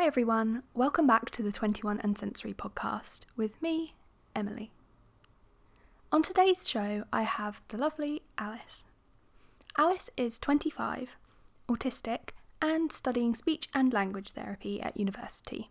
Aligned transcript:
Hi 0.00 0.06
everyone, 0.06 0.62
welcome 0.72 1.06
back 1.06 1.28
to 1.32 1.42
the 1.42 1.52
21 1.52 2.00
and 2.00 2.16
Sensory 2.16 2.54
podcast 2.54 3.20
with 3.36 3.60
me, 3.60 3.96
Emily. 4.34 4.70
On 6.10 6.22
today's 6.22 6.66
show, 6.66 7.04
I 7.12 7.24
have 7.24 7.60
the 7.68 7.76
lovely 7.76 8.22
Alice. 8.38 8.86
Alice 9.76 10.08
is 10.16 10.38
25, 10.38 11.16
autistic, 11.68 12.30
and 12.62 12.90
studying 12.90 13.34
speech 13.34 13.68
and 13.74 13.92
language 13.92 14.30
therapy 14.30 14.80
at 14.80 14.96
university. 14.96 15.68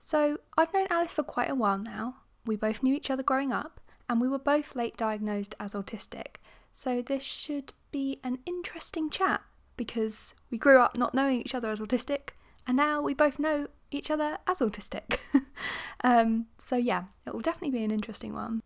So, 0.00 0.38
I've 0.56 0.72
known 0.72 0.86
Alice 0.88 1.12
for 1.12 1.22
quite 1.22 1.50
a 1.50 1.54
while 1.54 1.76
now. 1.76 2.16
We 2.46 2.56
both 2.56 2.82
knew 2.82 2.94
each 2.94 3.10
other 3.10 3.22
growing 3.22 3.52
up, 3.52 3.80
and 4.08 4.18
we 4.18 4.28
were 4.28 4.38
both 4.38 4.74
late 4.74 4.96
diagnosed 4.96 5.54
as 5.60 5.74
autistic, 5.74 6.36
so 6.72 7.02
this 7.02 7.22
should 7.22 7.74
be 7.90 8.18
an 8.24 8.38
interesting 8.46 9.10
chat 9.10 9.42
because 9.76 10.34
we 10.50 10.56
grew 10.56 10.78
up 10.78 10.96
not 10.96 11.12
knowing 11.12 11.38
each 11.38 11.54
other 11.54 11.70
as 11.70 11.80
autistic, 11.80 12.30
and 12.66 12.76
now 12.76 13.00
we 13.00 13.14
both 13.14 13.38
know 13.38 13.68
each 13.90 14.10
other 14.10 14.38
as 14.46 14.58
autistic. 14.58 15.18
um, 16.04 16.46
so, 16.58 16.76
yeah, 16.76 17.04
it 17.26 17.32
will 17.32 17.40
definitely 17.40 17.78
be 17.78 17.84
an 17.84 17.90
interesting 17.90 18.34
one. 18.34 18.62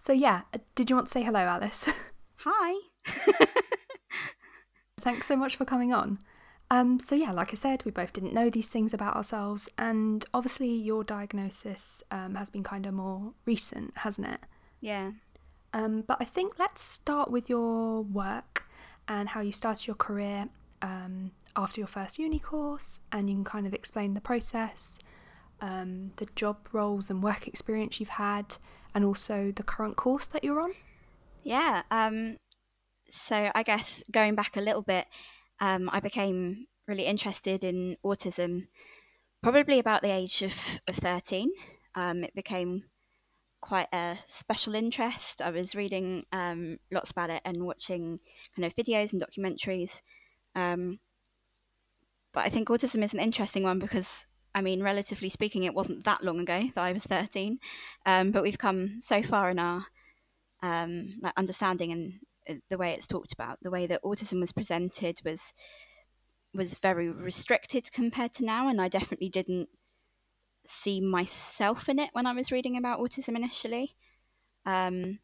So, 0.00 0.12
yeah, 0.12 0.42
uh, 0.54 0.58
did 0.74 0.90
you 0.90 0.96
want 0.96 1.08
to 1.08 1.12
say 1.12 1.22
hello, 1.22 1.40
Alice? 1.40 1.88
Hi. 2.40 2.80
Thanks 5.00 5.26
so 5.26 5.36
much 5.36 5.56
for 5.56 5.64
coming 5.64 5.92
on. 5.92 6.18
Um, 6.70 6.98
so, 6.98 7.14
yeah, 7.14 7.32
like 7.32 7.50
I 7.52 7.54
said, 7.56 7.84
we 7.84 7.90
both 7.90 8.12
didn't 8.12 8.34
know 8.34 8.48
these 8.48 8.68
things 8.68 8.94
about 8.94 9.14
ourselves, 9.14 9.68
and 9.76 10.24
obviously, 10.32 10.72
your 10.72 11.04
diagnosis 11.04 12.02
um, 12.10 12.34
has 12.34 12.50
been 12.50 12.62
kind 12.62 12.86
of 12.86 12.94
more 12.94 13.32
recent, 13.44 13.92
hasn't 13.98 14.26
it? 14.26 14.40
Yeah. 14.80 15.12
Um, 15.74 16.02
but 16.06 16.18
I 16.20 16.24
think 16.24 16.58
let's 16.58 16.82
start 16.82 17.30
with 17.30 17.48
your 17.48 18.02
work 18.02 18.66
and 19.08 19.28
how 19.28 19.40
you 19.40 19.52
started 19.52 19.86
your 19.86 19.96
career 19.96 20.48
um, 20.82 21.32
after 21.56 21.80
your 21.80 21.86
first 21.86 22.18
uni 22.18 22.38
course, 22.38 23.00
and 23.10 23.28
you 23.28 23.36
can 23.36 23.44
kind 23.44 23.66
of 23.66 23.74
explain 23.74 24.14
the 24.14 24.20
process, 24.20 24.98
um, 25.60 26.12
the 26.16 26.26
job 26.34 26.68
roles 26.72 27.10
and 27.10 27.22
work 27.22 27.46
experience 27.46 28.00
you've 28.00 28.08
had, 28.10 28.56
and 28.94 29.04
also 29.04 29.52
the 29.54 29.62
current 29.62 29.96
course 29.96 30.26
that 30.26 30.44
you're 30.44 30.60
on. 30.60 30.72
Yeah. 31.42 31.82
Um, 31.90 32.38
so 33.10 33.50
I 33.54 33.62
guess 33.62 34.02
going 34.10 34.34
back 34.34 34.56
a 34.56 34.60
little 34.60 34.82
bit, 34.82 35.06
um, 35.60 35.90
I 35.92 36.00
became 36.00 36.66
really 36.86 37.04
interested 37.04 37.64
in 37.64 37.96
autism 38.04 38.66
probably 39.42 39.78
about 39.78 40.02
the 40.02 40.10
age 40.10 40.42
of, 40.42 40.54
of 40.86 40.96
13. 40.96 41.50
Um, 41.94 42.24
it 42.24 42.34
became 42.34 42.84
quite 43.60 43.88
a 43.92 44.18
special 44.26 44.74
interest. 44.74 45.42
I 45.42 45.50
was 45.50 45.74
reading 45.74 46.24
um, 46.32 46.78
lots 46.90 47.10
about 47.10 47.30
it 47.30 47.42
and 47.44 47.64
watching 47.64 48.18
kind 48.56 48.66
of 48.66 48.74
videos 48.74 49.12
and 49.12 49.22
documentaries. 49.22 50.02
Um, 50.54 50.98
but 52.32 52.44
I 52.44 52.48
think 52.48 52.68
autism 52.68 53.02
is 53.02 53.14
an 53.14 53.20
interesting 53.20 53.62
one 53.62 53.78
because, 53.78 54.26
I 54.54 54.60
mean, 54.60 54.82
relatively 54.82 55.28
speaking, 55.28 55.64
it 55.64 55.74
wasn't 55.74 56.04
that 56.04 56.24
long 56.24 56.40
ago 56.40 56.68
that 56.74 56.82
I 56.82 56.92
was 56.92 57.04
13. 57.04 57.58
Um, 58.06 58.30
but 58.30 58.42
we've 58.42 58.58
come 58.58 58.98
so 59.00 59.22
far 59.22 59.50
in 59.50 59.58
our 59.58 59.84
um, 60.62 61.14
like 61.22 61.34
understanding 61.36 61.92
and 61.92 62.12
uh, 62.48 62.60
the 62.70 62.78
way 62.78 62.92
it's 62.92 63.06
talked 63.06 63.32
about. 63.32 63.58
The 63.62 63.70
way 63.70 63.86
that 63.86 64.02
autism 64.02 64.40
was 64.40 64.52
presented 64.52 65.20
was 65.24 65.52
was 66.54 66.78
very 66.78 67.08
restricted 67.08 67.90
compared 67.92 68.34
to 68.34 68.44
now, 68.44 68.68
and 68.68 68.80
I 68.80 68.88
definitely 68.88 69.30
didn't 69.30 69.68
see 70.66 71.00
myself 71.00 71.88
in 71.88 71.98
it 71.98 72.10
when 72.12 72.26
I 72.26 72.32
was 72.32 72.52
reading 72.52 72.76
about 72.76 73.00
autism 73.00 73.36
initially. 73.36 73.94
Um, 74.66 75.20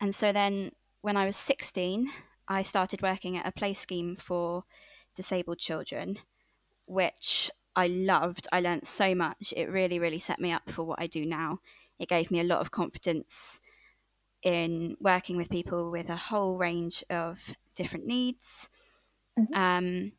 and 0.00 0.14
so 0.14 0.32
then 0.32 0.72
when 1.00 1.16
I 1.16 1.24
was 1.24 1.36
16, 1.36 2.08
I 2.46 2.62
started 2.62 3.02
working 3.02 3.36
at 3.36 3.46
a 3.46 3.52
play 3.52 3.72
scheme 3.74 4.16
for 4.16 4.64
disabled 5.14 5.58
children, 5.58 6.18
which 6.88 7.50
I 7.76 7.86
loved. 7.86 8.48
I 8.50 8.60
learned 8.60 8.86
so 8.86 9.14
much. 9.14 9.54
It 9.56 9.70
really, 9.70 9.98
really 9.98 10.18
set 10.18 10.40
me 10.40 10.50
up 10.52 10.70
for 10.70 10.84
what 10.84 11.00
I 11.00 11.06
do 11.06 11.24
now. 11.24 11.60
It 11.98 12.08
gave 12.08 12.30
me 12.30 12.40
a 12.40 12.44
lot 12.44 12.60
of 12.60 12.70
confidence 12.70 13.60
in 14.42 14.96
working 15.00 15.36
with 15.36 15.50
people 15.50 15.90
with 15.90 16.08
a 16.08 16.16
whole 16.16 16.56
range 16.56 17.04
of 17.10 17.54
different 17.74 18.06
needs. 18.06 18.68
Mm-hmm. 19.38 19.54
Um, 19.54 20.12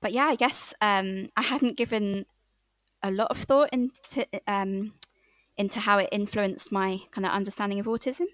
but 0.00 0.12
yeah, 0.12 0.26
I 0.26 0.36
guess 0.36 0.74
um, 0.80 1.28
I 1.36 1.42
hadn't 1.42 1.76
given 1.76 2.24
a 3.02 3.10
lot 3.10 3.30
of 3.30 3.38
thought 3.38 3.70
into 3.72 4.26
um, 4.46 4.94
into 5.56 5.80
how 5.80 5.98
it 5.98 6.08
influenced 6.12 6.70
my 6.70 7.00
kind 7.10 7.26
of 7.26 7.32
understanding 7.32 7.80
of 7.80 7.86
autism 7.86 8.26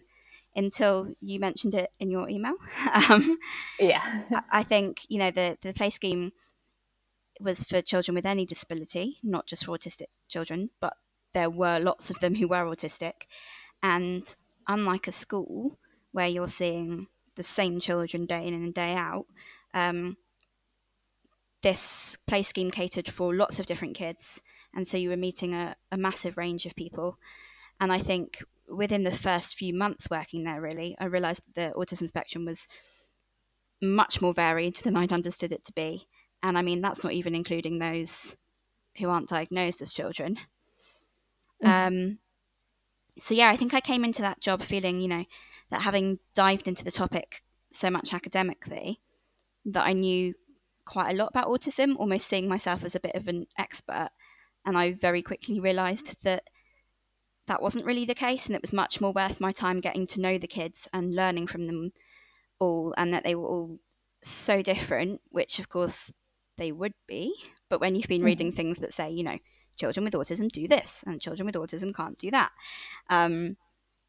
until 0.54 1.14
you 1.20 1.40
mentioned 1.40 1.74
it 1.74 1.90
in 1.98 2.10
your 2.10 2.28
email. 2.28 2.54
um, 3.08 3.38
yeah, 3.80 4.22
I 4.50 4.62
think 4.62 5.02
you 5.08 5.18
know 5.18 5.30
the 5.30 5.58
the 5.62 5.72
play 5.72 5.90
scheme 5.90 6.32
was 7.40 7.64
for 7.64 7.80
children 7.80 8.14
with 8.14 8.26
any 8.26 8.46
disability, 8.46 9.18
not 9.22 9.46
just 9.46 9.64
for 9.64 9.76
autistic 9.76 10.06
children, 10.28 10.70
but 10.80 10.94
there 11.32 11.50
were 11.50 11.78
lots 11.78 12.10
of 12.10 12.20
them 12.20 12.36
who 12.36 12.48
were 12.48 12.64
autistic, 12.64 13.26
and 13.82 14.36
unlike 14.68 15.08
a 15.08 15.12
school 15.12 15.78
where 16.12 16.28
you're 16.28 16.46
seeing 16.46 17.08
the 17.34 17.42
same 17.42 17.80
children 17.80 18.26
day 18.26 18.46
in 18.46 18.54
and 18.54 18.72
day 18.72 18.94
out. 18.94 19.26
Um, 19.72 20.16
this 21.62 22.16
play 22.26 22.42
scheme 22.42 22.70
catered 22.70 23.08
for 23.08 23.34
lots 23.34 23.58
of 23.58 23.66
different 23.66 23.96
kids, 23.96 24.42
and 24.74 24.86
so 24.86 24.96
you 24.96 25.10
were 25.10 25.16
meeting 25.16 25.54
a, 25.54 25.76
a 25.90 25.96
massive 25.96 26.36
range 26.36 26.66
of 26.66 26.76
people. 26.76 27.18
And 27.80 27.92
I 27.92 27.98
think 27.98 28.44
within 28.68 29.02
the 29.02 29.10
first 29.10 29.56
few 29.56 29.74
months 29.74 30.10
working 30.10 30.44
there, 30.44 30.60
really, 30.60 30.96
I 31.00 31.06
realised 31.06 31.42
that 31.54 31.74
the 31.74 31.78
autism 31.78 32.06
spectrum 32.08 32.44
was 32.44 32.68
much 33.82 34.22
more 34.22 34.32
varied 34.32 34.76
than 34.76 34.96
I'd 34.96 35.12
understood 35.12 35.52
it 35.52 35.64
to 35.64 35.72
be. 35.72 36.06
And 36.44 36.58
I 36.58 36.62
mean, 36.62 36.82
that's 36.82 37.02
not 37.02 37.14
even 37.14 37.34
including 37.34 37.78
those 37.78 38.36
who 38.98 39.08
aren't 39.08 39.30
diagnosed 39.30 39.80
as 39.80 39.94
children. 39.94 40.38
Mm. 41.64 41.86
Um, 41.86 42.18
so, 43.18 43.34
yeah, 43.34 43.48
I 43.48 43.56
think 43.56 43.72
I 43.72 43.80
came 43.80 44.04
into 44.04 44.20
that 44.20 44.40
job 44.40 44.60
feeling, 44.60 45.00
you 45.00 45.08
know, 45.08 45.24
that 45.70 45.82
having 45.82 46.18
dived 46.34 46.68
into 46.68 46.84
the 46.84 46.90
topic 46.90 47.42
so 47.72 47.90
much 47.90 48.12
academically, 48.12 49.00
that 49.64 49.86
I 49.86 49.94
knew 49.94 50.34
quite 50.84 51.12
a 51.12 51.16
lot 51.16 51.30
about 51.30 51.48
autism, 51.48 51.96
almost 51.96 52.28
seeing 52.28 52.46
myself 52.46 52.84
as 52.84 52.94
a 52.94 53.00
bit 53.00 53.14
of 53.14 53.26
an 53.26 53.46
expert. 53.56 54.10
And 54.66 54.76
I 54.76 54.92
very 54.92 55.22
quickly 55.22 55.58
realised 55.58 56.22
that 56.24 56.50
that 57.46 57.62
wasn't 57.62 57.86
really 57.86 58.04
the 58.04 58.14
case, 58.14 58.46
and 58.46 58.54
it 58.54 58.62
was 58.62 58.72
much 58.72 59.00
more 59.00 59.12
worth 59.12 59.40
my 59.40 59.52
time 59.52 59.80
getting 59.80 60.06
to 60.08 60.20
know 60.20 60.36
the 60.36 60.46
kids 60.46 60.88
and 60.92 61.14
learning 61.14 61.46
from 61.46 61.64
them 61.64 61.92
all, 62.58 62.92
and 62.98 63.14
that 63.14 63.24
they 63.24 63.34
were 63.34 63.48
all 63.48 63.78
so 64.22 64.60
different, 64.60 65.22
which 65.30 65.58
of 65.58 65.70
course 65.70 66.12
they 66.56 66.72
would 66.72 66.94
be. 67.06 67.34
But 67.68 67.80
when 67.80 67.94
you've 67.94 68.08
been 68.08 68.18
mm-hmm. 68.18 68.26
reading 68.26 68.52
things 68.52 68.78
that 68.78 68.92
say, 68.92 69.10
you 69.10 69.22
know, 69.22 69.38
children 69.76 70.04
with 70.04 70.14
autism 70.14 70.50
do 70.50 70.68
this, 70.68 71.04
and 71.06 71.20
children 71.20 71.46
with 71.46 71.54
autism 71.54 71.94
can't 71.94 72.18
do 72.18 72.30
that, 72.30 72.52
um, 73.10 73.56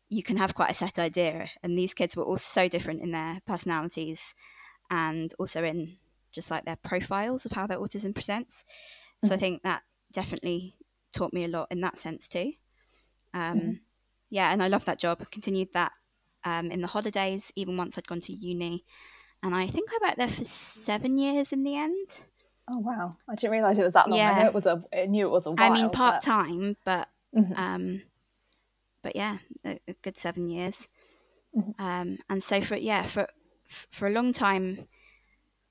you 0.10 0.24
can 0.24 0.38
have 0.38 0.56
quite 0.56 0.72
a 0.72 0.76
set 0.76 1.00
idea. 1.00 1.50
And 1.64 1.78
these 1.78 1.94
kids 1.94 2.16
were 2.16 2.24
all 2.24 2.38
so 2.38 2.68
different 2.68 3.02
in 3.02 3.12
their 3.12 3.40
personalities 3.46 4.36
and 4.90 5.34
also 5.40 5.64
in 5.64 5.98
just 6.32 6.52
like 6.52 6.66
their 6.66 6.78
profiles 6.78 7.46
of 7.46 7.54
how 7.54 7.66
their 7.66 7.80
autism 7.80 8.14
presents. 8.14 8.64
Mm-hmm. 8.64 9.28
So 9.28 9.34
I 9.34 9.38
mm-hmm. 9.38 9.42
think 9.42 9.64
that 9.64 9.84
definitely 10.12 10.76
taught 11.14 11.34
me 11.34 11.46
a 11.46 11.50
lot 11.50 11.68
in 11.72 11.82
that 11.82 11.98
sense 11.98 12.28
too. 12.28 12.54
Um, 13.34 13.60
mm-hmm. 13.60 13.72
Yeah, 14.30 14.52
and 14.52 14.62
I 14.62 14.68
love 14.68 14.86
that 14.86 15.00
job. 15.00 15.30
Continued 15.32 15.70
that 15.74 15.92
um, 16.44 16.72
in 16.72 16.82
the 16.82 16.88
holidays, 16.88 17.52
even 17.56 17.78
once 17.78 17.98
I'd 17.98 18.08
gone 18.08 18.22
to 18.22 18.34
uni. 18.34 18.86
And 19.44 19.56
I 19.56 19.68
think 19.68 19.90
I 19.92 20.00
worked 20.02 20.18
there 20.18 20.28
for 20.28 20.46
seven 20.46 21.18
years 21.18 21.52
in 21.52 21.64
the 21.64 21.76
end. 21.76 22.26
Oh 22.68 22.80
wow! 22.80 23.12
I 23.30 23.36
didn't 23.36 23.52
realize 23.52 23.78
it 23.78 23.84
was 23.84 23.94
that 23.94 24.09
long. 24.09 24.18
Yeah. 24.18 24.31
I 24.31 24.40
know 24.42 24.48
it 24.48 24.53
was 24.53 24.66
a. 24.66 24.84
I 24.94 25.06
knew 25.06 25.28
it 25.28 25.31
was 25.31 25.46
a 25.46 25.52
while. 25.52 25.72
I 25.72 25.74
mean, 25.74 25.90
part 25.92 26.22
time, 26.22 26.78
but, 26.84 27.09
but 27.31 27.42
mm-hmm. 27.42 27.53
um, 27.62 28.02
but 29.03 29.16
yeah, 29.16 29.38
a, 29.64 29.80
a 29.88 29.94
good 30.02 30.18
seven 30.18 30.50
years. 30.50 30.88
Mm-hmm. 31.56 31.84
Um, 31.84 32.18
and 32.28 32.44
so 32.44 32.62
for 32.62 32.76
yeah 32.76 33.03
for 33.03 33.28
for 33.66 34.08
a 34.08 34.12
long 34.12 34.34
time, 34.34 34.88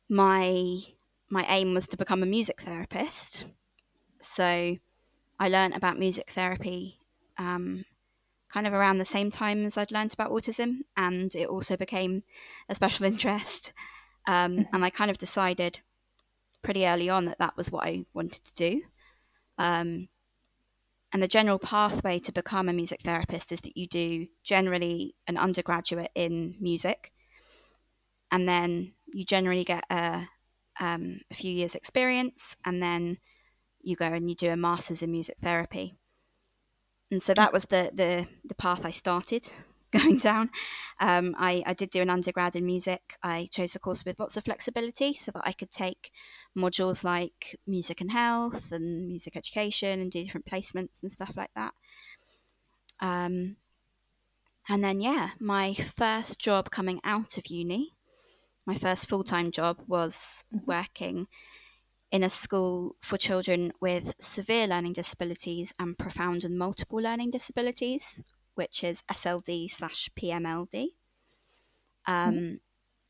my 0.09 0.79
my 1.29 1.45
aim 1.49 1.75
was 1.75 1.89
to 1.89 1.97
become 1.97 2.23
a 2.23 2.27
music 2.27 2.61
therapist. 2.61 3.47
So 4.21 4.77
I 5.39 5.49
learned 5.49 5.75
about 5.75 5.99
music 5.99 6.31
therapy 6.31 6.95
um, 7.39 7.85
kind 8.49 8.67
of 8.67 8.73
around 8.73 8.99
the 8.99 9.05
same 9.05 9.31
time 9.31 9.65
as 9.65 9.77
I'd 9.77 9.91
learned 9.91 10.15
about 10.15 10.31
autism, 10.31 10.83
and 10.97 11.35
it 11.35 11.49
also 11.49 11.77
became 11.77 12.23
a 12.69 12.75
special 12.75 13.05
interest. 13.13 13.73
Um, 14.27 14.57
mm-hmm. 14.59 14.75
and 14.75 14.85
I 14.85 14.91
kind 14.91 15.11
of 15.11 15.19
decided 15.19 15.81
pretty 16.65 16.87
early 16.87 17.09
on 17.09 17.27
that 17.27 17.39
that 17.39 17.57
was 17.57 17.71
what 17.71 17.87
I 17.87 18.07
wanted 18.13 18.45
to 18.45 18.55
do. 18.55 18.83
Um, 19.59 20.09
and 21.13 21.23
the 21.23 21.29
general 21.29 21.61
pathway 21.61 22.19
to 22.19 22.33
become 22.33 22.69
a 22.69 22.73
music 22.73 23.03
therapist 23.03 23.53
is 23.53 23.61
that 23.61 23.77
you 23.77 23.87
do 23.87 24.27
generally 24.43 25.15
an 25.29 25.37
undergraduate 25.37 26.11
in 26.17 26.57
music, 26.59 27.13
and 28.33 28.49
then 28.49 28.95
you 29.07 29.25
generally 29.25 29.63
get 29.63 29.85
a, 29.91 30.29
um, 30.81 31.21
a 31.31 31.35
few 31.35 31.53
years' 31.53 31.77
experience, 31.77 32.57
and 32.65 32.83
then 32.83 33.19
you 33.81 33.95
go 33.95 34.07
and 34.07 34.29
you 34.29 34.35
do 34.35 34.51
a 34.51 34.57
master's 34.57 35.05
in 35.05 35.13
music 35.13 35.37
therapy. 35.39 35.95
And 37.13 37.23
so 37.23 37.33
that 37.35 37.53
was 37.53 37.67
the 37.67 37.93
the, 37.95 38.27
the 38.45 38.57
path 38.57 38.85
I 38.85 38.91
started 38.91 39.53
going 39.93 40.19
down. 40.19 40.51
Um, 41.01 41.37
I, 41.39 41.63
I 41.65 41.75
did 41.75 41.91
do 41.91 42.03
an 42.03 42.11
undergrad 42.11 42.57
in 42.57 42.67
music. 42.67 43.19
I 43.23 43.47
chose 43.53 43.77
a 43.77 43.79
course 43.79 44.05
with 44.05 44.19
lots 44.19 44.37
of 44.37 44.45
flexibility 44.45 45.13
so 45.13 45.31
that 45.31 45.47
I 45.47 45.53
could 45.53 45.71
take 45.71 46.11
modules 46.57 47.05
like 47.05 47.59
music 47.67 48.01
and 48.01 48.13
health 48.13 48.71
and 48.71 49.09
music 49.09 49.37
education 49.37 50.01
and 50.01 50.11
do 50.11 50.23
different 50.25 50.47
placements 50.47 51.03
and 51.03 51.11
stuff 51.11 51.33
like 51.37 51.51
that. 51.55 51.75
Um, 53.01 53.57
and 54.69 54.83
then, 54.83 55.01
yeah, 55.01 55.31
my 55.39 55.75
first 55.75 56.41
job 56.41 56.71
coming 56.71 57.01
out 57.05 57.37
of 57.37 57.49
uni, 57.49 57.93
my 58.67 58.77
first 58.77 59.09
full 59.09 59.25
time 59.25 59.51
job 59.51 59.79
was 59.87 60.45
mm-hmm. 60.55 60.65
working 60.67 61.27
in 62.11 62.23
a 62.23 62.31
school 62.31 62.95
for 63.01 63.19
children 63.19 63.73
with 63.81 64.15
severe 64.19 64.67
learning 64.67 64.93
disabilities 64.93 65.75
and 65.79 65.99
profound 65.99 66.45
and 66.45 66.57
multiple 66.57 67.01
learning 67.01 67.31
disabilities, 67.31 68.25
which 68.55 68.85
is 68.85 69.03
SLD 69.11 69.71
slash 69.71 70.09
PMLD. 70.19 70.87
Um, 72.07 72.35
mm-hmm. 72.35 72.55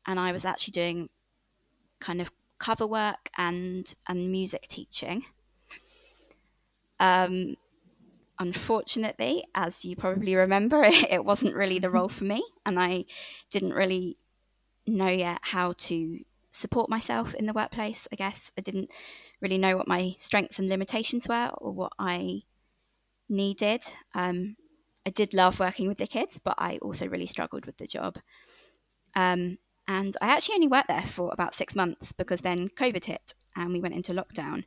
And 0.07 0.19
I 0.19 0.31
was 0.31 0.43
actually 0.43 0.71
doing 0.71 1.09
kind 1.99 2.19
of 2.19 2.31
cover 2.57 2.87
work 2.87 3.29
and 3.37 3.93
and 4.07 4.31
music 4.31 4.67
teaching. 4.67 5.25
Um, 6.99 7.55
unfortunately, 8.39 9.43
as 9.53 9.83
you 9.85 9.95
probably 9.95 10.35
remember, 10.35 10.83
it, 10.83 11.05
it 11.09 11.25
wasn't 11.25 11.55
really 11.55 11.79
the 11.79 11.89
role 11.89 12.09
for 12.09 12.23
me, 12.23 12.43
and 12.65 12.79
I 12.79 13.05
didn't 13.49 13.73
really 13.73 14.17
know 14.87 15.09
yet 15.09 15.39
how 15.41 15.73
to 15.73 16.19
support 16.51 16.89
myself 16.89 17.33
in 17.33 17.45
the 17.45 17.53
workplace. 17.53 18.07
I 18.11 18.15
guess 18.15 18.51
I 18.57 18.61
didn't 18.61 18.91
really 19.41 19.57
know 19.57 19.75
what 19.75 19.87
my 19.87 20.13
strengths 20.17 20.59
and 20.59 20.69
limitations 20.69 21.27
were 21.27 21.51
or 21.57 21.71
what 21.71 21.93
I 21.99 22.43
needed. 23.27 23.83
Um, 24.13 24.55
I 25.05 25.09
did 25.09 25.33
love 25.33 25.59
working 25.59 25.87
with 25.87 25.97
the 25.97 26.07
kids, 26.07 26.39
but 26.39 26.55
I 26.57 26.77
also 26.77 27.07
really 27.07 27.27
struggled 27.27 27.65
with 27.65 27.77
the 27.77 27.87
job. 27.87 28.17
Um, 29.15 29.57
and 29.87 30.15
I 30.21 30.27
actually 30.27 30.55
only 30.55 30.67
worked 30.67 30.87
there 30.87 31.03
for 31.03 31.31
about 31.31 31.53
six 31.53 31.75
months 31.75 32.11
because 32.11 32.41
then 32.41 32.69
COVID 32.69 33.05
hit 33.05 33.33
and 33.55 33.71
we 33.71 33.81
went 33.81 33.95
into 33.95 34.13
lockdown. 34.13 34.63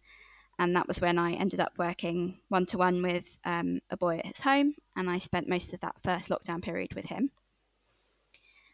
And 0.59 0.75
that 0.75 0.89
was 0.89 1.01
when 1.01 1.19
I 1.19 1.33
ended 1.33 1.61
up 1.61 1.73
working 1.79 2.41
one 2.49 2.67
to 2.67 2.79
one 2.79 3.03
with 3.03 3.39
um, 3.45 3.81
a 3.91 3.97
boy 3.97 4.19
at 4.19 4.27
his 4.27 4.41
home. 4.41 4.75
And 4.97 5.09
I 5.09 5.19
spent 5.19 5.49
most 5.49 5.73
of 5.73 5.81
that 5.81 5.97
first 6.03 6.31
lockdown 6.31 6.63
period 6.63 6.95
with 6.95 7.07
him. 7.07 7.31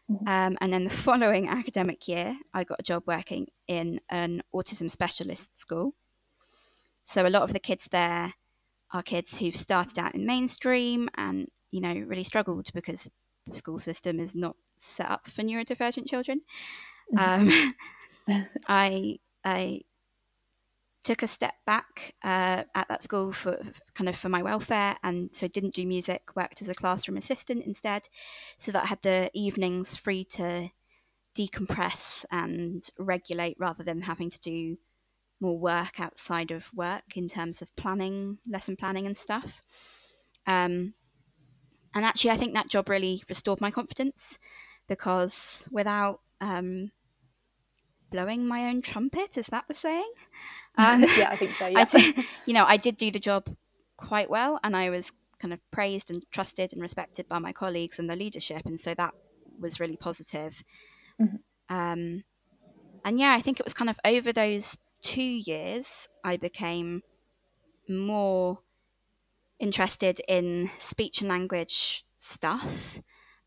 Mm-hmm. 0.09 0.27
Um, 0.27 0.57
and 0.61 0.73
then 0.73 0.83
the 0.83 0.89
following 1.07 1.47
academic 1.47 2.07
year, 2.07 2.37
I 2.53 2.63
got 2.63 2.79
a 2.79 2.83
job 2.83 3.03
working 3.05 3.47
in 3.67 4.01
an 4.09 4.41
autism 4.53 4.89
specialist 4.89 5.59
school. 5.59 5.93
So 7.03 7.27
a 7.27 7.29
lot 7.29 7.43
of 7.43 7.53
the 7.53 7.59
kids 7.59 7.87
there 7.91 8.33
are 8.91 9.03
kids 9.03 9.37
who've 9.37 9.55
started 9.55 9.99
out 9.99 10.15
in 10.15 10.25
mainstream 10.25 11.09
and, 11.15 11.49
you 11.71 11.81
know, 11.81 11.93
really 11.93 12.23
struggled 12.23 12.71
because 12.73 13.09
the 13.45 13.53
school 13.53 13.77
system 13.77 14.19
is 14.19 14.33
not 14.33 14.55
set 14.77 15.09
up 15.09 15.27
for 15.29 15.41
neurodivergent 15.41 16.07
children. 16.07 16.41
Mm-hmm. 17.13 17.49
Um, 18.29 18.45
I 18.67 19.19
I 19.43 19.81
took 21.03 21.21
a 21.21 21.27
step 21.27 21.53
back 21.67 22.15
uh, 22.23 22.63
at 22.73 22.87
that 22.89 23.03
school 23.03 23.31
for 23.31 23.61
kind 23.93 24.09
of 24.09 24.15
for 24.15 24.29
my 24.29 24.41
welfare, 24.41 24.97
and 25.03 25.29
so 25.33 25.47
didn't 25.47 25.75
do 25.75 25.85
music. 25.85 26.35
Worked 26.35 26.61
as 26.61 26.69
a 26.69 26.75
classroom 26.75 27.17
assistant 27.17 27.63
instead, 27.63 28.09
so 28.57 28.71
that 28.71 28.83
I 28.83 28.87
had 28.87 29.01
the 29.01 29.29
evenings 29.33 29.95
free 29.95 30.23
to 30.31 30.71
decompress 31.37 32.25
and 32.31 32.89
regulate 32.97 33.57
rather 33.59 33.83
than 33.83 34.01
having 34.01 34.29
to 34.29 34.39
do 34.39 34.77
more 35.41 35.57
work 35.57 35.99
outside 35.99 36.49
of 36.49 36.73
work 36.73 37.15
in 37.15 37.27
terms 37.27 37.61
of 37.61 37.75
planning, 37.75 38.39
lesson 38.47 38.75
planning, 38.75 39.05
and 39.05 39.17
stuff. 39.17 39.61
Um, 40.47 40.93
and 41.95 42.05
actually, 42.05 42.31
I 42.31 42.37
think 42.37 42.53
that 42.53 42.67
job 42.67 42.89
really 42.89 43.23
restored 43.29 43.61
my 43.61 43.71
confidence 43.71 44.37
because 44.87 45.67
without 45.71 46.19
um, 46.41 46.91
blowing 48.11 48.45
my 48.45 48.65
own 48.65 48.81
trumpet, 48.81 49.37
is 49.37 49.47
that 49.47 49.65
the 49.67 49.73
saying? 49.73 50.11
Um, 50.77 51.05
yeah, 51.17 51.29
I 51.31 51.37
think 51.37 51.55
so. 51.55 51.67
Yeah. 51.67 51.79
I 51.79 51.83
did, 51.85 52.25
you 52.45 52.53
know, 52.53 52.65
I 52.65 52.75
did 52.75 52.97
do 52.97 53.09
the 53.09 53.17
job 53.17 53.47
quite 53.95 54.29
well, 54.29 54.59
and 54.61 54.75
I 54.75 54.89
was 54.89 55.13
kind 55.39 55.53
of 55.53 55.61
praised 55.71 56.11
and 56.11 56.21
trusted 56.31 56.73
and 56.73 56.81
respected 56.81 57.29
by 57.29 57.39
my 57.39 57.53
colleagues 57.53 57.97
and 57.97 58.09
the 58.09 58.15
leadership, 58.17 58.63
and 58.65 58.77
so 58.77 58.93
that 58.95 59.13
was 59.57 59.79
really 59.79 59.95
positive. 59.95 60.61
Mm-hmm. 61.21 61.73
Um, 61.73 62.25
and 63.05 63.17
yeah, 63.17 63.33
I 63.33 63.39
think 63.39 63.57
it 63.57 63.65
was 63.65 63.73
kind 63.73 63.89
of 63.89 63.97
over 64.03 64.33
those 64.33 64.77
two 64.99 65.21
years 65.21 66.09
I 66.25 66.35
became 66.35 67.03
more 67.87 68.59
interested 69.59 70.21
in 70.27 70.69
speech 70.77 71.21
and 71.21 71.29
language 71.29 72.05
stuff. 72.19 72.99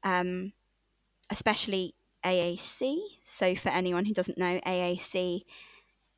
Um, 0.02 0.52
especially 1.30 1.94
AAC. 2.24 2.98
So, 3.22 3.54
for 3.54 3.68
anyone 3.70 4.04
who 4.04 4.14
doesn't 4.14 4.38
know, 4.38 4.60
AAC 4.66 5.42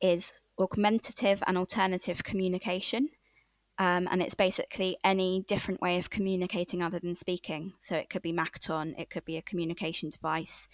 is 0.01 0.41
augmentative 0.59 1.43
and 1.47 1.57
alternative 1.57 2.23
communication. 2.23 3.09
Um, 3.77 4.07
and 4.11 4.21
it's 4.21 4.35
basically 4.35 4.97
any 5.03 5.43
different 5.47 5.81
way 5.81 5.97
of 5.97 6.09
communicating 6.09 6.83
other 6.83 6.99
than 6.99 7.15
speaking. 7.15 7.73
So 7.79 7.95
it 7.95 8.09
could 8.09 8.21
be 8.21 8.33
Makaton, 8.33 8.93
it 8.99 9.09
could 9.09 9.25
be 9.25 9.37
a 9.37 9.41
communication 9.41 10.09
device, 10.09 10.69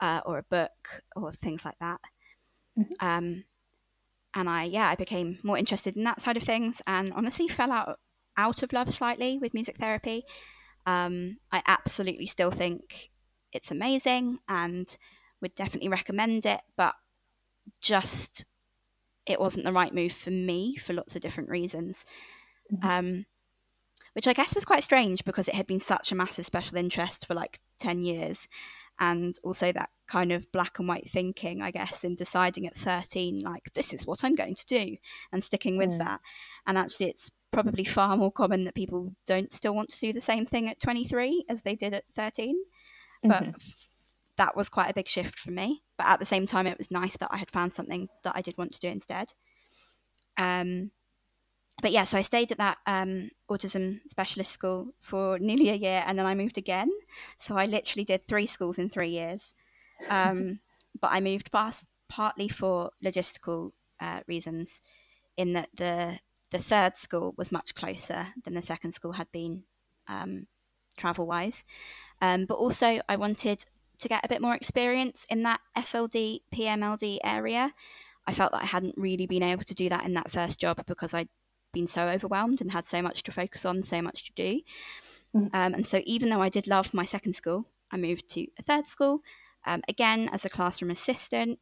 uh, 0.00 0.20
or 0.24 0.38
a 0.38 0.44
book, 0.44 1.02
or 1.16 1.32
things 1.32 1.64
like 1.64 1.78
that. 1.80 2.00
Mm-hmm. 2.78 3.04
Um, 3.04 3.44
and 4.34 4.48
I, 4.48 4.64
yeah, 4.64 4.88
I 4.88 4.94
became 4.94 5.38
more 5.42 5.58
interested 5.58 5.96
in 5.96 6.04
that 6.04 6.20
side 6.20 6.36
of 6.36 6.44
things, 6.44 6.80
and 6.86 7.12
honestly 7.14 7.48
fell 7.48 7.72
out 7.72 7.98
out 8.36 8.62
of 8.62 8.72
love 8.72 8.92
slightly 8.92 9.38
with 9.38 9.54
music 9.54 9.76
therapy. 9.76 10.24
Um, 10.86 11.38
I 11.50 11.62
absolutely 11.66 12.26
still 12.26 12.50
think 12.50 13.10
it's 13.52 13.70
amazing 13.70 14.38
and 14.48 14.96
would 15.40 15.54
definitely 15.54 15.88
recommend 15.88 16.46
it, 16.46 16.60
but 16.76 16.94
just 17.80 18.44
it 19.26 19.40
wasn't 19.40 19.64
the 19.64 19.72
right 19.72 19.94
move 19.94 20.12
for 20.12 20.30
me 20.30 20.76
for 20.76 20.92
lots 20.92 21.14
of 21.14 21.22
different 21.22 21.50
reasons. 21.50 22.04
Mm-hmm. 22.72 22.88
Um, 22.88 23.26
which 24.14 24.28
I 24.28 24.32
guess 24.32 24.54
was 24.54 24.64
quite 24.64 24.82
strange 24.82 25.24
because 25.24 25.48
it 25.48 25.54
had 25.54 25.66
been 25.66 25.80
such 25.80 26.12
a 26.12 26.14
massive 26.14 26.44
special 26.44 26.76
interest 26.76 27.26
for 27.26 27.34
like 27.34 27.60
10 27.78 28.02
years. 28.02 28.48
And 29.02 29.34
also 29.42 29.72
that 29.72 29.90
kind 30.06 30.30
of 30.30 30.50
black 30.52 30.78
and 30.78 30.86
white 30.86 31.10
thinking, 31.10 31.60
I 31.60 31.72
guess, 31.72 32.04
in 32.04 32.14
deciding 32.14 32.68
at 32.68 32.76
13, 32.76 33.40
like, 33.40 33.72
this 33.74 33.92
is 33.92 34.06
what 34.06 34.22
I'm 34.22 34.36
going 34.36 34.54
to 34.54 34.66
do 34.66 34.96
and 35.32 35.42
sticking 35.42 35.76
with 35.76 35.90
mm. 35.90 35.98
that. 35.98 36.20
And 36.68 36.78
actually, 36.78 37.06
it's 37.06 37.32
probably 37.50 37.82
far 37.82 38.16
more 38.16 38.30
common 38.30 38.62
that 38.64 38.76
people 38.76 39.14
don't 39.26 39.52
still 39.52 39.74
want 39.74 39.88
to 39.88 39.98
do 39.98 40.12
the 40.12 40.20
same 40.20 40.46
thing 40.46 40.70
at 40.70 40.80
23 40.80 41.46
as 41.48 41.62
they 41.62 41.74
did 41.74 41.94
at 41.94 42.04
13 42.14 42.56
but 43.22 43.42
mm-hmm. 43.42 43.50
that 44.36 44.56
was 44.56 44.68
quite 44.68 44.90
a 44.90 44.94
big 44.94 45.08
shift 45.08 45.38
for 45.38 45.50
me. 45.50 45.82
But 45.96 46.08
at 46.08 46.18
the 46.18 46.24
same 46.24 46.46
time, 46.46 46.66
it 46.66 46.78
was 46.78 46.90
nice 46.90 47.16
that 47.18 47.28
I 47.30 47.36
had 47.36 47.50
found 47.50 47.72
something 47.72 48.08
that 48.24 48.34
I 48.34 48.42
did 48.42 48.58
want 48.58 48.72
to 48.72 48.80
do 48.80 48.88
instead. 48.88 49.32
Um, 50.36 50.90
but 51.82 51.90
yeah, 51.90 52.04
so 52.04 52.16
I 52.16 52.22
stayed 52.22 52.52
at 52.52 52.58
that 52.58 52.78
um, 52.86 53.30
autism 53.50 54.00
specialist 54.08 54.52
school 54.52 54.94
for 55.00 55.38
nearly 55.40 55.68
a 55.68 55.74
year, 55.74 56.04
and 56.06 56.16
then 56.16 56.26
I 56.26 56.34
moved 56.34 56.56
again. 56.56 56.90
So 57.36 57.58
I 57.58 57.66
literally 57.66 58.04
did 58.04 58.24
three 58.24 58.46
schools 58.46 58.78
in 58.78 58.88
three 58.88 59.08
years. 59.08 59.54
Um, 60.08 60.60
but 61.00 61.12
I 61.12 61.20
moved 61.20 61.50
past 61.50 61.88
partly 62.08 62.48
for 62.48 62.92
logistical 63.04 63.72
uh, 64.00 64.20
reasons, 64.28 64.80
in 65.36 65.52
that 65.54 65.70
the 65.74 66.20
the 66.50 66.58
third 66.58 66.96
school 66.96 67.34
was 67.36 67.50
much 67.50 67.74
closer 67.74 68.28
than 68.44 68.54
the 68.54 68.62
second 68.62 68.92
school 68.92 69.12
had 69.12 69.30
been 69.32 69.64
um, 70.06 70.46
travel 70.96 71.26
wise. 71.26 71.64
Um, 72.20 72.46
but 72.46 72.54
also, 72.54 73.00
I 73.08 73.16
wanted 73.16 73.64
to 73.98 74.08
get 74.08 74.24
a 74.24 74.28
bit 74.28 74.42
more 74.42 74.54
experience 74.54 75.26
in 75.30 75.42
that 75.42 75.60
SLD, 75.76 76.42
PMLD 76.54 77.18
area. 77.24 77.72
I 78.26 78.32
felt 78.32 78.52
that 78.52 78.62
I 78.62 78.66
hadn't 78.66 78.94
really 78.96 79.26
been 79.26 79.42
able 79.42 79.64
to 79.64 79.74
do 79.74 79.88
that 79.88 80.04
in 80.04 80.14
that 80.14 80.30
first 80.30 80.60
job 80.60 80.84
because 80.86 81.12
I'd 81.12 81.28
been 81.72 81.86
so 81.86 82.08
overwhelmed 82.08 82.60
and 82.60 82.72
had 82.72 82.86
so 82.86 83.02
much 83.02 83.22
to 83.24 83.32
focus 83.32 83.64
on, 83.64 83.82
so 83.82 84.02
much 84.02 84.24
to 84.24 84.32
do. 84.34 84.60
Mm. 85.34 85.50
Um, 85.52 85.74
and 85.74 85.86
so, 85.86 86.02
even 86.04 86.28
though 86.28 86.42
I 86.42 86.48
did 86.48 86.66
love 86.66 86.94
my 86.94 87.04
second 87.04 87.34
school, 87.34 87.66
I 87.90 87.96
moved 87.96 88.28
to 88.30 88.46
a 88.58 88.62
third 88.62 88.86
school, 88.86 89.20
um, 89.66 89.82
again 89.88 90.28
as 90.32 90.44
a 90.44 90.50
classroom 90.50 90.90
assistant, 90.90 91.58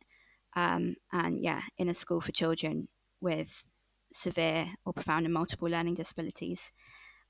um, 0.57 0.97
and 1.13 1.43
yeah, 1.43 1.63
in 1.79 1.89
a 1.89 1.95
school 1.95 2.21
for 2.21 2.33
children 2.33 2.89
with 3.21 3.65
severe 4.13 4.67
or 4.85 4.93
profound 4.93 5.25
and 5.25 5.35
multiple 5.35 5.69
learning 5.69 5.95
disabilities. 5.95 6.73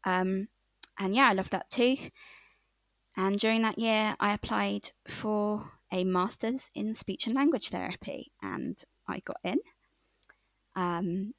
Um, 0.05 0.49
and 0.99 1.15
yeah, 1.15 1.29
I 1.29 1.33
loved 1.33 1.51
that 1.53 1.71
too. 1.71 1.97
And 3.17 3.39
during 3.39 3.63
that 3.63 3.79
year, 3.79 4.17
I 4.21 4.33
applied 4.33 4.91
for 5.09 5.73
a 5.93 6.05
master's 6.05 6.71
in 6.75 6.95
speech 6.95 7.27
and 7.27 7.35
language 7.35 7.71
therapy, 7.71 8.31
and 8.41 8.83
I 9.09 9.21
got 9.21 9.39
in. 9.43 9.59
Um, 10.77 11.35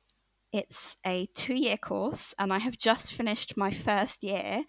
it's 0.51 0.97
a 1.05 1.27
two 1.33 1.53
year 1.53 1.77
course, 1.77 2.33
and 2.37 2.51
I 2.51 2.59
have 2.59 2.77
just 2.77 3.13
finished 3.13 3.57
my 3.57 3.71
first 3.71 4.23
year, 4.23 4.63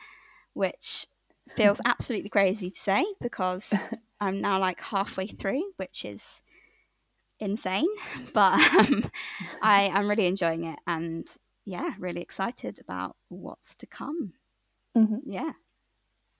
which 0.54 1.06
feels 1.50 1.80
absolutely 1.86 2.30
crazy 2.30 2.70
to 2.70 2.78
say 2.78 3.04
because 3.20 3.72
I'm 4.20 4.40
now 4.40 4.58
like 4.58 4.80
halfway 4.80 5.26
through, 5.26 5.72
which 5.76 6.04
is 6.04 6.42
insane. 7.40 7.88
But 8.32 8.60
um, 8.74 9.10
I 9.62 9.90
am 9.92 10.08
really 10.08 10.26
enjoying 10.26 10.64
it, 10.64 10.78
and 10.86 11.26
yeah, 11.64 11.94
really 11.98 12.20
excited 12.20 12.78
about 12.80 13.16
what's 13.28 13.74
to 13.76 13.86
come. 13.86 14.34
Mm-hmm. 14.96 15.30
Yeah. 15.30 15.52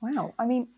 Wow. 0.01 0.35
I 0.39 0.47
mean, 0.47 0.69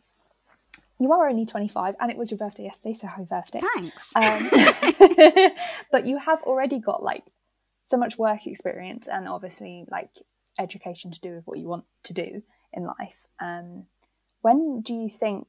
you 0.99 1.13
are 1.13 1.29
only 1.29 1.47
25 1.47 1.97
and 1.99 2.11
it 2.11 2.17
was 2.17 2.31
your 2.31 2.39
birthday 2.39 2.65
yesterday, 2.65 2.95
so 2.95 3.07
happy 3.07 3.25
birthday. 3.25 3.61
Thanks. 3.75 4.15
Um, 4.15 5.53
but 5.91 6.07
you 6.07 6.19
have 6.19 6.43
already 6.43 6.79
got 6.79 7.03
like 7.03 7.25
so 7.85 7.97
much 7.97 8.19
work 8.19 8.47
experience 8.47 9.09
and 9.09 9.29
obviously 9.29 9.87
like 9.91 10.11
education 10.59 11.11
to 11.13 11.21
do 11.21 11.35
with 11.35 11.47
what 11.47 11.59
you 11.59 11.67
want 11.67 11.85
to 12.05 12.13
do 12.13 12.43
in 12.73 12.85
life. 12.85 13.17
Um, 13.41 13.87
when 14.43 14.83
do 14.83 14.95
you 14.95 15.09
think, 15.09 15.47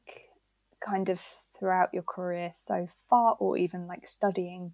kind 0.85 1.09
of 1.09 1.19
throughout 1.57 1.93
your 1.93 2.03
career 2.03 2.51
so 2.53 2.87
far, 3.09 3.35
or 3.39 3.57
even 3.57 3.87
like 3.87 4.07
studying, 4.07 4.73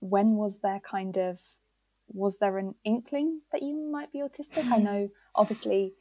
when 0.00 0.36
was 0.36 0.58
there 0.62 0.80
kind 0.80 1.16
of 1.16 1.38
was 2.12 2.38
there 2.38 2.58
an 2.58 2.74
inkling 2.84 3.40
that 3.52 3.62
you 3.62 3.74
might 3.74 4.12
be 4.12 4.18
autistic? 4.20 4.70
I 4.70 4.78
know 4.78 5.08
obviously 5.34 5.94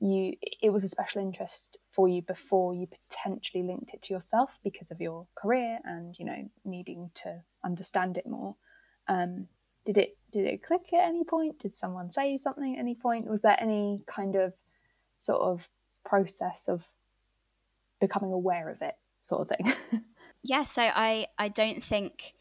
you 0.00 0.34
it 0.60 0.70
was 0.70 0.82
a 0.82 0.88
special 0.88 1.22
interest 1.22 1.78
for 1.92 2.08
you 2.08 2.22
before 2.22 2.74
you 2.74 2.88
potentially 2.88 3.62
linked 3.62 3.94
it 3.94 4.02
to 4.02 4.14
yourself 4.14 4.50
because 4.64 4.90
of 4.90 5.00
your 5.00 5.26
career 5.36 5.78
and 5.84 6.16
you 6.18 6.24
know 6.24 6.50
needing 6.64 7.10
to 7.14 7.40
understand 7.64 8.18
it 8.18 8.26
more. 8.26 8.56
Um, 9.06 9.46
did 9.84 9.98
it 9.98 10.16
did 10.32 10.46
it 10.46 10.62
click 10.62 10.92
at 10.92 11.08
any 11.08 11.24
point? 11.24 11.60
Did 11.60 11.76
someone 11.76 12.10
say 12.10 12.38
something 12.38 12.74
at 12.74 12.80
any 12.80 12.94
point? 12.94 13.30
Was 13.30 13.42
there 13.42 13.56
any 13.60 14.02
kind 14.06 14.34
of 14.34 14.54
sort 15.18 15.42
of 15.42 15.60
process 16.04 16.68
of 16.68 16.82
becoming 18.00 18.32
aware 18.32 18.68
of 18.68 18.80
it, 18.82 18.94
sort 19.20 19.42
of 19.42 19.48
thing? 19.48 20.02
yeah, 20.42 20.64
so 20.64 20.82
I 20.82 21.26
I 21.38 21.48
don't 21.48 21.84
think 21.84 22.32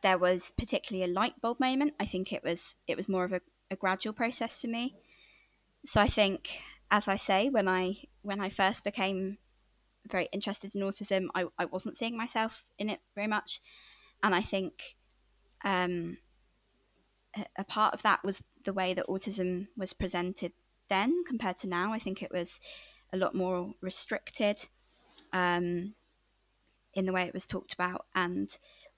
there 0.00 0.18
was 0.18 0.52
particularly 0.58 1.08
a 1.08 1.14
light 1.14 1.40
bulb 1.40 1.60
moment. 1.60 1.94
I 2.00 2.06
think 2.06 2.32
it 2.32 2.42
was 2.42 2.76
it 2.86 2.96
was 2.96 3.08
more 3.08 3.24
of 3.24 3.32
a, 3.32 3.42
a 3.70 3.76
gradual 3.76 4.14
process 4.14 4.60
for 4.60 4.68
me. 4.68 4.96
So 5.84 6.00
I 6.00 6.06
think, 6.06 6.48
as 6.90 7.08
I 7.08 7.16
say, 7.16 7.50
when 7.50 7.68
I 7.68 7.94
when 8.22 8.40
I 8.40 8.48
first 8.48 8.84
became 8.84 9.38
very 10.08 10.28
interested 10.32 10.74
in 10.74 10.80
autism, 10.80 11.26
I, 11.34 11.44
I 11.58 11.66
wasn't 11.66 11.96
seeing 11.96 12.16
myself 12.16 12.64
in 12.78 12.88
it 12.88 13.00
very 13.14 13.28
much, 13.28 13.60
and 14.22 14.34
I 14.34 14.40
think 14.40 14.96
um, 15.64 16.16
a 17.56 17.64
part 17.64 17.94
of 17.94 18.02
that 18.02 18.22
was 18.24 18.44
the 18.64 18.72
way 18.72 18.94
that 18.94 19.06
autism 19.06 19.68
was 19.76 19.92
presented 19.92 20.52
then 20.88 21.24
compared 21.24 21.58
to 21.58 21.68
now. 21.68 21.92
I 21.92 21.98
think 21.98 22.22
it 22.22 22.32
was 22.32 22.60
a 23.12 23.16
lot 23.16 23.34
more 23.34 23.74
restricted 23.80 24.68
um, 25.32 25.94
in 26.94 27.06
the 27.06 27.12
way 27.12 27.22
it 27.22 27.34
was 27.34 27.46
talked 27.46 27.72
about. 27.72 28.06
And 28.14 28.48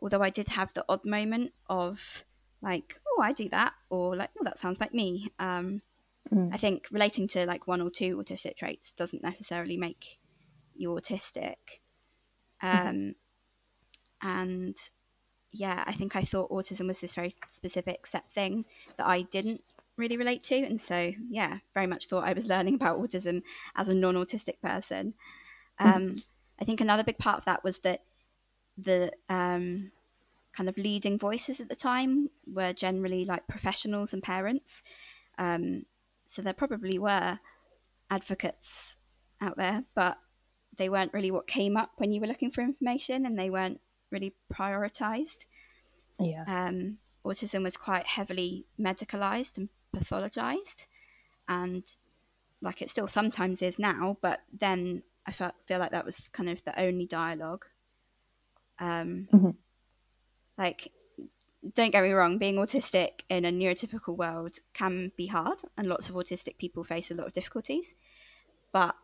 although 0.00 0.22
I 0.22 0.30
did 0.30 0.48
have 0.50 0.72
the 0.72 0.84
odd 0.88 1.04
moment 1.04 1.52
of 1.68 2.24
like, 2.60 2.98
oh, 3.06 3.22
I 3.22 3.32
do 3.32 3.48
that, 3.50 3.74
or 3.90 4.16
like, 4.16 4.30
oh, 4.40 4.44
that 4.44 4.58
sounds 4.58 4.80
like 4.80 4.94
me. 4.94 5.28
Um, 5.38 5.82
mm. 6.32 6.52
I 6.52 6.56
think 6.56 6.86
relating 6.90 7.28
to 7.28 7.46
like 7.46 7.66
one 7.66 7.82
or 7.82 7.90
two 7.90 8.16
autistic 8.16 8.56
traits 8.56 8.92
doesn't 8.92 9.22
necessarily 9.22 9.76
make 9.76 10.18
you 10.74 10.90
autistic. 10.90 11.56
Mm-hmm. 12.62 12.88
Um, 12.88 12.94
mm. 12.96 13.14
And 14.22 14.76
yeah, 15.54 15.84
I 15.86 15.92
think 15.92 16.16
I 16.16 16.22
thought 16.22 16.50
autism 16.50 16.88
was 16.88 17.00
this 17.00 17.12
very 17.12 17.32
specific 17.48 18.06
set 18.06 18.30
thing 18.32 18.64
that 18.96 19.06
I 19.06 19.22
didn't 19.22 19.62
really 19.96 20.16
relate 20.16 20.42
to. 20.44 20.56
And 20.56 20.80
so, 20.80 21.12
yeah, 21.30 21.58
very 21.72 21.86
much 21.86 22.08
thought 22.08 22.24
I 22.24 22.32
was 22.32 22.46
learning 22.48 22.74
about 22.74 23.00
autism 23.00 23.42
as 23.76 23.88
a 23.88 23.94
non 23.94 24.14
autistic 24.16 24.60
person. 24.60 25.14
Hmm. 25.78 25.88
Um, 25.88 26.22
I 26.60 26.64
think 26.64 26.80
another 26.80 27.04
big 27.04 27.18
part 27.18 27.38
of 27.38 27.44
that 27.44 27.62
was 27.62 27.78
that 27.80 28.02
the 28.76 29.12
um, 29.28 29.92
kind 30.56 30.68
of 30.68 30.76
leading 30.76 31.18
voices 31.18 31.60
at 31.60 31.68
the 31.68 31.76
time 31.76 32.30
were 32.46 32.72
generally 32.72 33.24
like 33.24 33.46
professionals 33.46 34.12
and 34.12 34.22
parents. 34.22 34.82
Um, 35.38 35.86
so 36.26 36.42
there 36.42 36.52
probably 36.52 36.98
were 36.98 37.38
advocates 38.10 38.96
out 39.40 39.56
there, 39.56 39.84
but 39.94 40.18
they 40.76 40.88
weren't 40.88 41.12
really 41.12 41.30
what 41.30 41.46
came 41.46 41.76
up 41.76 41.92
when 41.98 42.10
you 42.10 42.20
were 42.20 42.26
looking 42.26 42.50
for 42.50 42.62
information 42.62 43.26
and 43.26 43.38
they 43.38 43.50
weren't 43.50 43.80
really 44.10 44.34
prioritized. 44.52 45.46
Yeah. 46.18 46.44
Um, 46.46 46.98
autism 47.24 47.62
was 47.62 47.76
quite 47.76 48.06
heavily 48.06 48.66
medicalized 48.78 49.58
and 49.58 49.68
pathologized, 49.94 50.86
and 51.48 51.84
like 52.60 52.82
it 52.82 52.90
still 52.90 53.06
sometimes 53.06 53.62
is 53.62 53.78
now. 53.78 54.16
But 54.20 54.40
then 54.52 55.02
I 55.26 55.32
felt, 55.32 55.54
feel 55.66 55.78
like 55.78 55.92
that 55.92 56.04
was 56.04 56.28
kind 56.28 56.48
of 56.48 56.64
the 56.64 56.78
only 56.80 57.06
dialogue. 57.06 57.64
Um, 58.78 59.28
mm-hmm. 59.32 59.50
Like, 60.56 60.92
don't 61.74 61.90
get 61.92 62.02
me 62.02 62.10
wrong, 62.12 62.38
being 62.38 62.56
autistic 62.56 63.22
in 63.28 63.44
a 63.44 63.50
neurotypical 63.50 64.16
world 64.16 64.58
can 64.72 65.12
be 65.16 65.26
hard, 65.26 65.62
and 65.76 65.88
lots 65.88 66.08
of 66.08 66.14
autistic 66.14 66.58
people 66.58 66.84
face 66.84 67.10
a 67.10 67.14
lot 67.14 67.26
of 67.26 67.32
difficulties. 67.32 67.94
But 68.72 68.94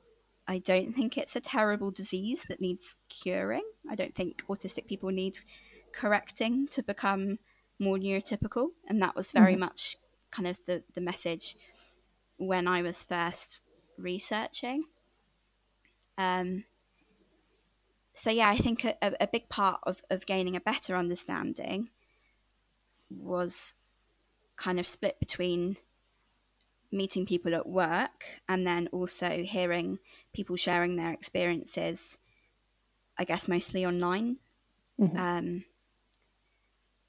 I 0.51 0.59
don't 0.59 0.93
think 0.93 1.17
it's 1.17 1.37
a 1.37 1.41
terrible 1.41 1.93
disease 1.93 2.45
that 2.49 2.61
needs 2.61 2.97
curing. 3.09 3.63
I 3.89 3.95
don't 3.95 4.17
think 4.17 4.45
autistic 4.49 4.89
people 4.89 5.11
need 5.11 5.39
correcting 5.93 6.67
to 6.73 6.83
become 6.83 7.39
more 7.79 7.99
neurotypical. 7.99 8.71
And 8.89 9.01
that 9.01 9.15
was 9.15 9.31
very 9.31 9.53
mm-hmm. 9.53 9.61
much 9.61 9.95
kind 10.33 10.49
of 10.49 10.59
the, 10.67 10.83
the 10.93 11.01
message 11.01 11.55
when 12.37 12.67
I 12.67 12.83
was 12.83 13.05
first 13.05 13.61
researching. 13.97 14.87
Um, 16.19 16.65
so, 18.13 18.31
yeah, 18.31 18.49
I 18.49 18.57
think 18.57 18.85
a, 18.85 18.97
a 19.01 19.29
big 19.29 19.49
part 19.49 19.79
of, 19.85 20.03
of 20.11 20.27
gaining 20.27 20.57
a 20.57 20.61
better 20.61 20.97
understanding 20.97 21.91
was 23.09 23.75
kind 24.57 24.81
of 24.81 24.87
split 24.89 25.21
between 25.21 25.77
meeting 26.93 27.27
people 27.27 27.55
at 27.55 27.69
work 27.69 28.25
and 28.49 28.67
then 28.67 28.89
also 28.93 29.43
hearing 29.43 29.99
people 30.33 30.57
sharing 30.57 30.97
their 30.97 31.13
experiences, 31.13 32.19
I 33.19 33.25
guess 33.25 33.49
mostly 33.49 33.87
online. 33.87 34.39
Mm-hmm. 34.99 35.17
Um, 35.17 35.65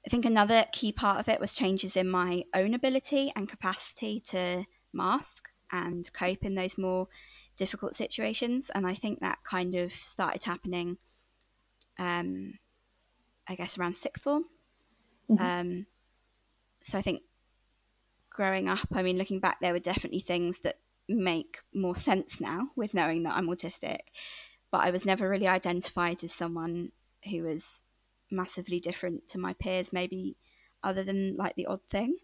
I 0.06 0.10
think 0.10 0.24
another 0.24 0.64
key 0.72 0.92
part 0.92 1.20
of 1.20 1.28
it 1.28 1.40
was 1.40 1.54
changes 1.54 1.96
in 1.96 2.08
my 2.08 2.44
own 2.54 2.74
ability 2.74 3.32
and 3.36 3.48
capacity 3.48 4.20
to 4.26 4.64
mask 4.92 5.48
and 5.70 6.12
cope 6.12 6.44
in 6.44 6.54
those 6.54 6.76
more 6.76 7.08
difficult 7.56 7.94
situations. 7.94 8.70
And 8.74 8.86
I 8.86 8.94
think 8.94 9.20
that 9.20 9.38
kind 9.44 9.74
of 9.74 9.92
started 9.92 10.44
happening, 10.44 10.98
um, 11.98 12.58
I 13.48 13.54
guess, 13.54 13.78
around 13.78 13.96
sixth 13.96 14.22
form. 14.22 14.46
Mm-hmm. 15.30 15.44
Um, 15.44 15.86
so 16.82 16.98
I 16.98 17.02
think 17.02 17.22
growing 18.32 18.68
up, 18.68 18.86
I 18.92 19.02
mean, 19.02 19.16
looking 19.16 19.40
back, 19.40 19.60
there 19.60 19.72
were 19.72 19.78
definitely 19.78 20.20
things 20.20 20.60
that 20.60 20.78
make 21.08 21.58
more 21.74 21.96
sense 21.96 22.40
now 22.40 22.68
with 22.76 22.94
knowing 22.94 23.22
that 23.24 23.36
I'm 23.36 23.48
autistic. 23.48 24.00
But 24.70 24.82
I 24.82 24.90
was 24.90 25.04
never 25.04 25.28
really 25.28 25.48
identified 25.48 26.24
as 26.24 26.32
someone 26.32 26.92
who 27.30 27.42
was 27.42 27.84
massively 28.30 28.80
different 28.80 29.28
to 29.28 29.38
my 29.38 29.52
peers, 29.54 29.92
maybe 29.92 30.36
other 30.82 31.04
than 31.04 31.36
like 31.36 31.54
the 31.54 31.66
odd 31.66 31.82
thing. 31.88 32.16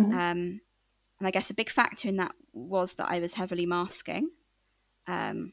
Mm-hmm. 0.00 0.12
Um, 0.12 0.60
and 1.18 1.28
I 1.28 1.30
guess 1.30 1.50
a 1.50 1.54
big 1.54 1.70
factor 1.70 2.08
in 2.08 2.16
that 2.16 2.34
was 2.52 2.94
that 2.94 3.10
I 3.10 3.20
was 3.20 3.34
heavily 3.34 3.66
masking. 3.66 4.30
Um, 5.06 5.52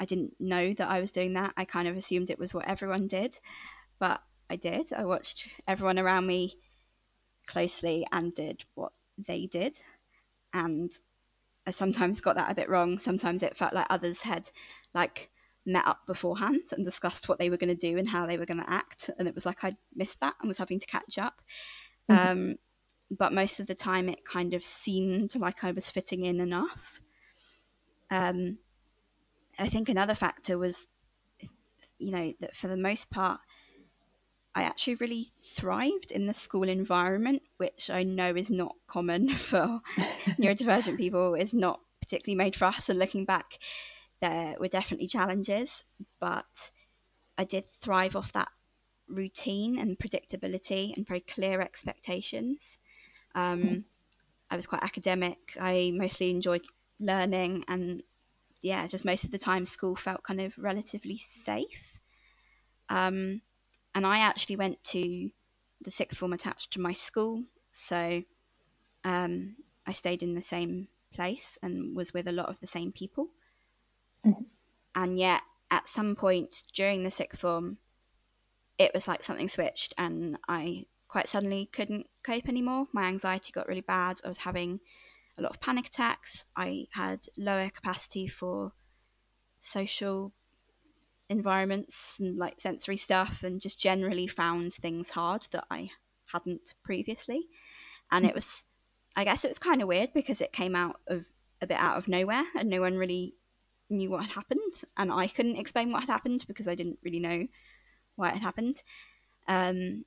I 0.00 0.04
didn't 0.04 0.34
know 0.40 0.72
that 0.74 0.88
I 0.88 1.00
was 1.00 1.12
doing 1.12 1.34
that. 1.34 1.52
I 1.56 1.64
kind 1.64 1.86
of 1.86 1.96
assumed 1.96 2.30
it 2.30 2.38
was 2.38 2.52
what 2.52 2.66
everyone 2.66 3.06
did, 3.06 3.38
but 3.98 4.20
I 4.50 4.56
did. 4.56 4.92
I 4.92 5.04
watched 5.04 5.48
everyone 5.68 5.98
around 5.98 6.26
me 6.26 6.54
closely 7.46 8.06
and 8.10 8.34
did 8.34 8.64
what 8.74 8.92
they 9.18 9.46
did. 9.46 9.80
And 10.52 10.90
I 11.66 11.70
sometimes 11.70 12.20
got 12.20 12.36
that 12.36 12.50
a 12.50 12.54
bit 12.54 12.68
wrong. 12.68 12.98
Sometimes 12.98 13.42
it 13.42 13.56
felt 13.56 13.72
like 13.72 13.86
others 13.88 14.22
had 14.22 14.50
like 14.94 15.30
met 15.64 15.86
up 15.86 16.06
beforehand 16.06 16.60
and 16.72 16.84
discussed 16.84 17.28
what 17.28 17.38
they 17.38 17.48
were 17.48 17.56
going 17.56 17.74
to 17.74 17.74
do 17.74 17.98
and 17.98 18.08
how 18.08 18.26
they 18.26 18.36
were 18.36 18.46
going 18.46 18.60
to 18.60 18.70
act. 18.70 19.10
And 19.18 19.28
it 19.28 19.34
was 19.34 19.46
like 19.46 19.64
I 19.64 19.76
missed 19.94 20.20
that 20.20 20.34
and 20.40 20.48
was 20.48 20.58
having 20.58 20.80
to 20.80 20.86
catch 20.86 21.18
up. 21.18 21.40
Mm-hmm. 22.10 22.30
Um, 22.30 22.54
but 23.10 23.32
most 23.32 23.60
of 23.60 23.66
the 23.66 23.74
time, 23.74 24.08
it 24.08 24.24
kind 24.24 24.54
of 24.54 24.64
seemed 24.64 25.36
like 25.36 25.64
I 25.64 25.70
was 25.70 25.90
fitting 25.90 26.24
in 26.24 26.40
enough. 26.40 27.00
Um, 28.10 28.58
I 29.58 29.68
think 29.68 29.88
another 29.88 30.14
factor 30.14 30.58
was, 30.58 30.88
you 31.98 32.10
know, 32.10 32.32
that 32.40 32.56
for 32.56 32.68
the 32.68 32.76
most 32.76 33.10
part, 33.10 33.40
I 34.54 34.62
actually 34.62 34.96
really 34.96 35.26
thrived 35.42 36.10
in 36.10 36.26
the 36.26 36.34
school 36.34 36.68
environment, 36.68 37.42
which 37.56 37.88
I 37.88 38.02
know 38.02 38.34
is 38.34 38.50
not 38.50 38.74
common 38.86 39.28
for 39.34 39.80
neurodivergent 40.38 40.98
people, 40.98 41.34
is 41.34 41.54
not 41.54 41.80
particularly 42.00 42.36
made 42.36 42.56
for 42.56 42.66
us. 42.66 42.88
And 42.88 42.98
looking 42.98 43.24
back, 43.24 43.58
there 44.20 44.56
were 44.60 44.68
definitely 44.68 45.08
challenges, 45.08 45.84
but 46.20 46.70
I 47.38 47.44
did 47.44 47.66
thrive 47.66 48.14
off 48.14 48.32
that 48.32 48.48
routine 49.08 49.78
and 49.78 49.98
predictability 49.98 50.96
and 50.96 51.06
very 51.06 51.20
clear 51.20 51.60
expectations. 51.60 52.78
Um, 53.34 53.62
mm. 53.62 53.84
I 54.50 54.56
was 54.56 54.66
quite 54.66 54.84
academic. 54.84 55.56
I 55.60 55.92
mostly 55.94 56.30
enjoyed 56.30 56.66
learning, 57.00 57.64
and 57.68 58.02
yeah, 58.60 58.86
just 58.86 59.04
most 59.04 59.24
of 59.24 59.30
the 59.30 59.38
time, 59.38 59.64
school 59.64 59.96
felt 59.96 60.22
kind 60.22 60.40
of 60.40 60.58
relatively 60.58 61.16
safe. 61.16 62.00
Um, 62.90 63.40
and 63.94 64.06
I 64.06 64.18
actually 64.18 64.56
went 64.56 64.82
to 64.84 65.30
the 65.80 65.90
sixth 65.90 66.18
form 66.18 66.32
attached 66.32 66.72
to 66.72 66.80
my 66.80 66.92
school, 66.92 67.44
so 67.70 68.22
um, 69.04 69.56
I 69.86 69.92
stayed 69.92 70.22
in 70.22 70.34
the 70.34 70.42
same 70.42 70.88
place 71.12 71.58
and 71.62 71.96
was 71.96 72.14
with 72.14 72.28
a 72.28 72.32
lot 72.32 72.48
of 72.48 72.60
the 72.60 72.66
same 72.66 72.92
people. 72.92 73.28
Mm-hmm. 74.24 74.42
And 74.94 75.18
yet, 75.18 75.42
at 75.70 75.88
some 75.88 76.14
point 76.14 76.62
during 76.74 77.02
the 77.02 77.10
sixth 77.10 77.40
form, 77.40 77.78
it 78.78 78.92
was 78.94 79.08
like 79.08 79.22
something 79.22 79.48
switched, 79.48 79.94
and 79.98 80.38
I 80.48 80.86
quite 81.08 81.28
suddenly 81.28 81.68
couldn't 81.72 82.08
cope 82.22 82.48
anymore. 82.48 82.86
My 82.92 83.04
anxiety 83.04 83.52
got 83.52 83.68
really 83.68 83.82
bad. 83.82 84.20
I 84.24 84.28
was 84.28 84.38
having 84.38 84.80
a 85.38 85.42
lot 85.42 85.50
of 85.50 85.60
panic 85.60 85.86
attacks. 85.86 86.46
I 86.56 86.86
had 86.92 87.26
lower 87.36 87.68
capacity 87.70 88.26
for 88.26 88.72
social 89.58 90.32
environments 91.32 92.20
and 92.20 92.38
like 92.38 92.60
sensory 92.60 92.96
stuff, 92.96 93.42
and 93.42 93.60
just 93.60 93.78
generally 93.78 94.26
found 94.26 94.72
things 94.72 95.10
hard 95.10 95.46
that 95.52 95.64
I 95.70 95.90
hadn't 96.32 96.74
previously. 96.84 97.48
And 98.10 98.24
it 98.24 98.34
was, 98.34 98.66
I 99.16 99.24
guess, 99.24 99.44
it 99.44 99.48
was 99.48 99.58
kind 99.58 99.82
of 99.82 99.88
weird 99.88 100.12
because 100.14 100.40
it 100.40 100.52
came 100.52 100.76
out 100.76 100.96
of 101.08 101.24
a 101.60 101.66
bit 101.66 101.78
out 101.78 101.96
of 101.96 102.08
nowhere, 102.08 102.44
and 102.56 102.68
no 102.68 102.80
one 102.80 102.96
really 102.96 103.34
knew 103.90 104.10
what 104.10 104.22
had 104.22 104.34
happened, 104.34 104.82
and 104.96 105.12
I 105.12 105.28
couldn't 105.28 105.56
explain 105.56 105.90
what 105.90 106.00
had 106.00 106.10
happened 106.10 106.44
because 106.46 106.68
I 106.68 106.74
didn't 106.74 106.98
really 107.02 107.20
know 107.20 107.46
why 108.16 108.28
it 108.28 108.34
had 108.34 108.42
happened. 108.42 108.82
Um, 109.48 110.04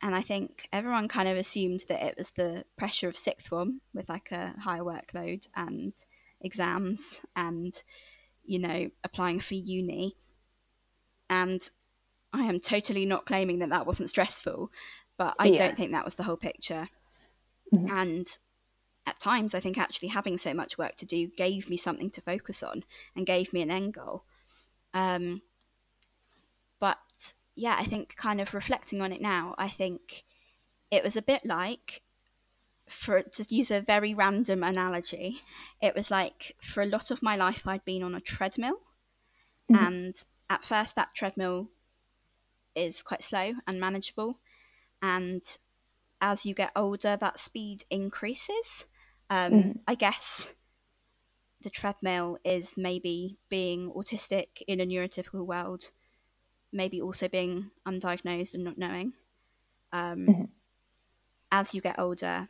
and 0.00 0.14
I 0.14 0.22
think 0.22 0.68
everyone 0.72 1.08
kind 1.08 1.28
of 1.28 1.36
assumed 1.36 1.84
that 1.88 2.02
it 2.02 2.14
was 2.16 2.30
the 2.30 2.64
pressure 2.76 3.08
of 3.08 3.16
sixth 3.16 3.48
form 3.48 3.80
with 3.92 4.08
like 4.08 4.30
a 4.30 4.54
higher 4.60 4.82
workload 4.82 5.48
and 5.56 5.92
exams 6.40 7.26
and 7.34 7.82
you 8.44 8.58
know 8.58 8.90
applying 9.02 9.40
for 9.40 9.54
uni. 9.54 10.16
And 11.30 11.68
I 12.32 12.44
am 12.44 12.60
totally 12.60 13.06
not 13.06 13.26
claiming 13.26 13.58
that 13.60 13.70
that 13.70 13.86
wasn't 13.86 14.10
stressful, 14.10 14.70
but 15.16 15.34
I 15.38 15.46
yeah. 15.46 15.56
don't 15.56 15.76
think 15.76 15.92
that 15.92 16.04
was 16.04 16.14
the 16.14 16.22
whole 16.22 16.36
picture. 16.36 16.88
Mm-hmm. 17.74 17.96
And 17.96 18.38
at 19.06 19.20
times, 19.20 19.54
I 19.54 19.60
think 19.60 19.78
actually 19.78 20.08
having 20.08 20.36
so 20.38 20.52
much 20.54 20.78
work 20.78 20.96
to 20.96 21.06
do 21.06 21.28
gave 21.28 21.70
me 21.70 21.76
something 21.76 22.10
to 22.10 22.20
focus 22.20 22.62
on 22.62 22.84
and 23.16 23.26
gave 23.26 23.52
me 23.52 23.62
an 23.62 23.70
end 23.70 23.94
goal. 23.94 24.24
Um, 24.94 25.42
but 26.78 27.34
yeah, 27.56 27.76
I 27.78 27.84
think 27.84 28.16
kind 28.16 28.40
of 28.40 28.54
reflecting 28.54 29.00
on 29.00 29.12
it 29.12 29.20
now, 29.20 29.54
I 29.58 29.68
think 29.68 30.24
it 30.90 31.02
was 31.02 31.16
a 31.16 31.22
bit 31.22 31.44
like, 31.44 32.02
for 32.86 33.20
to 33.20 33.54
use 33.54 33.70
a 33.70 33.80
very 33.80 34.14
random 34.14 34.62
analogy, 34.62 35.40
it 35.82 35.94
was 35.94 36.10
like 36.10 36.56
for 36.60 36.82
a 36.82 36.86
lot 36.86 37.10
of 37.10 37.22
my 37.22 37.36
life 37.36 37.66
I'd 37.66 37.84
been 37.84 38.02
on 38.02 38.14
a 38.14 38.20
treadmill, 38.20 38.80
mm-hmm. 39.70 39.84
and 39.84 40.24
at 40.50 40.64
first 40.64 40.96
that 40.96 41.14
treadmill 41.14 41.68
is 42.74 43.02
quite 43.02 43.22
slow 43.22 43.54
and 43.66 43.80
manageable, 43.80 44.38
and 45.02 45.42
as 46.20 46.44
you 46.44 46.54
get 46.54 46.72
older, 46.74 47.16
that 47.16 47.38
speed 47.38 47.84
increases. 47.90 48.86
Um, 49.30 49.52
mm-hmm. 49.52 49.72
I 49.86 49.94
guess 49.94 50.54
the 51.62 51.70
treadmill 51.70 52.38
is 52.44 52.76
maybe 52.76 53.36
being 53.48 53.90
autistic 53.92 54.62
in 54.66 54.80
a 54.80 54.86
neurotypical 54.86 55.46
world, 55.46 55.90
maybe 56.72 57.00
also 57.00 57.28
being 57.28 57.70
undiagnosed 57.86 58.54
and 58.54 58.64
not 58.64 58.78
knowing. 58.78 59.12
Um, 59.92 60.26
mm-hmm. 60.26 60.44
As 61.50 61.74
you 61.74 61.80
get 61.80 61.98
older, 61.98 62.48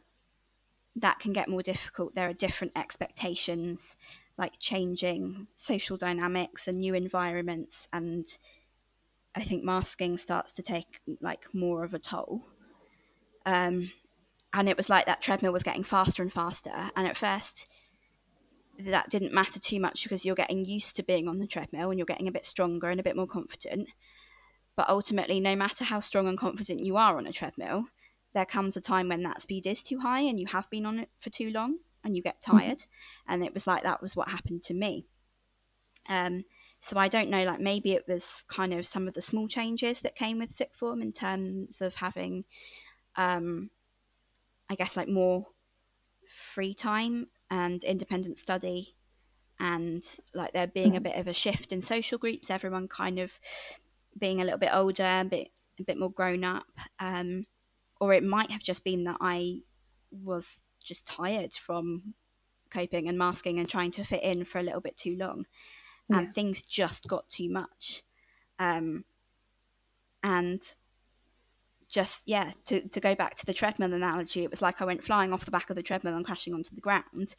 that 0.96 1.18
can 1.20 1.32
get 1.32 1.48
more 1.48 1.62
difficult. 1.62 2.14
There 2.14 2.28
are 2.28 2.34
different 2.34 2.72
expectations, 2.76 3.96
like 4.38 4.58
changing 4.60 5.48
social 5.54 5.96
dynamics 5.96 6.68
and 6.68 6.78
new 6.78 6.94
environments, 6.94 7.88
and 7.92 8.24
I 9.34 9.42
think 9.42 9.64
masking 9.64 10.16
starts 10.16 10.54
to 10.54 10.62
take 10.62 11.00
like 11.20 11.46
more 11.52 11.84
of 11.84 11.92
a 11.92 11.98
toll. 11.98 12.44
Um, 13.44 13.90
and 14.52 14.68
it 14.68 14.76
was 14.76 14.88
like 14.88 15.06
that 15.06 15.20
treadmill 15.20 15.52
was 15.52 15.62
getting 15.62 15.82
faster 15.82 16.22
and 16.22 16.32
faster. 16.32 16.90
And 16.96 17.06
at 17.06 17.16
first, 17.16 17.68
that 18.78 19.10
didn't 19.10 19.34
matter 19.34 19.58
too 19.58 19.80
much 19.80 20.04
because 20.04 20.24
you're 20.24 20.34
getting 20.34 20.64
used 20.64 20.96
to 20.96 21.02
being 21.02 21.28
on 21.28 21.38
the 21.38 21.46
treadmill 21.46 21.90
and 21.90 21.98
you're 21.98 22.06
getting 22.06 22.28
a 22.28 22.32
bit 22.32 22.44
stronger 22.44 22.88
and 22.88 23.00
a 23.00 23.02
bit 23.02 23.16
more 23.16 23.26
confident. 23.26 23.88
But 24.76 24.88
ultimately, 24.88 25.40
no 25.40 25.56
matter 25.56 25.84
how 25.84 26.00
strong 26.00 26.28
and 26.28 26.38
confident 26.38 26.84
you 26.84 26.96
are 26.96 27.18
on 27.18 27.26
a 27.26 27.32
treadmill, 27.32 27.86
there 28.34 28.46
comes 28.46 28.76
a 28.76 28.80
time 28.80 29.08
when 29.08 29.22
that 29.24 29.42
speed 29.42 29.66
is 29.66 29.82
too 29.82 29.98
high 29.98 30.20
and 30.20 30.38
you 30.38 30.46
have 30.46 30.70
been 30.70 30.86
on 30.86 31.00
it 31.00 31.08
for 31.18 31.30
too 31.30 31.50
long 31.50 31.78
and 32.04 32.16
you 32.16 32.22
get 32.22 32.40
mm-hmm. 32.42 32.58
tired. 32.58 32.78
Mm-hmm. 32.78 33.32
And 33.32 33.44
it 33.44 33.54
was 33.54 33.66
like 33.66 33.82
that 33.82 34.02
was 34.02 34.16
what 34.16 34.28
happened 34.28 34.62
to 34.64 34.74
me. 34.74 35.06
Um, 36.08 36.44
so 36.80 36.98
I 36.98 37.08
don't 37.08 37.28
know, 37.28 37.44
like 37.44 37.60
maybe 37.60 37.92
it 37.92 38.04
was 38.08 38.44
kind 38.48 38.72
of 38.72 38.86
some 38.86 39.08
of 39.08 39.14
the 39.14 39.20
small 39.20 39.48
changes 39.48 40.00
that 40.02 40.14
came 40.14 40.38
with 40.38 40.52
sixth 40.52 40.78
form 40.78 41.02
in 41.02 41.12
terms 41.12 41.80
of 41.80 41.96
having 41.96 42.44
um, 43.16 43.70
I 44.70 44.74
guess 44.74 44.96
like 44.96 45.08
more 45.08 45.46
free 46.28 46.74
time 46.74 47.28
and 47.50 47.82
independent 47.84 48.38
study 48.38 48.94
and 49.58 50.02
like 50.34 50.52
there 50.52 50.66
being 50.66 50.96
a 50.96 51.00
mm. 51.00 51.04
bit 51.04 51.16
of 51.16 51.26
a 51.26 51.32
shift 51.32 51.72
in 51.72 51.82
social 51.82 52.18
groups 52.18 52.50
everyone 52.50 52.86
kind 52.86 53.18
of 53.18 53.32
being 54.18 54.40
a 54.40 54.44
little 54.44 54.58
bit 54.58 54.70
older 54.72 55.20
a 55.20 55.24
bit 55.24 55.48
a 55.80 55.84
bit 55.84 55.98
more 55.98 56.10
grown 56.10 56.44
up 56.44 56.66
um, 57.00 57.46
or 58.00 58.12
it 58.12 58.22
might 58.22 58.50
have 58.50 58.62
just 58.62 58.84
been 58.84 59.04
that 59.04 59.16
i 59.20 59.58
was 60.10 60.62
just 60.88 61.06
tired 61.06 61.52
from 61.52 62.14
coping 62.70 63.08
and 63.08 63.18
masking 63.18 63.58
and 63.58 63.68
trying 63.68 63.90
to 63.90 64.04
fit 64.04 64.22
in 64.22 64.44
for 64.44 64.58
a 64.58 64.62
little 64.62 64.80
bit 64.80 64.96
too 64.96 65.16
long 65.16 65.46
and 66.10 66.26
yeah. 66.26 66.32
things 66.32 66.62
just 66.62 67.06
got 67.06 67.28
too 67.28 67.50
much 67.50 68.02
um, 68.58 69.04
and 70.22 70.62
just 71.88 72.28
yeah 72.28 72.50
to, 72.64 72.86
to 72.88 73.00
go 73.00 73.14
back 73.14 73.34
to 73.34 73.46
the 73.46 73.54
treadmill 73.54 73.94
analogy 73.94 74.44
it 74.44 74.50
was 74.50 74.60
like 74.60 74.82
i 74.82 74.84
went 74.84 75.02
flying 75.02 75.32
off 75.32 75.46
the 75.46 75.50
back 75.50 75.70
of 75.70 75.76
the 75.76 75.82
treadmill 75.82 76.14
and 76.14 76.26
crashing 76.26 76.52
onto 76.52 76.74
the 76.74 76.80
ground 76.80 77.34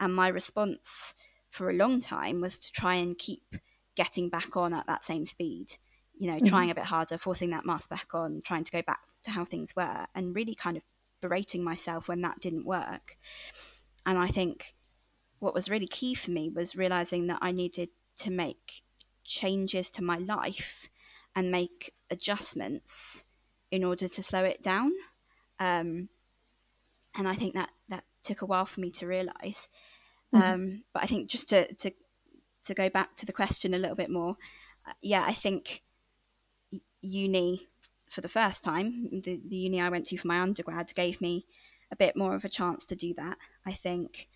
and 0.00 0.14
my 0.14 0.26
response 0.26 1.14
for 1.50 1.70
a 1.70 1.74
long 1.74 2.00
time 2.00 2.40
was 2.40 2.58
to 2.58 2.72
try 2.72 2.94
and 2.94 3.18
keep 3.18 3.54
getting 3.94 4.28
back 4.28 4.56
on 4.56 4.72
at 4.72 4.86
that 4.86 5.04
same 5.04 5.24
speed 5.24 5.66
you 6.18 6.26
know 6.26 6.36
mm-hmm. 6.36 6.46
trying 6.46 6.70
a 6.70 6.74
bit 6.74 6.84
harder 6.84 7.16
forcing 7.16 7.50
that 7.50 7.64
mask 7.64 7.90
back 7.90 8.08
on 8.12 8.42
trying 8.44 8.64
to 8.64 8.72
go 8.72 8.82
back 8.82 9.00
to 9.22 9.30
how 9.30 9.44
things 9.44 9.76
were 9.76 10.04
and 10.16 10.34
really 10.34 10.54
kind 10.54 10.76
of 10.76 10.82
berating 11.22 11.64
myself 11.64 12.08
when 12.08 12.20
that 12.20 12.40
didn't 12.40 12.66
work 12.66 13.16
and 14.04 14.18
i 14.18 14.26
think 14.26 14.74
what 15.38 15.54
was 15.54 15.70
really 15.70 15.86
key 15.86 16.14
for 16.14 16.30
me 16.30 16.50
was 16.50 16.76
realizing 16.76 17.26
that 17.26 17.38
i 17.40 17.50
needed 17.50 17.88
to 18.16 18.30
make 18.30 18.82
changes 19.24 19.90
to 19.90 20.04
my 20.04 20.18
life 20.18 20.88
and 21.34 21.50
make 21.50 21.94
adjustments 22.10 23.24
in 23.70 23.84
order 23.84 24.06
to 24.06 24.22
slow 24.22 24.44
it 24.44 24.62
down. 24.62 24.92
Um, 25.58 26.08
and 27.16 27.26
I 27.26 27.34
think 27.34 27.54
that 27.54 27.70
that 27.88 28.04
took 28.22 28.42
a 28.42 28.46
while 28.46 28.66
for 28.66 28.80
me 28.80 28.90
to 28.92 29.06
realize. 29.06 29.68
Mm-hmm. 30.34 30.42
Um, 30.42 30.84
but 30.92 31.02
I 31.02 31.06
think 31.06 31.28
just 31.28 31.48
to, 31.50 31.72
to 31.74 31.90
to 32.64 32.74
go 32.74 32.88
back 32.88 33.16
to 33.16 33.26
the 33.26 33.32
question 33.32 33.74
a 33.74 33.78
little 33.78 33.96
bit 33.96 34.08
more, 34.08 34.36
uh, 34.86 34.92
yeah, 35.02 35.24
I 35.26 35.32
think 35.32 35.82
uni 37.00 37.68
for 38.12 38.20
the 38.20 38.28
first 38.28 38.62
time, 38.62 39.08
the, 39.10 39.40
the 39.48 39.56
uni 39.56 39.80
I 39.80 39.88
went 39.88 40.06
to 40.08 40.18
for 40.18 40.28
my 40.28 40.40
undergrad 40.40 40.92
gave 40.94 41.20
me 41.22 41.46
a 41.90 41.96
bit 41.96 42.14
more 42.14 42.34
of 42.34 42.44
a 42.44 42.48
chance 42.50 42.84
to 42.86 42.96
do 42.96 43.14
that. 43.14 43.38
I 43.66 43.72
think 43.72 44.28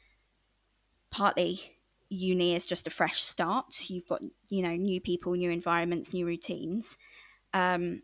partly 1.10 1.60
uni 2.08 2.54
is 2.54 2.64
just 2.64 2.86
a 2.86 2.90
fresh 2.90 3.20
start. 3.20 3.90
You've 3.90 4.06
got 4.06 4.22
you 4.48 4.62
know 4.62 4.74
new 4.74 5.00
people, 5.00 5.34
new 5.34 5.50
environments, 5.50 6.14
new 6.14 6.24
routines. 6.24 6.96
Um, 7.52 8.02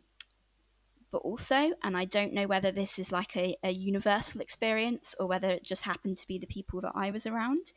but 1.11 1.19
also, 1.19 1.73
and 1.83 1.97
I 1.97 2.05
don't 2.05 2.33
know 2.33 2.47
whether 2.47 2.71
this 2.71 2.99
is 2.99 3.11
like 3.11 3.37
a, 3.37 3.55
a 3.63 3.71
universal 3.71 4.41
experience 4.41 5.15
or 5.19 5.27
whether 5.27 5.51
it 5.51 5.65
just 5.65 5.85
happened 5.85 6.17
to 6.19 6.27
be 6.27 6.39
the 6.39 6.47
people 6.47 6.81
that 6.83 6.93
I 6.95 7.11
was 7.11 7.27
around, 7.27 7.73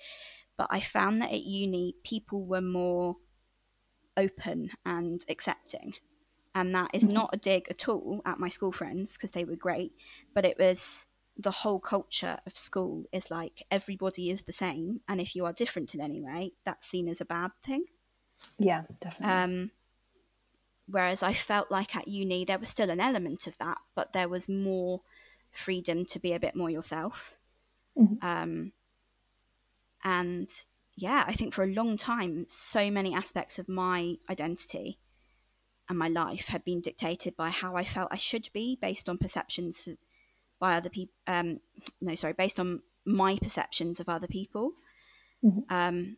but 0.58 0.68
I 0.70 0.80
found 0.80 1.22
that 1.22 1.32
at 1.32 1.44
uni, 1.44 1.96
people 2.04 2.46
were 2.46 2.62
more 2.62 3.18
open 4.18 4.72
and 4.86 5.26
accepting. 5.30 5.96
And 6.56 6.74
that 6.74 6.92
is 6.94 7.08
not 7.08 7.32
a 7.34 7.38
dig 7.38 7.68
at 7.70 7.88
all 7.90 8.22
at 8.26 8.40
my 8.40 8.48
school 8.48 8.72
friends 8.72 9.14
because 9.14 9.32
they 9.32 9.44
were 9.44 9.58
great, 9.58 9.92
but 10.34 10.46
it 10.46 10.58
was 10.58 11.08
the 11.38 11.52
whole 11.52 11.82
culture 11.82 12.38
of 12.46 12.56
school 12.56 13.04
is 13.12 13.30
like 13.30 13.64
everybody 13.70 14.30
is 14.30 14.44
the 14.44 14.54
same. 14.54 15.02
And 15.08 15.20
if 15.20 15.36
you 15.36 15.46
are 15.46 15.52
different 15.52 15.94
in 15.94 16.00
any 16.00 16.22
way, 16.22 16.54
that's 16.64 16.88
seen 16.88 17.10
as 17.10 17.20
a 17.20 17.26
bad 17.26 17.52
thing. 17.62 17.84
Yeah, 18.58 18.84
definitely. 19.02 19.36
Um, 19.36 19.72
Whereas 20.88 21.24
I 21.24 21.34
felt 21.34 21.72
like 21.72 21.96
at 21.96 22.08
uni 22.08 22.46
there 22.46 22.60
was 22.60 22.70
still 22.70 22.90
an 22.90 23.00
element 23.00 23.48
of 23.48 23.58
that, 23.58 23.80
but 23.96 24.14
there 24.14 24.30
was 24.30 24.48
more 24.48 25.02
freedom 25.52 26.06
to 26.06 26.20
be 26.20 26.34
a 26.34 26.40
bit 26.40 26.56
more 26.56 26.70
yourself. 26.70 27.36
Mm-hmm. 27.98 28.26
Um, 28.26 28.72
and 30.04 30.50
yeah, 30.96 31.24
I 31.28 31.34
think 31.34 31.54
for 31.54 31.64
a 31.64 31.74
long 31.74 31.98
time, 31.98 32.46
so 32.48 32.92
many 32.92 33.16
aspects 33.16 33.58
of 33.58 33.68
my 33.68 34.18
identity 34.30 35.00
and 35.90 35.98
my 35.98 36.08
life 36.08 36.48
had 36.48 36.64
been 36.66 36.82
dictated 36.82 37.36
by 37.36 37.50
how 37.50 37.76
I 37.76 37.84
felt 37.84 38.10
I 38.12 38.18
should 38.18 38.50
be 38.54 38.78
based 38.82 39.08
on 39.08 39.18
perceptions 39.18 39.88
by 40.60 40.76
other 40.76 40.90
people. 40.90 41.14
Um, 41.28 41.60
no, 42.02 42.16
sorry, 42.16 42.34
based 42.34 42.60
on 42.60 42.82
my 43.06 43.38
perceptions 43.42 44.00
of 44.00 44.10
other 44.10 44.28
people. 44.28 44.72
Mm-hmm. 45.44 45.74
Um, 45.74 46.18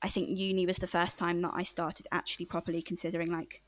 I 0.00 0.08
think 0.08 0.38
uni 0.38 0.64
was 0.64 0.78
the 0.78 0.86
first 0.86 1.18
time 1.18 1.42
that 1.42 1.52
I 1.54 1.64
started 1.64 2.06
actually 2.12 2.46
properly 2.46 2.82
considering 2.82 3.32
like 3.32 3.62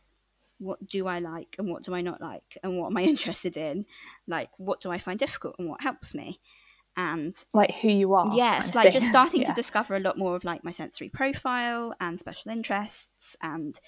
what 0.58 0.86
do 0.86 1.06
I 1.06 1.18
like 1.18 1.56
and 1.58 1.68
what 1.68 1.82
do 1.82 1.94
I 1.94 2.02
not 2.02 2.20
like 2.20 2.58
and 2.62 2.78
what 2.78 2.88
am 2.88 2.96
I 2.96 3.02
interested 3.04 3.56
in 3.56 3.86
like 4.28 4.50
what 4.58 4.80
do 4.80 4.90
I 4.90 4.98
find 4.98 5.18
difficult 5.18 5.56
and 5.58 5.68
what 5.68 5.82
helps 5.82 6.14
me 6.14 6.38
and 6.96 7.34
like 7.52 7.74
who 7.76 7.88
you 7.88 8.14
are. 8.14 8.30
yes, 8.34 8.74
like 8.74 8.92
just 8.92 9.08
starting 9.10 9.40
yeah. 9.40 9.48
to 9.48 9.52
discover 9.54 9.96
a 9.96 10.00
lot 10.00 10.18
more 10.18 10.36
of 10.36 10.44
like 10.44 10.64
my 10.64 10.70
sensory 10.70 11.08
profile 11.08 11.94
and 12.00 12.18
special 12.18 12.50
interests 12.50 13.36
and 13.42 13.80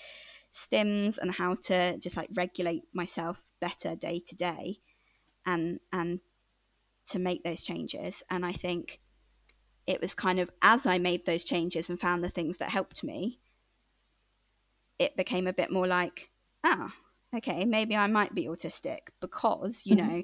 stims 0.52 1.18
and 1.18 1.32
how 1.32 1.54
to 1.54 1.98
just 1.98 2.16
like 2.16 2.28
regulate 2.34 2.82
myself 2.92 3.44
better 3.60 3.96
day 3.96 4.20
to 4.26 4.36
day 4.36 4.76
and 5.46 5.80
and 5.92 6.20
to 7.06 7.18
make 7.18 7.42
those 7.42 7.62
changes. 7.62 8.22
And 8.30 8.44
i 8.46 8.52
think 8.52 9.00
it 9.86 10.00
was 10.00 10.14
kind 10.14 10.38
of 10.38 10.50
as 10.62 10.86
i 10.86 10.98
made 10.98 11.26
those 11.26 11.42
changes 11.42 11.90
and 11.90 12.00
found 12.00 12.22
the 12.22 12.30
things 12.30 12.58
that 12.58 12.70
helped 12.70 13.02
me 13.02 13.40
it 15.00 15.16
became 15.16 15.48
a 15.48 15.52
bit 15.52 15.72
more 15.72 15.88
like 15.88 16.30
ah 16.62 16.94
okay 17.36 17.64
maybe 17.64 17.96
i 17.96 18.06
might 18.06 18.32
be 18.32 18.46
autistic 18.46 19.08
because 19.20 19.82
you 19.84 19.96
mm-hmm. 19.96 20.08
know 20.08 20.22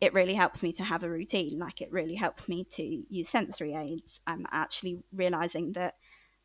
it 0.00 0.12
really 0.12 0.34
helps 0.34 0.62
me 0.62 0.72
to 0.72 0.84
have 0.84 1.04
a 1.04 1.10
routine. 1.10 1.58
Like 1.58 1.80
it 1.80 1.90
really 1.90 2.14
helps 2.14 2.48
me 2.48 2.64
to 2.72 2.82
use 2.82 3.28
sensory 3.28 3.74
aids. 3.74 4.20
I'm 4.26 4.46
actually 4.50 4.98
realizing 5.12 5.72
that 5.72 5.94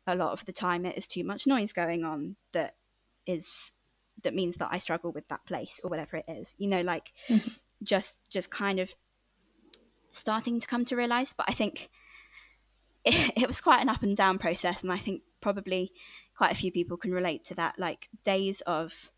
a 0.06 0.16
lot 0.16 0.32
of 0.32 0.44
the 0.46 0.52
time 0.52 0.86
it 0.86 0.96
is 0.96 1.06
too 1.06 1.22
much 1.24 1.46
noise 1.46 1.72
going 1.72 2.04
on 2.04 2.36
that 2.52 2.74
is 3.26 3.72
that 4.22 4.34
means 4.34 4.56
that 4.58 4.68
I 4.70 4.78
struggle 4.78 5.12
with 5.12 5.26
that 5.28 5.44
place 5.46 5.80
or 5.82 5.90
whatever 5.90 6.16
it 6.16 6.26
is. 6.28 6.54
You 6.58 6.68
know, 6.68 6.80
like 6.80 7.12
mm-hmm. 7.28 7.50
just 7.82 8.20
just 8.30 8.50
kind 8.50 8.78
of 8.78 8.94
starting 10.10 10.60
to 10.60 10.66
come 10.66 10.84
to 10.86 10.96
realize. 10.96 11.32
But 11.32 11.46
I 11.48 11.52
think 11.52 11.88
it, 13.04 13.32
it 13.42 13.46
was 13.46 13.60
quite 13.60 13.82
an 13.82 13.88
up 13.88 14.02
and 14.02 14.16
down 14.16 14.38
process, 14.38 14.82
and 14.82 14.92
I 14.92 14.98
think 14.98 15.22
probably 15.40 15.92
quite 16.36 16.52
a 16.52 16.56
few 16.56 16.72
people 16.72 16.96
can 16.96 17.12
relate 17.12 17.44
to 17.46 17.54
that. 17.54 17.78
Like 17.78 18.08
days 18.24 18.60
of, 18.62 19.10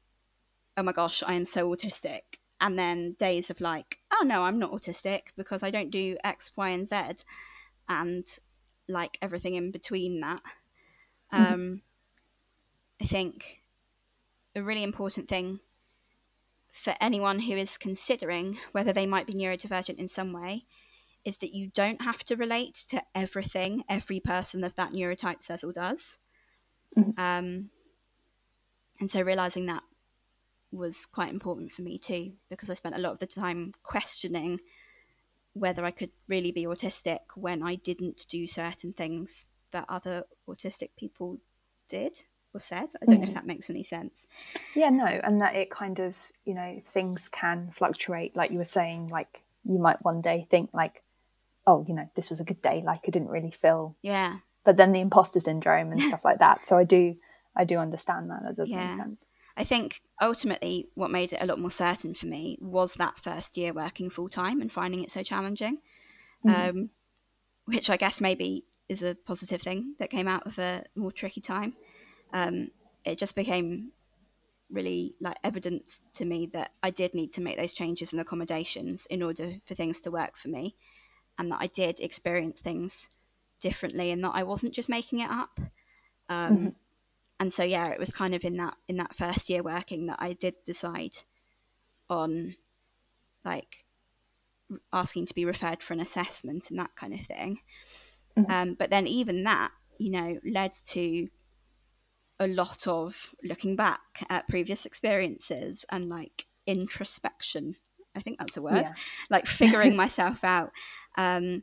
oh 0.77 0.83
my 0.83 0.93
gosh, 0.93 1.23
I 1.27 1.35
am 1.35 1.45
so 1.45 1.71
autistic, 1.71 2.39
and 2.61 2.79
then 2.79 3.17
days 3.19 3.51
of 3.51 3.61
like, 3.61 3.99
oh 4.13 4.25
no, 4.25 4.43
I'm 4.43 4.59
not 4.59 4.73
autistic 4.73 5.33
because 5.37 5.63
I 5.63 5.71
don't 5.71 5.91
do 5.91 6.17
X, 6.25 6.53
Y, 6.57 6.69
and 6.71 6.89
Z, 6.89 7.25
and 7.89 8.27
like 8.89 9.19
everything 9.23 9.55
in 9.55 9.71
between 9.71 10.21
that. 10.21 10.43
Mm-hmm. 11.33 11.55
Um, 11.55 11.83
I 13.01 13.07
think 13.07 13.64
a 14.55 14.63
really 14.63 14.83
important 14.83 15.29
thing 15.29 15.61
for 16.73 16.95
anyone 17.01 17.41
who 17.41 17.57
is 17.57 17.77
considering 17.77 18.59
whether 18.73 18.93
they 18.93 19.07
might 19.07 19.27
be 19.27 19.33
neurodivergent 19.33 19.97
in 19.97 20.09
some 20.09 20.33
way 20.33 20.65
is 21.25 21.39
that 21.39 21.55
you 21.55 21.71
don't 21.73 22.03
have 22.03 22.25
to 22.25 22.37
relate 22.37 22.75
to 22.75 23.03
everything 23.15 23.85
every 23.89 24.21
person 24.21 24.63
of 24.65 24.75
that 24.75 24.93
neurotype 24.93 25.43
says 25.43 25.65
or 25.65 25.73
does. 25.73 26.19
Mm-hmm. 26.97 27.19
Um, 27.19 27.71
and 29.01 29.11
so 29.11 29.23
realizing 29.23 29.67
that 29.67 29.83
was 30.71 31.07
quite 31.07 31.31
important 31.31 31.73
for 31.73 31.83
me 31.83 31.99
too, 31.99 32.33
because 32.51 32.69
I 32.69 32.75
spent 32.75 32.97
a 32.97 33.01
lot 33.01 33.13
of 33.13 33.21
the 33.21 33.27
time 33.27 33.73
questioning 33.83 34.61
whether 35.53 35.85
I 35.85 35.93
could 35.93 36.11
really 36.29 36.51
be 36.51 36.65
autistic 36.65 37.21
when 37.37 37.63
I 37.63 37.77
didn't 37.77 38.27
do 38.29 38.47
certain 38.47 38.93
things 38.93 39.47
that 39.71 39.87
other 39.89 40.25
autistic 40.49 40.91
people 40.99 41.39
did 41.89 42.25
was 42.55 42.65
said. 42.65 42.89
I 43.03 43.05
don't 43.07 43.19
mm. 43.19 43.23
know 43.23 43.27
if 43.27 43.31
mm. 43.31 43.35
that 43.35 43.47
makes 43.47 43.69
any 43.69 43.83
sense. 43.83 44.27
Yeah, 44.75 44.91
no, 44.91 45.05
and 45.05 45.43
that 45.43 45.57
it 45.57 45.71
kind 45.71 45.99
of, 46.01 46.17
you 46.45 46.55
know, 46.55 46.81
things 46.93 47.29
can 47.29 47.73
fluctuate. 47.77 48.35
Like 48.35 48.51
you 48.51 48.59
were 48.59 48.65
saying, 48.65 49.09
like 49.09 49.43
you 49.65 49.79
might 49.79 50.03
one 50.03 50.23
day 50.23 50.47
think 50.51 50.71
like, 50.73 51.03
oh, 51.67 51.85
you 51.87 51.95
know, 51.95 52.09
this 52.15 52.31
was 52.31 52.41
a 52.41 52.45
good 52.45 52.63
day. 52.63 52.83
Like 52.85 53.01
I 53.07 53.11
didn't 53.11 53.29
really 53.29 53.51
feel. 53.51 53.97
Yeah. 54.03 54.37
But 54.65 54.77
then 54.77 54.93
the 54.93 55.01
imposter 55.01 55.41
syndrome 55.41 55.93
and 55.93 56.01
stuff 56.01 56.25
like 56.25 56.39
that. 56.39 56.67
So 56.67 56.79
I 56.79 56.85
do, 56.85 57.17
I 57.55 57.65
do 57.65 57.77
understand 57.79 58.31
that. 58.31 58.43
That 58.45 58.57
does 58.57 58.71
yeah. 58.71 58.87
make 58.89 58.97
sense. 58.97 59.21
I 59.57 59.65
think 59.65 60.01
ultimately 60.21 60.89
what 60.95 61.11
made 61.11 61.33
it 61.33 61.43
a 61.43 61.47
lot 61.47 61.61
more 61.61 61.71
certain 61.71 62.15
for 62.15 62.27
me 62.27 62.59
was 62.61 62.95
that 62.95 63.21
first 63.21 63.57
year 63.57 63.73
working 63.73 64.11
full 64.11 64.29
time 64.29 64.61
and 64.61 64.73
finding 64.73 65.03
it 65.03 65.11
so 65.11 65.23
challenging, 65.23 65.79
mm 66.45 66.71
um, 66.71 66.91
which 67.67 67.89
I 67.89 67.97
guess 67.97 68.21
maybe 68.21 68.67
is 68.91 69.03
a 69.03 69.15
positive 69.15 69.63
thing 69.63 69.95
that 69.99 70.11
came 70.11 70.29
out 70.29 70.47
of 70.47 70.59
a 70.59 70.85
more 70.95 71.11
tricky 71.11 71.41
time 71.41 71.75
um, 72.35 72.69
it 73.05 73.17
just 73.17 73.35
became 73.35 73.93
really 74.71 75.15
like 75.21 75.37
evident 75.45 76.01
to 76.15 76.25
me 76.25 76.47
that 76.53 76.73
I 76.83 76.91
did 76.91 77.15
need 77.15 77.33
to 77.35 77.41
make 77.41 77.57
those 77.57 77.73
changes 77.73 78.13
and 78.13 78.21
accommodations 78.21 79.07
in 79.07 79.23
order 79.23 79.53
for 79.65 79.75
things 79.75 80.01
to 80.01 80.11
work 80.11 80.37
for 80.37 80.49
me, 80.49 80.77
and 81.39 81.51
that 81.51 81.61
I 81.61 81.69
did 81.69 82.01
experience 82.01 82.61
things 82.61 83.09
differently, 83.61 84.11
and 84.11 84.23
that 84.25 84.33
I 84.35 84.43
wasn't 84.43 84.75
just 84.75 84.89
making 84.89 85.21
it 85.21 85.31
up. 85.31 85.61
Um, 86.29 86.57
mm-hmm. 86.57 86.69
And 87.41 87.53
so, 87.53 87.65
yeah, 87.65 87.89
it 87.89 87.99
was 87.99 88.13
kind 88.13 88.35
of 88.35 88.45
in 88.45 88.57
that 88.57 88.75
in 88.89 88.97
that 88.97 89.15
first 89.15 89.49
year 89.49 89.63
working 89.63 90.07
that 90.07 90.19
I 90.21 90.35
did 90.35 90.55
decide 90.65 91.17
on 92.11 92.57
like 93.45 93.85
asking 94.93 95.27
to 95.27 95.35
be 95.35 95.45
referred 95.45 95.83
for 95.83 95.93
an 95.93 96.01
assessment 96.01 96.71
and 96.71 96.79
that 96.79 96.97
kind 96.97 97.15
of 97.15 97.21
thing. 97.21 97.61
Mm-hmm. 98.37 98.51
Um, 98.51 98.75
but 98.75 98.91
then 98.91 99.07
even 99.07 99.45
that, 99.45 99.71
you 99.99 100.11
know, 100.11 100.39
led 100.45 100.73
to 100.87 101.29
a 102.41 102.47
lot 102.47 102.87
of 102.87 103.35
looking 103.43 103.77
back 103.77 104.01
at 104.29 104.49
previous 104.49 104.87
experiences 104.87 105.85
and 105.91 106.07
like 106.07 106.47
introspection. 106.67 107.77
I 108.17 108.21
think 108.21 108.39
that's 108.39 108.57
a 108.57 108.63
word. 108.63 108.87
Yeah. 108.87 108.93
Like 109.31 109.47
figuring 109.47 109.97
myself 110.05 110.45
out 110.45 110.73
um, 111.17 111.63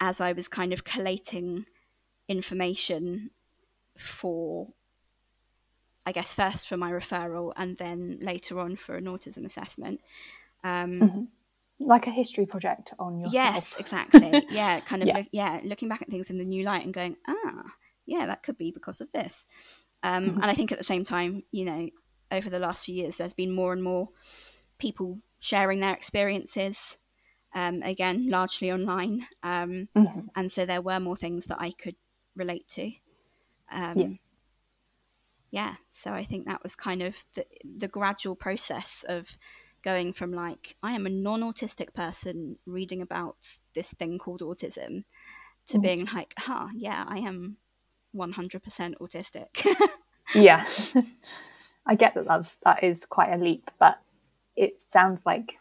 as 0.00 0.20
I 0.20 0.32
was 0.32 0.48
kind 0.48 0.72
of 0.72 0.84
collating 0.84 1.66
information 2.28 3.30
for, 3.96 4.68
I 6.06 6.12
guess, 6.12 6.34
first 6.34 6.68
for 6.68 6.76
my 6.76 6.90
referral 6.90 7.52
and 7.56 7.76
then 7.76 8.18
later 8.20 8.58
on 8.58 8.76
for 8.76 8.96
an 8.96 9.04
autism 9.04 9.44
assessment. 9.44 10.00
Um, 10.62 11.00
mm-hmm. 11.00 11.22
Like 11.82 12.06
a 12.06 12.10
history 12.10 12.44
project 12.44 12.92
on 12.98 13.18
your. 13.18 13.30
Yes, 13.30 13.76
exactly. 13.78 14.46
Yeah, 14.50 14.80
kind 14.80 15.02
of. 15.02 15.08
yeah. 15.08 15.16
Look, 15.16 15.26
yeah, 15.32 15.60
looking 15.64 15.88
back 15.88 16.02
at 16.02 16.08
things 16.08 16.28
in 16.28 16.36
the 16.36 16.44
new 16.44 16.62
light 16.62 16.84
and 16.84 16.92
going, 16.92 17.16
ah, 17.26 17.62
yeah, 18.10 18.26
that 18.26 18.42
could 18.42 18.58
be 18.58 18.72
because 18.72 19.00
of 19.00 19.10
this. 19.12 19.46
Um, 20.02 20.24
mm-hmm. 20.24 20.42
And 20.42 20.50
I 20.50 20.54
think 20.54 20.72
at 20.72 20.78
the 20.78 20.84
same 20.84 21.04
time, 21.04 21.44
you 21.52 21.64
know, 21.64 21.88
over 22.32 22.50
the 22.50 22.58
last 22.58 22.84
few 22.84 22.94
years, 22.94 23.16
there's 23.16 23.34
been 23.34 23.54
more 23.54 23.72
and 23.72 23.82
more 23.82 24.08
people 24.78 25.20
sharing 25.38 25.80
their 25.80 25.94
experiences. 25.94 26.98
Um, 27.54 27.82
again, 27.82 28.28
largely 28.28 28.70
online, 28.70 29.26
um, 29.42 29.88
mm-hmm. 29.96 30.20
and 30.36 30.52
so 30.52 30.64
there 30.64 30.80
were 30.80 31.00
more 31.00 31.16
things 31.16 31.46
that 31.46 31.60
I 31.60 31.72
could 31.72 31.96
relate 32.36 32.68
to. 32.68 32.92
Um, 33.72 33.98
yeah. 33.98 34.08
yeah, 35.50 35.74
so 35.88 36.12
I 36.12 36.22
think 36.22 36.46
that 36.46 36.62
was 36.62 36.76
kind 36.76 37.02
of 37.02 37.24
the 37.34 37.44
the 37.64 37.88
gradual 37.88 38.36
process 38.36 39.04
of 39.08 39.36
going 39.82 40.12
from 40.12 40.32
like 40.32 40.76
I 40.80 40.92
am 40.92 41.06
a 41.06 41.10
non-autistic 41.10 41.92
person 41.92 42.56
reading 42.66 43.02
about 43.02 43.58
this 43.74 43.92
thing 43.94 44.18
called 44.18 44.42
autism 44.42 45.02
to 45.66 45.74
mm-hmm. 45.74 45.82
being 45.82 46.08
like, 46.14 46.34
huh, 46.38 46.68
yeah, 46.72 47.04
I 47.08 47.18
am 47.18 47.56
100% 48.14 48.94
autistic. 49.00 49.66
yeah. 50.34 50.66
I 51.86 51.94
get 51.94 52.14
that 52.14 52.26
that's, 52.26 52.56
that 52.64 52.84
is 52.84 53.04
quite 53.06 53.32
a 53.32 53.38
leap, 53.38 53.70
but 53.78 53.98
it 54.56 54.80
sounds 54.90 55.24
like, 55.24 55.54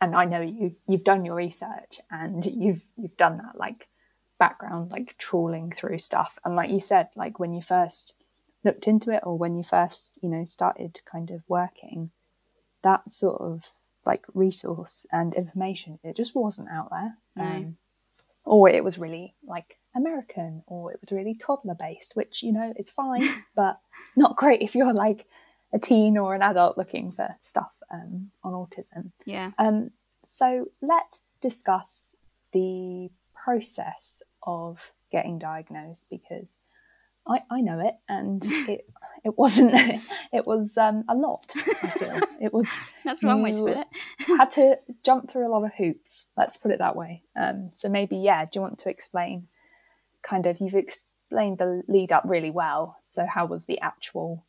and 0.00 0.14
I 0.14 0.24
know 0.24 0.40
you've, 0.40 0.76
you've 0.86 1.04
done 1.04 1.24
your 1.24 1.36
research 1.36 2.00
and 2.10 2.44
you've, 2.44 2.82
you've 2.96 3.16
done 3.16 3.38
that 3.38 3.58
like 3.58 3.86
background, 4.38 4.90
like 4.90 5.16
trawling 5.18 5.72
through 5.72 5.98
stuff. 5.98 6.38
And 6.44 6.56
like 6.56 6.70
you 6.70 6.80
said, 6.80 7.08
like 7.16 7.38
when 7.38 7.54
you 7.54 7.62
first 7.62 8.14
looked 8.64 8.88
into 8.88 9.10
it 9.10 9.22
or 9.24 9.38
when 9.38 9.56
you 9.56 9.62
first, 9.62 10.18
you 10.22 10.28
know, 10.28 10.44
started 10.44 11.00
kind 11.10 11.30
of 11.30 11.42
working, 11.48 12.10
that 12.82 13.10
sort 13.10 13.40
of 13.40 13.62
like 14.04 14.24
resource 14.34 15.06
and 15.12 15.34
information, 15.34 15.98
it 16.02 16.16
just 16.16 16.34
wasn't 16.34 16.68
out 16.68 16.90
there. 16.90 17.16
No. 17.36 17.44
Um, 17.44 17.76
or 18.44 18.68
it 18.68 18.84
was 18.84 18.98
really 18.98 19.34
like 19.46 19.78
American 19.94 20.62
or 20.66 20.92
it 20.92 21.00
was 21.00 21.12
really 21.12 21.34
toddler 21.34 21.76
based, 21.78 22.12
which, 22.14 22.42
you 22.42 22.52
know, 22.52 22.72
is 22.76 22.90
fine, 22.90 23.22
but 23.56 23.80
not 24.16 24.36
great 24.36 24.62
if 24.62 24.74
you're 24.74 24.92
like 24.92 25.26
a 25.72 25.78
teen 25.78 26.18
or 26.18 26.34
an 26.34 26.42
adult 26.42 26.78
looking 26.78 27.12
for 27.12 27.34
stuff 27.40 27.72
um, 27.92 28.30
on 28.42 28.52
autism. 28.52 29.10
Yeah. 29.24 29.50
Um, 29.58 29.90
so 30.24 30.66
let's 30.80 31.22
discuss 31.40 32.16
the 32.52 33.10
process 33.34 34.22
of 34.42 34.78
getting 35.10 35.38
diagnosed 35.38 36.06
because 36.10 36.56
I, 37.26 37.40
I 37.50 37.60
know 37.60 37.80
it 37.80 37.94
and 38.08 38.42
it 38.68 38.86
it 39.24 39.38
wasn't 39.38 39.72
it 40.32 40.46
was 40.46 40.76
um, 40.76 41.04
a 41.08 41.14
lot 41.14 41.52
I 41.56 41.88
feel 41.88 42.20
it 42.40 42.52
was 42.52 42.68
that's 43.04 43.24
one 43.24 43.42
way 43.42 43.54
to 43.54 43.60
put 43.60 43.76
it 43.76 43.86
had 44.38 44.50
to 44.52 44.78
jump 45.04 45.30
through 45.30 45.46
a 45.46 45.52
lot 45.52 45.64
of 45.64 45.74
hoops 45.74 46.26
let's 46.36 46.58
put 46.58 46.70
it 46.70 46.78
that 46.78 46.96
way 46.96 47.22
um, 47.36 47.70
so 47.72 47.88
maybe 47.88 48.16
yeah 48.16 48.44
do 48.44 48.50
you 48.54 48.60
want 48.60 48.80
to 48.80 48.90
explain 48.90 49.48
kind 50.26 50.46
of 50.46 50.60
you've 50.60 50.74
explained 50.74 51.58
the 51.58 51.82
lead 51.88 52.12
up 52.12 52.24
really 52.26 52.50
well. 52.50 52.96
So 53.02 53.26
how 53.26 53.46
was 53.46 53.66
the 53.66 53.80
actual 53.80 54.44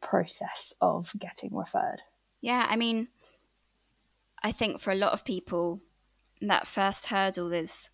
process 0.00 0.72
of 0.80 1.10
getting 1.18 1.54
referred? 1.54 2.02
Yeah, 2.40 2.66
I 2.68 2.76
mean, 2.76 3.08
I 4.42 4.52
think 4.52 4.80
for 4.80 4.92
a 4.92 4.96
lot 4.96 5.12
of 5.12 5.24
people, 5.24 5.80
that 6.40 6.66
first 6.66 7.06
hurdle 7.06 7.52
is 7.52 7.90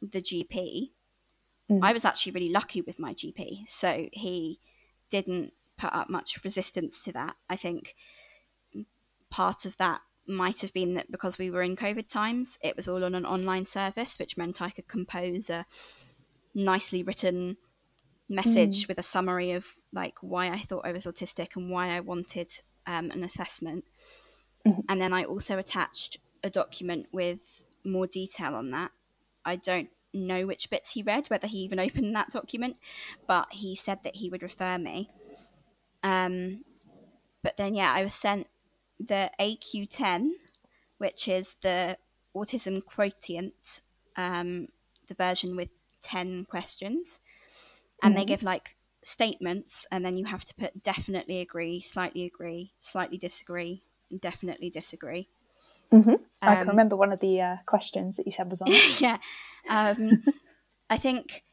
the 0.00 0.20
GP. 0.20 0.90
Mm. 1.70 1.80
I 1.82 1.92
was 1.92 2.04
actually 2.04 2.32
really 2.32 2.52
lucky 2.52 2.80
with 2.80 2.98
my 2.98 3.12
GP, 3.12 3.68
so 3.68 4.08
he 4.12 4.60
didn't 5.10 5.52
put 5.76 5.92
up 5.92 6.08
much 6.08 6.42
resistance 6.44 7.02
to 7.04 7.12
that. 7.12 7.36
I 7.48 7.56
think 7.56 7.94
part 9.30 9.64
of 9.64 9.76
that 9.78 10.00
might 10.26 10.60
have 10.60 10.72
been 10.72 10.94
that 10.94 11.10
because 11.10 11.38
we 11.38 11.50
were 11.50 11.62
in 11.62 11.76
COVID 11.76 12.08
times, 12.08 12.58
it 12.62 12.76
was 12.76 12.86
all 12.86 13.04
on 13.04 13.14
an 13.14 13.26
online 13.26 13.64
service, 13.64 14.18
which 14.18 14.36
meant 14.36 14.62
I 14.62 14.70
could 14.70 14.86
compose 14.86 15.50
a 15.50 15.66
nicely 16.54 17.02
written 17.02 17.56
message 18.28 18.84
mm. 18.84 18.88
with 18.88 18.98
a 18.98 19.02
summary 19.02 19.52
of 19.52 19.66
like 19.92 20.14
why 20.20 20.48
I 20.48 20.58
thought 20.58 20.86
I 20.86 20.92
was 20.92 21.06
autistic 21.06 21.56
and 21.56 21.70
why 21.70 21.88
I 21.88 22.00
wanted 22.00 22.52
um, 22.86 23.10
an 23.10 23.22
assessment. 23.22 23.84
Mm-hmm. 24.66 24.80
And 24.88 25.00
then 25.00 25.12
I 25.12 25.24
also 25.24 25.58
attached 25.58 26.18
a 26.42 26.50
document 26.50 27.08
with 27.12 27.64
more 27.84 28.06
detail 28.06 28.54
on 28.54 28.70
that. 28.70 28.92
I 29.44 29.56
don't 29.56 29.90
know 30.14 30.46
which 30.46 30.70
bits 30.70 30.92
he 30.92 31.02
read, 31.02 31.26
whether 31.28 31.46
he 31.46 31.58
even 31.58 31.80
opened 31.86 32.14
that 32.14 32.30
document, 32.30 32.76
but 33.26 33.48
he 33.50 33.74
said 33.74 34.02
that 34.04 34.16
he 34.16 34.30
would 34.30 34.42
refer 34.42 34.78
me. 34.78 35.10
Um, 36.02 36.64
but 37.42 37.56
then, 37.56 37.74
yeah, 37.74 37.92
I 37.92 38.02
was 38.02 38.14
sent 38.14 38.46
the 38.98 39.30
AQ10, 39.40 40.30
which 40.98 41.28
is 41.28 41.56
the 41.62 41.98
autism 42.36 42.84
quotient, 42.84 43.80
um, 44.16 44.68
the 45.08 45.14
version 45.14 45.56
with 45.56 45.68
10 46.02 46.46
questions. 46.46 47.20
And 48.02 48.14
mm-hmm. 48.14 48.20
they 48.20 48.24
give 48.24 48.42
like 48.42 48.76
statements, 49.04 49.86
and 49.90 50.04
then 50.04 50.16
you 50.16 50.24
have 50.26 50.44
to 50.44 50.54
put 50.54 50.82
definitely 50.82 51.40
agree, 51.40 51.80
slightly 51.80 52.24
agree, 52.24 52.72
slightly 52.80 53.18
disagree, 53.18 53.82
and 54.10 54.20
definitely 54.20 54.70
disagree. 54.70 55.28
Mm-hmm. 55.92 56.10
Um, 56.10 56.18
I 56.40 56.54
can 56.54 56.62
um, 56.62 56.68
remember 56.68 56.96
one 56.96 57.12
of 57.12 57.20
the 57.20 57.40
uh, 57.40 57.56
questions 57.66 58.16
that 58.16 58.26
you 58.26 58.32
said 58.32 58.50
was 58.50 58.62
on. 58.62 58.68
yeah. 59.00 59.18
Um, 59.68 60.24
I 60.88 60.96
think 60.96 61.44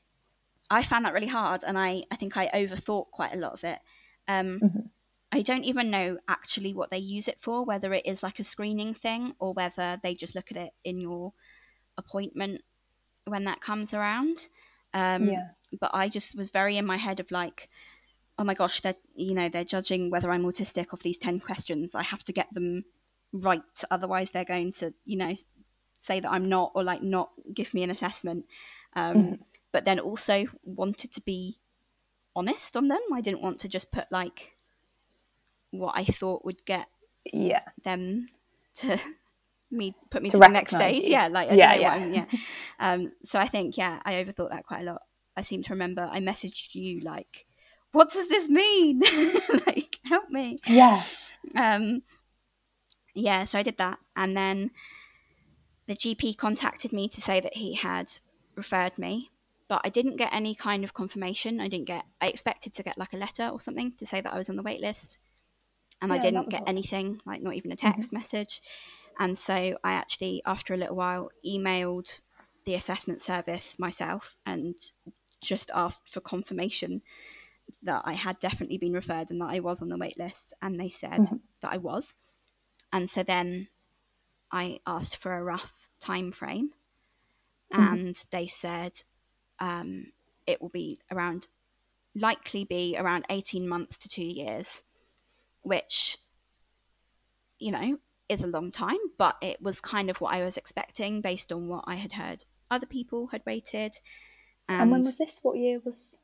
I 0.69 0.81
found 0.83 1.05
that 1.05 1.13
really 1.13 1.27
hard, 1.27 1.63
and 1.65 1.77
I, 1.77 2.03
I 2.11 2.15
think 2.15 2.37
I 2.37 2.47
overthought 2.47 3.11
quite 3.11 3.33
a 3.33 3.37
lot 3.37 3.53
of 3.53 3.63
it. 3.63 3.79
Um, 4.27 4.59
mm-hmm. 4.59 4.79
I 5.31 5.41
don't 5.41 5.63
even 5.63 5.91
know 5.91 6.17
actually 6.27 6.73
what 6.73 6.89
they 6.89 6.97
use 6.97 7.27
it 7.27 7.39
for, 7.39 7.63
whether 7.63 7.93
it 7.93 8.05
is 8.05 8.23
like 8.23 8.39
a 8.39 8.43
screening 8.43 8.93
thing 8.93 9.35
or 9.39 9.53
whether 9.53 9.99
they 10.01 10.15
just 10.15 10.35
look 10.35 10.51
at 10.51 10.57
it 10.57 10.71
in 10.83 10.99
your 10.99 11.33
appointment 11.97 12.63
when 13.25 13.45
that 13.45 13.61
comes 13.61 13.93
around. 13.93 14.47
Um, 14.93 15.29
yeah. 15.29 15.49
But 15.79 15.91
I 15.93 16.09
just 16.09 16.37
was 16.37 16.49
very 16.49 16.77
in 16.77 16.85
my 16.85 16.97
head 16.97 17.19
of 17.19 17.31
like, 17.31 17.69
oh 18.37 18.43
my 18.43 18.53
gosh, 18.53 18.81
they're 18.81 18.95
you 19.15 19.35
know 19.35 19.49
they're 19.49 19.63
judging 19.63 20.09
whether 20.09 20.31
I'm 20.31 20.43
autistic 20.43 20.93
off 20.93 21.03
these 21.03 21.19
ten 21.19 21.39
questions. 21.39 21.95
I 21.95 22.03
have 22.03 22.23
to 22.25 22.33
get 22.33 22.51
them 22.53 22.85
right, 23.31 23.61
otherwise 23.91 24.31
they're 24.31 24.45
going 24.45 24.71
to 24.73 24.93
you 25.05 25.17
know 25.17 25.33
say 25.93 26.19
that 26.19 26.31
I'm 26.31 26.45
not 26.45 26.71
or 26.73 26.83
like 26.83 27.03
not 27.03 27.31
give 27.53 27.73
me 27.73 27.83
an 27.83 27.91
assessment. 27.91 28.45
Um, 28.93 29.15
mm-hmm. 29.15 29.33
But 29.71 29.85
then 29.85 29.99
also 29.99 30.45
wanted 30.63 31.11
to 31.13 31.21
be 31.21 31.57
honest 32.35 32.75
on 32.75 32.87
them. 32.87 33.01
I 33.13 33.21
didn't 33.21 33.43
want 33.43 33.59
to 33.59 33.69
just 33.69 33.91
put 33.91 34.11
like 34.11 34.55
what 35.71 35.93
I 35.95 36.03
thought 36.03 36.45
would 36.45 36.65
get 36.65 36.87
yeah 37.31 37.61
them 37.83 38.29
to 38.75 38.99
me 39.71 39.95
put 40.11 40.21
me 40.21 40.29
to, 40.29 40.37
to 40.37 40.39
the 40.39 40.47
next 40.47 40.75
stage. 40.75 41.05
You. 41.05 41.11
Yeah, 41.11 41.27
like 41.27 41.51
I 41.51 41.55
yeah, 41.55 41.73
yeah. 41.75 41.89
I 41.89 41.99
mean, 41.99 42.13
yeah. 42.13 42.25
Um, 42.79 43.11
so 43.23 43.39
I 43.39 43.47
think 43.47 43.77
yeah, 43.77 43.99
I 44.05 44.13
overthought 44.23 44.51
that 44.51 44.65
quite 44.65 44.81
a 44.81 44.91
lot. 44.91 45.01
I 45.35 45.41
seem 45.41 45.63
to 45.63 45.73
remember 45.73 46.07
I 46.09 46.19
messaged 46.19 46.75
you 46.75 47.01
like, 47.01 47.45
"What 47.91 48.09
does 48.09 48.29
this 48.29 48.49
mean? 48.49 49.01
like, 49.67 49.99
help 50.05 50.29
me." 50.29 50.57
Yeah. 50.65 51.01
Um, 51.55 52.03
yeah. 53.13 53.43
So 53.43 53.59
I 53.59 53.63
did 53.63 53.77
that, 53.77 53.99
and 54.15 54.35
then 54.35 54.71
the 55.87 55.95
GP 55.95 56.37
contacted 56.37 56.93
me 56.93 57.07
to 57.09 57.21
say 57.21 57.39
that 57.39 57.57
he 57.57 57.75
had 57.75 58.11
referred 58.55 58.97
me, 58.97 59.29
but 59.67 59.81
I 59.83 59.89
didn't 59.89 60.17
get 60.17 60.33
any 60.33 60.55
kind 60.55 60.83
of 60.83 60.93
confirmation. 60.93 61.59
I 61.59 61.67
didn't 61.67 61.87
get. 61.87 62.05
I 62.21 62.27
expected 62.27 62.73
to 62.75 62.83
get 62.83 62.97
like 62.97 63.13
a 63.13 63.17
letter 63.17 63.47
or 63.49 63.59
something 63.59 63.93
to 63.97 64.05
say 64.05 64.21
that 64.21 64.33
I 64.33 64.37
was 64.37 64.49
on 64.49 64.55
the 64.55 64.63
wait 64.63 64.79
list 64.79 65.19
and 66.01 66.09
yeah, 66.09 66.15
I 66.15 66.19
didn't 66.19 66.49
get 66.49 66.63
anything, 66.67 67.21
like 67.25 67.41
not 67.41 67.55
even 67.55 67.71
a 67.71 67.75
text 67.75 68.09
mm-hmm. 68.09 68.17
message. 68.17 68.61
And 69.19 69.37
so 69.37 69.77
I 69.83 69.93
actually, 69.93 70.41
after 70.45 70.73
a 70.73 70.77
little 70.77 70.95
while, 70.95 71.29
emailed 71.45 72.21
the 72.65 72.73
assessment 72.73 73.21
service 73.21 73.77
myself 73.77 74.37
and 74.45 74.75
just 75.41 75.69
asked 75.75 76.11
for 76.11 76.21
confirmation 76.21 77.01
that 77.83 78.01
I 78.05 78.13
had 78.13 78.39
definitely 78.39 78.77
been 78.77 78.93
referred 78.93 79.29
and 79.29 79.41
that 79.41 79.49
I 79.49 79.59
was 79.59 79.81
on 79.81 79.89
the 79.89 79.97
wait 79.97 80.17
list. 80.17 80.53
And 80.61 80.79
they 80.79 80.89
said 80.89 81.21
mm-hmm. 81.21 81.37
that 81.61 81.71
I 81.73 81.77
was. 81.77 82.15
And 82.91 83.09
so 83.09 83.21
then 83.23 83.67
I 84.51 84.79
asked 84.87 85.17
for 85.17 85.35
a 85.35 85.43
rough 85.43 85.89
time 85.99 86.31
frame, 86.31 86.71
mm-hmm. 87.71 87.93
and 87.93 88.23
they 88.31 88.47
said 88.47 89.03
um, 89.59 90.07
it 90.47 90.61
will 90.61 90.69
be 90.69 90.97
around, 91.11 91.47
likely 92.15 92.63
be 92.63 92.95
around 92.97 93.25
18 93.29 93.67
months 93.67 93.97
to 93.99 94.09
two 94.09 94.23
years 94.23 94.83
which, 95.61 96.17
you 97.59 97.71
know, 97.71 97.99
is 98.29 98.43
a 98.43 98.47
long 98.47 98.71
time, 98.71 98.99
but 99.17 99.35
it 99.41 99.61
was 99.61 99.81
kind 99.81 100.09
of 100.09 100.21
what 100.21 100.33
I 100.33 100.43
was 100.43 100.55
expecting 100.55 101.19
based 101.21 101.51
on 101.51 101.67
what 101.67 101.83
I 101.87 101.95
had 101.95 102.13
heard 102.13 102.45
other 102.71 102.85
people 102.85 103.27
had 103.27 103.41
waited. 103.45 103.97
And, 104.67 104.81
and 104.83 104.91
when 104.91 104.99
was 105.01 105.17
this? 105.17 105.39
What 105.41 105.57
year 105.57 105.81
was? 105.83 106.17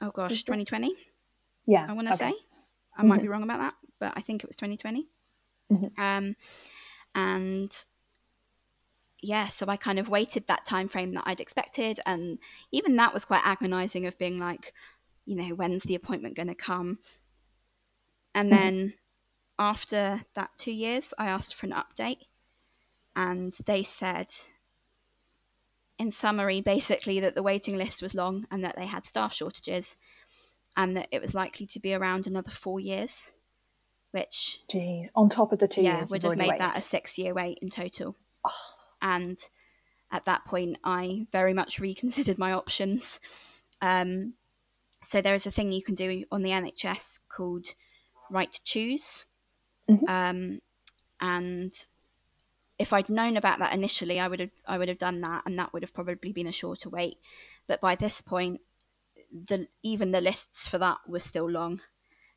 Oh 0.00 0.10
gosh, 0.10 0.44
2020. 0.44 0.94
Yeah, 1.66 1.86
I 1.88 1.92
want 1.92 2.08
to 2.08 2.14
okay. 2.14 2.30
say. 2.30 2.36
I 2.96 3.00
mm-hmm. 3.00 3.08
might 3.08 3.22
be 3.22 3.28
wrong 3.28 3.42
about 3.42 3.58
that, 3.58 3.74
but 3.98 4.12
I 4.16 4.20
think 4.20 4.42
it 4.42 4.48
was 4.48 4.56
2020. 4.56 5.08
Mm-hmm. 5.72 6.00
Um, 6.00 6.36
and 7.14 7.84
yeah, 9.20 9.48
so 9.48 9.66
I 9.68 9.76
kind 9.76 9.98
of 9.98 10.08
waited 10.08 10.46
that 10.48 10.66
time 10.66 10.88
frame 10.88 11.14
that 11.14 11.24
I'd 11.26 11.40
expected, 11.40 12.00
and 12.06 12.38
even 12.70 12.96
that 12.96 13.14
was 13.14 13.24
quite 13.24 13.42
agonising 13.44 14.06
of 14.06 14.18
being 14.18 14.38
like, 14.38 14.72
you 15.24 15.36
know, 15.36 15.54
when's 15.54 15.84
the 15.84 15.94
appointment 15.94 16.36
going 16.36 16.48
to 16.48 16.54
come? 16.54 16.98
And 18.34 18.50
mm-hmm. 18.50 18.60
then 18.60 18.94
after 19.62 20.22
that 20.34 20.50
two 20.58 20.72
years, 20.72 21.14
I 21.18 21.26
asked 21.26 21.54
for 21.54 21.66
an 21.66 21.72
update, 21.72 22.24
and 23.14 23.52
they 23.66 23.84
said, 23.84 24.26
in 25.98 26.10
summary, 26.10 26.60
basically 26.60 27.20
that 27.20 27.36
the 27.36 27.42
waiting 27.42 27.76
list 27.76 28.02
was 28.02 28.14
long 28.14 28.46
and 28.50 28.64
that 28.64 28.74
they 28.76 28.86
had 28.86 29.06
staff 29.06 29.32
shortages, 29.32 29.96
and 30.76 30.96
that 30.96 31.08
it 31.12 31.22
was 31.22 31.34
likely 31.34 31.66
to 31.66 31.80
be 31.80 31.94
around 31.94 32.26
another 32.26 32.50
four 32.50 32.80
years, 32.80 33.34
which, 34.10 34.62
jeez, 34.68 35.08
on 35.14 35.28
top 35.28 35.52
of 35.52 35.60
the 35.60 35.68
two 35.68 35.82
yeah, 35.82 35.98
years, 35.98 36.10
would 36.10 36.24
have 36.24 36.36
made 36.36 36.58
that 36.58 36.76
a 36.76 36.82
six-year 36.82 37.32
wait 37.32 37.58
in 37.62 37.70
total. 37.70 38.16
Oh. 38.44 38.50
And 39.00 39.38
at 40.10 40.24
that 40.24 40.44
point, 40.44 40.78
I 40.82 41.26
very 41.30 41.54
much 41.54 41.78
reconsidered 41.78 42.38
my 42.38 42.52
options. 42.52 43.20
Um, 43.80 44.34
so 45.04 45.20
there 45.20 45.34
is 45.34 45.46
a 45.46 45.52
thing 45.52 45.70
you 45.70 45.82
can 45.82 45.94
do 45.94 46.24
on 46.32 46.42
the 46.42 46.50
NHS 46.50 47.20
called 47.28 47.68
right 48.30 48.50
to 48.50 48.64
choose. 48.64 49.26
Mm-hmm. 49.88 50.08
Um, 50.08 50.60
and 51.20 51.72
if 52.78 52.92
I'd 52.92 53.08
known 53.08 53.36
about 53.36 53.58
that 53.60 53.74
initially, 53.74 54.18
I 54.18 54.28
would 54.28 54.40
have 54.40 54.50
I 54.66 54.78
would 54.78 54.88
have 54.88 54.98
done 54.98 55.20
that, 55.20 55.44
and 55.46 55.58
that 55.58 55.72
would 55.72 55.82
have 55.82 55.94
probably 55.94 56.32
been 56.32 56.46
a 56.46 56.52
shorter 56.52 56.88
wait. 56.88 57.16
But 57.66 57.80
by 57.80 57.94
this 57.94 58.20
point, 58.20 58.60
the 59.32 59.68
even 59.82 60.10
the 60.10 60.20
lists 60.20 60.66
for 60.66 60.78
that 60.78 60.98
were 61.06 61.20
still 61.20 61.48
long, 61.48 61.80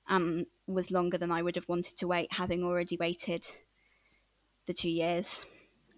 and 0.07 0.47
was 0.67 0.91
longer 0.91 1.17
than 1.17 1.31
I 1.31 1.41
would 1.41 1.55
have 1.55 1.67
wanted 1.67 1.97
to 1.97 2.07
wait, 2.07 2.33
having 2.33 2.63
already 2.63 2.97
waited 2.97 3.45
the 4.65 4.73
two 4.73 4.89
years. 4.89 5.45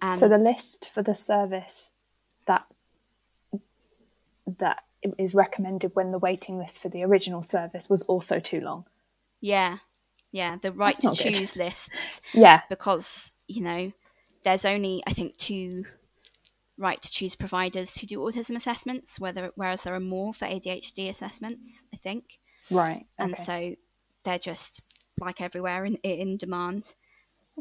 And 0.01 0.19
so 0.19 0.29
the 0.29 0.37
list 0.37 0.87
for 0.93 1.01
the 1.01 1.15
service 1.15 1.89
that 2.45 2.65
that 4.59 4.83
is 5.17 5.33
recommended 5.33 5.91
when 5.93 6.11
the 6.11 6.19
waiting 6.19 6.57
list 6.57 6.81
for 6.81 6.89
the 6.89 7.03
original 7.03 7.43
service 7.43 7.89
was 7.89 8.03
also 8.03 8.39
too 8.39 8.61
long. 8.61 8.85
Yeah, 9.41 9.77
yeah, 10.31 10.57
the 10.61 10.71
right 10.71 10.99
to 11.01 11.11
choose 11.11 11.53
good. 11.53 11.63
lists. 11.63 12.21
Yeah, 12.33 12.61
because 12.69 13.31
you 13.47 13.63
know 13.63 13.91
there's 14.43 14.65
only 14.65 15.03
I 15.07 15.13
think 15.13 15.37
two 15.37 15.85
right 16.77 17.01
to 17.01 17.11
choose 17.11 17.35
providers 17.35 17.97
who 17.97 18.07
do 18.07 18.19
autism 18.19 18.55
assessments, 18.55 19.19
whether 19.19 19.51
whereas 19.55 19.83
there 19.83 19.95
are 19.95 19.99
more 19.99 20.33
for 20.33 20.45
ADHD 20.45 21.09
assessments. 21.09 21.85
I 21.93 21.97
think. 21.97 22.39
Right. 22.69 22.95
Okay. 22.95 23.05
And 23.19 23.37
so 23.37 23.75
they're 24.23 24.39
just 24.39 24.81
like 25.19 25.41
everywhere 25.41 25.85
in 25.85 25.95
in 26.03 26.37
demand. 26.37 26.95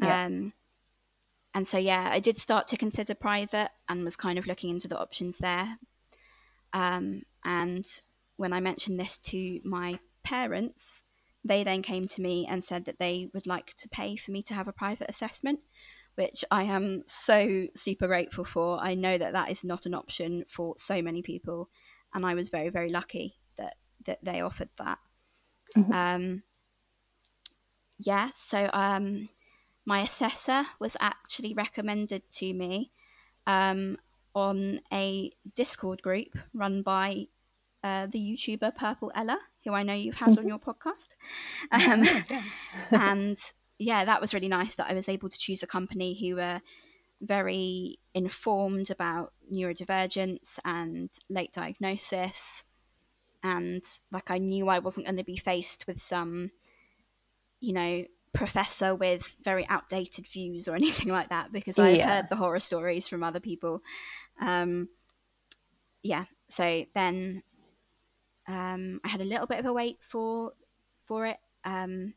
Yeah. 0.01 0.25
Um, 0.25 0.53
and 1.53 1.67
so 1.67 1.77
yeah, 1.77 2.09
I 2.11 2.19
did 2.19 2.37
start 2.37 2.67
to 2.67 2.77
consider 2.77 3.15
private 3.15 3.69
and 3.89 4.05
was 4.05 4.15
kind 4.15 4.37
of 4.37 4.45
looking 4.45 4.69
into 4.69 4.87
the 4.87 4.99
options 4.99 5.39
there. 5.39 5.79
Um, 6.73 7.23
and 7.43 7.85
when 8.35 8.53
I 8.53 8.59
mentioned 8.59 8.99
this 8.99 9.17
to 9.19 9.59
my 9.63 9.99
parents, 10.23 11.03
they 11.47 11.63
then 11.63 11.81
came 11.81 12.07
to 12.07 12.21
me 12.21 12.45
and 12.49 12.63
said 12.63 12.85
that 12.85 12.99
they 12.99 13.29
would 13.33 13.47
like 13.47 13.73
to 13.75 13.89
pay 13.89 14.15
for 14.15 14.31
me 14.31 14.41
to 14.43 14.53
have 14.53 14.67
a 14.67 14.73
private 14.73 15.09
assessment, 15.09 15.59
which 16.15 16.43
I 16.51 16.63
am 16.63 17.03
so 17.07 17.67
super 17.75 18.07
grateful 18.07 18.43
for. 18.43 18.79
I 18.79 18.95
know 18.95 19.17
that 19.17 19.33
that 19.33 19.51
is 19.51 19.63
not 19.63 19.85
an 19.85 19.93
option 19.93 20.43
for 20.47 20.75
so 20.77 21.01
many 21.01 21.21
people, 21.21 21.69
and 22.13 22.25
I 22.25 22.33
was 22.33 22.49
very 22.49 22.69
very 22.69 22.89
lucky 22.89 23.35
that 23.57 23.75
that 24.05 24.23
they 24.23 24.41
offered 24.41 24.69
that. 24.77 24.99
Mm-hmm. 25.75 25.91
Um, 25.91 26.43
yeah, 27.99 28.29
so 28.33 28.69
um, 28.73 29.29
my 29.85 30.01
assessor 30.01 30.63
was 30.79 30.97
actually 30.99 31.53
recommended 31.53 32.23
to 32.33 32.53
me 32.53 32.91
um, 33.45 33.97
on 34.35 34.81
a 34.93 35.31
Discord 35.55 36.01
group 36.01 36.37
run 36.53 36.83
by 36.83 37.27
uh, 37.83 38.05
the 38.07 38.19
YouTuber 38.19 38.75
Purple 38.75 39.11
Ella, 39.15 39.39
who 39.67 39.73
I 39.73 39.83
know 39.83 39.93
you've 39.93 40.15
had 40.15 40.29
on 40.29 40.35
mm-hmm. 40.35 40.47
your 40.47 40.59
podcast. 40.59 41.15
Um, 41.71 42.03
and 42.91 43.37
yeah, 43.77 44.05
that 44.05 44.21
was 44.21 44.33
really 44.33 44.47
nice 44.47 44.75
that 44.75 44.89
I 44.89 44.93
was 44.93 45.09
able 45.09 45.29
to 45.29 45.37
choose 45.37 45.61
a 45.63 45.67
company 45.67 46.17
who 46.19 46.37
were 46.37 46.61
very 47.21 47.99
informed 48.13 48.89
about 48.89 49.33
neurodivergence 49.53 50.59
and 50.63 51.09
late 51.29 51.51
diagnosis. 51.51 52.65
And 53.43 53.83
like 54.11 54.31
I 54.31 54.37
knew 54.37 54.69
I 54.69 54.79
wasn't 54.79 55.07
going 55.07 55.17
to 55.17 55.23
be 55.23 55.37
faced 55.37 55.87
with 55.87 55.99
some, 55.99 56.51
you 57.59 57.73
know, 57.73 58.05
professor 58.33 58.95
with 58.95 59.35
very 59.43 59.67
outdated 59.67 60.27
views 60.27 60.67
or 60.67 60.75
anything 60.81 61.09
like 61.09 61.29
that 61.29 61.51
because 61.51 61.77
I've 61.77 61.97
Yeah. 61.97 62.15
heard 62.15 62.29
the 62.29 62.35
horror 62.37 62.59
stories 62.59 63.07
from 63.07 63.23
other 63.23 63.39
people. 63.39 63.81
Um, 64.39 64.89
yeah, 66.03 66.25
so 66.47 66.85
then 66.93 67.43
um, 68.47 69.01
I 69.03 69.09
had 69.09 69.21
a 69.21 69.25
little 69.25 69.47
bit 69.47 69.59
of 69.59 69.65
a 69.65 69.73
wait 69.73 69.97
for 70.03 70.53
for 71.05 71.25
it, 71.25 71.37
um, 71.63 72.13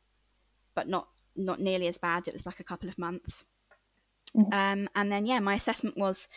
but 0.74 0.88
not 0.88 1.08
not 1.36 1.60
nearly 1.60 1.88
as 1.88 1.98
bad. 1.98 2.28
It 2.28 2.34
was 2.34 2.46
like 2.46 2.60
a 2.60 2.64
couple 2.64 2.88
of 2.88 2.98
months, 2.98 3.46
Mhm. 4.34 4.50
um, 4.52 4.88
and 4.94 5.10
then 5.12 5.26
yeah, 5.26 5.40
my 5.40 5.54
assessment 5.54 5.96
was 5.96 6.28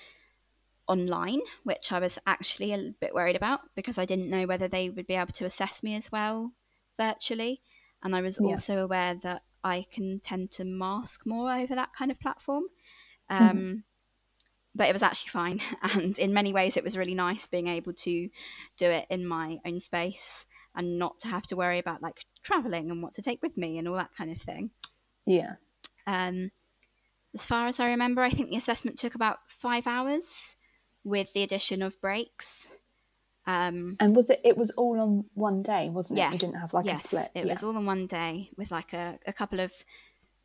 online, 0.88 1.42
which 1.64 1.92
I 1.92 2.00
was 2.00 2.20
actually 2.28 2.74
a 2.74 2.94
bit 3.00 3.14
worried 3.14 3.36
about 3.36 3.62
because 3.76 3.98
I 3.98 4.06
didn't 4.06 4.30
know 4.30 4.46
whether 4.46 4.68
they 4.68 4.90
would 4.90 5.08
be 5.08 5.16
able 5.16 5.34
to 5.34 5.46
assess 5.46 5.84
me 5.84 5.96
as 5.96 6.12
well 6.12 6.54
virtually, 6.98 7.62
and 8.04 8.16
I 8.16 8.22
was 8.22 8.40
Yeah. 8.40 8.56
also 8.56 8.84
aware 8.84 9.16
that 9.16 9.44
I 9.64 9.86
can 9.92 10.20
tend 10.20 10.52
to 10.54 10.66
mask 10.66 11.26
more 11.26 11.54
over 11.54 11.76
that 11.76 11.94
kind 11.94 12.12
of 12.12 12.20
platform. 12.20 12.66
Um, 13.30 13.86
But 14.76 14.90
it 14.90 14.94
was 14.94 15.04
actually 15.04 15.30
fine, 15.30 15.62
and 15.82 16.18
in 16.18 16.34
many 16.34 16.52
ways, 16.52 16.78
it 16.78 16.84
was 16.84 16.98
really 16.98 17.14
nice 17.14 17.46
being 17.48 17.68
able 17.68 17.94
to 17.94 18.30
do 18.78 18.90
it 18.90 19.06
in 19.10 19.26
my 19.28 19.60
own 19.66 19.80
space 19.80 20.48
and 20.76 20.98
not 20.98 21.20
to 21.20 21.28
have 21.28 21.44
to 21.48 21.56
worry 21.56 21.78
about 21.78 22.02
like 22.02 22.26
traveling 22.42 22.90
and 22.90 23.04
what 23.04 23.14
to 23.14 23.22
take 23.22 23.42
with 23.44 23.56
me 23.56 23.78
and 23.78 23.88
all 23.88 23.96
that 23.96 24.16
kind 24.18 24.32
of 24.32 24.38
thing. 24.42 24.72
Yeah. 25.28 25.54
Um, 26.08 26.52
as 27.36 27.46
far 27.46 27.68
as 27.68 27.80
I 27.80 27.90
remember, 27.90 28.22
I 28.24 28.32
think 28.32 28.50
the 28.50 28.58
assessment 28.58 28.98
took 28.98 29.14
about 29.16 29.38
five 29.48 29.86
hours 29.86 30.56
with 31.04 31.34
the 31.34 31.44
addition 31.44 31.84
of 31.84 32.02
breaks. 32.02 32.72
Um, 33.46 33.98
And 34.00 34.16
was 34.16 34.30
it? 34.32 34.42
It 34.44 34.58
was 34.58 34.72
all 34.72 35.00
on 35.00 35.26
one 35.36 35.62
day, 35.62 35.90
wasn't 35.90 36.18
Yeah. 36.18 36.30
it? 36.30 36.34
You 36.34 36.40
didn't 36.40 36.56
have 36.60 36.74
like 36.74 36.86
yes, 36.86 37.06
a 37.06 37.08
split. 37.08 37.30
it 37.36 37.46
yeah. 37.46 37.54
was 37.54 37.62
all 37.64 37.78
in 37.78 37.86
one 37.86 38.08
day 38.08 38.50
with 38.58 38.72
like 38.72 38.94
a, 38.94 39.20
a 39.28 39.34
couple 39.34 39.60
of 39.60 39.72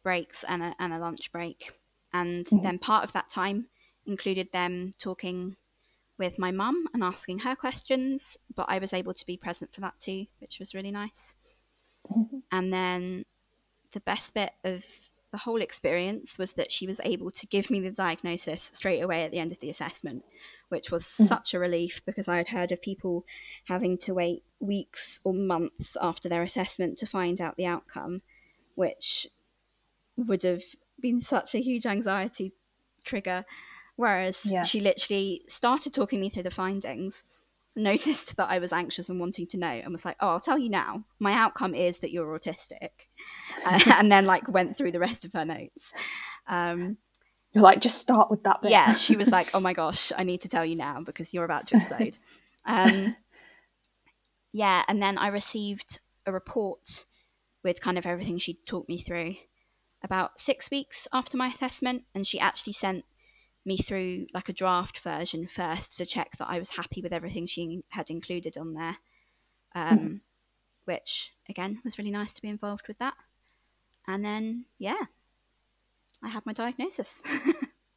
breaks 0.03 0.45
and 0.45 0.63
a, 0.63 0.75
and 0.79 0.93
a 0.93 0.99
lunch 0.99 1.33
break. 1.33 1.73
And 2.13 2.45
Mhm. 2.45 2.63
then 2.63 2.79
part 2.79 3.05
of 3.05 3.13
that 3.13 3.29
time 3.31 3.67
included 4.09 4.51
them 4.51 4.93
talking 4.99 5.57
with 6.19 6.39
my 6.39 6.51
mum 6.51 6.89
and 6.93 7.05
asking 7.05 7.41
her 7.41 7.55
questions, 7.55 8.37
but 8.57 8.67
I 8.69 8.79
was 8.79 8.93
able 8.93 9.15
to 9.15 9.27
be 9.27 9.37
present 9.37 9.73
for 9.73 9.81
that 9.83 9.99
too, 10.01 10.27
which 10.41 10.59
was 10.59 10.75
really 10.75 10.91
nice. 10.91 11.37
Mhm. 12.11 12.43
And 12.51 12.73
then 12.73 13.25
the 13.93 14.01
best 14.01 14.35
bit 14.35 14.53
of 14.65 14.85
the 15.31 15.39
whole 15.39 15.61
experience 15.61 16.39
was 16.39 16.55
that 16.55 16.73
she 16.73 16.87
was 16.87 17.01
able 17.05 17.31
to 17.31 17.47
give 17.47 17.71
me 17.71 17.81
the 17.81 17.91
diagnosis 17.91 18.71
straight 18.73 19.01
away 19.01 19.23
at 19.23 19.31
the 19.31 19.39
end 19.39 19.53
of 19.53 19.61
the 19.61 19.71
assessment, 19.71 20.25
which 20.71 20.91
was 20.91 21.05
Mhm. 21.05 21.29
such 21.29 21.55
a 21.55 21.59
relief 21.59 22.03
because 22.05 22.29
I 22.29 22.39
had 22.39 22.49
heard 22.49 22.73
of 22.73 22.81
people 22.81 23.27
having 23.65 23.99
to 23.99 24.15
wait 24.15 24.43
weeks 24.59 25.21
or 25.25 25.35
months 25.35 25.97
after 26.01 26.29
their 26.29 26.43
assessment 26.43 26.99
to 26.99 27.07
find 27.07 27.41
out 27.41 27.57
the 27.57 27.67
outcome, 27.67 28.23
which 28.75 29.29
would 30.17 30.43
have 30.43 30.65
been 30.99 31.21
such 31.21 31.55
a 31.55 31.61
huge 31.61 31.87
anxiety 31.87 32.53
trigger. 33.05 33.45
Whereas 33.99 34.47
Yeah. 34.53 34.63
she 34.63 34.79
literally 34.79 35.43
started 35.49 35.93
talking 35.93 36.21
me 36.21 36.31
through 36.31 36.45
the 36.45 36.53
findings, 36.53 37.25
noticed 37.75 38.37
that 38.37 38.49
I 38.49 38.61
was 38.61 38.73
anxious 38.73 39.09
and 39.09 39.19
wanting 39.19 39.49
to 39.49 39.57
know, 39.59 39.67
and 39.67 39.91
was 39.91 40.05
like, 40.05 40.17
"Oh, 40.21 40.29
I'll 40.29 40.39
tell 40.39 40.57
you 40.57 40.69
now. 40.69 41.03
My 41.19 41.33
outcome 41.33 41.75
is 41.75 41.99
that 41.99 42.13
you're 42.13 42.39
autistic," 42.39 43.09
uh, 43.65 43.81
and 43.99 44.11
then 44.13 44.25
like 44.25 44.47
went 44.47 44.77
through 44.77 44.93
the 44.93 45.01
rest 45.01 45.25
of 45.25 45.33
her 45.33 45.45
notes. 45.45 45.93
Um, 46.47 46.99
You're 47.53 47.65
like, 47.65 47.81
just 47.81 47.99
start 47.99 48.31
with 48.31 48.45
that 48.45 48.63
bit. 48.63 48.71
yeah, 48.71 48.95
she 48.95 49.17
was 49.17 49.33
like, 49.33 49.49
"Oh 49.53 49.59
my 49.69 49.73
gosh, 49.73 50.13
I 50.17 50.23
need 50.23 50.43
to 50.43 50.49
tell 50.49 50.65
you 50.65 50.77
now 50.77 51.03
because 51.03 51.35
you're 51.35 51.45
about 51.45 51.67
to 51.67 51.75
explode." 51.75 52.19
Um, 52.65 53.17
yeah, 54.53 54.85
and 54.87 55.03
then 55.03 55.19
I 55.19 55.27
received 55.27 55.99
a 56.25 56.31
report 56.31 57.05
with 57.65 57.81
kind 57.81 57.99
of 57.99 58.07
everything 58.07 58.39
she'd 58.39 58.65
talked 58.65 58.89
me 58.89 58.99
through 58.99 59.35
about 60.05 60.39
six 60.39 60.71
weeks 60.71 61.09
after 61.13 61.37
my 61.37 61.49
assessment, 61.49 62.05
and 62.15 62.25
she 62.29 62.39
actually 62.39 62.75
sent 62.75 63.05
me 63.69 63.77
through 63.77 64.27
like 64.35 64.49
a 64.49 64.53
draft 64.53 64.99
version 64.99 65.47
first 65.47 65.97
to 65.99 66.07
check 66.07 66.33
that 66.39 66.49
I 66.49 66.59
was 66.59 66.77
happy 66.77 67.01
with 67.03 67.13
everything 67.13 67.47
she 67.47 67.83
had 67.91 68.11
included 68.11 68.57
on 68.59 68.75
there. 68.75 68.97
Um, 69.75 70.23
Which 70.85 71.35
again 71.49 71.81
was 71.85 71.99
really 71.99 72.11
nice 72.11 72.33
to 72.33 72.43
be 72.43 72.49
involved 72.49 72.89
with 72.89 72.99
that. 72.99 73.15
And 74.07 74.25
then 74.25 74.65
yeah, 74.79 75.05
I 76.23 76.29
had 76.29 76.47
my 76.47 76.53
diagnosis. 76.53 77.23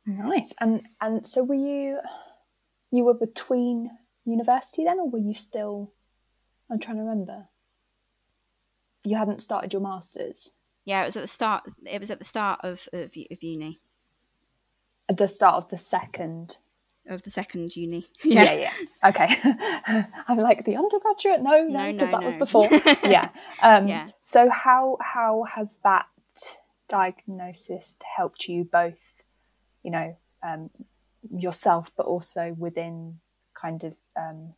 Nice. 0.04 0.52
And 0.60 0.82
and 1.00 1.26
so 1.28 1.44
were 1.44 1.54
you? 1.54 2.00
You 2.90 3.04
were 3.04 3.14
between 3.14 3.92
university 4.26 4.84
then, 4.84 5.00
or 5.00 5.08
were 5.08 5.20
you 5.20 5.36
still? 5.36 5.94
I'm 6.72 6.80
trying 6.80 6.98
to 6.98 7.04
remember. 7.04 7.46
You 9.04 9.16
hadn't 9.16 9.44
started 9.44 9.74
your 9.74 9.82
masters 9.84 10.50
yeah, 10.86 11.04
it 11.04 11.06
was 11.06 11.18
at 11.18 11.22
the 11.22 11.28
start. 11.28 11.64
It 11.86 12.00
was 12.00 12.12
at 12.12 12.20
the 12.20 12.26
start 12.26 12.62
of 12.64 12.88
of, 12.94 13.14
of 13.32 13.44
uni 13.44 13.82
the 15.18 15.28
start 15.28 15.56
of 15.64 15.70
the 15.70 15.78
second. 15.78 16.58
of 17.08 17.22
the 17.24 17.30
second 17.30 17.76
uni. 17.76 18.06
Yeah, 18.24 18.54
yeah. 18.54 18.74
Okay. 19.04 19.28
I'm 20.28 20.38
like 20.38 20.66
the 20.66 20.78
undergraduate. 20.78 21.42
No, 21.42 21.64
No, 21.64 21.92
no, 21.92 21.92
because 21.92 22.12
no, 22.12 22.20
that 22.20 22.24
was 22.26 22.36
before. 22.36 22.68
yeah. 23.10 23.30
Um, 23.62 23.88
Yeah. 23.88 24.10
So 24.22 24.50
how 24.50 24.98
how 25.02 25.44
has 25.44 25.68
that 25.84 26.06
diagnosis 26.90 27.98
helped 28.18 28.48
you 28.48 28.64
both? 28.64 29.00
You 29.84 29.92
know, 29.92 30.18
um, 30.44 30.70
yourself, 31.32 31.90
but 31.98 32.06
also 32.06 32.56
within 32.58 33.20
kind 33.54 33.84
of 33.84 33.96
um, 34.16 34.54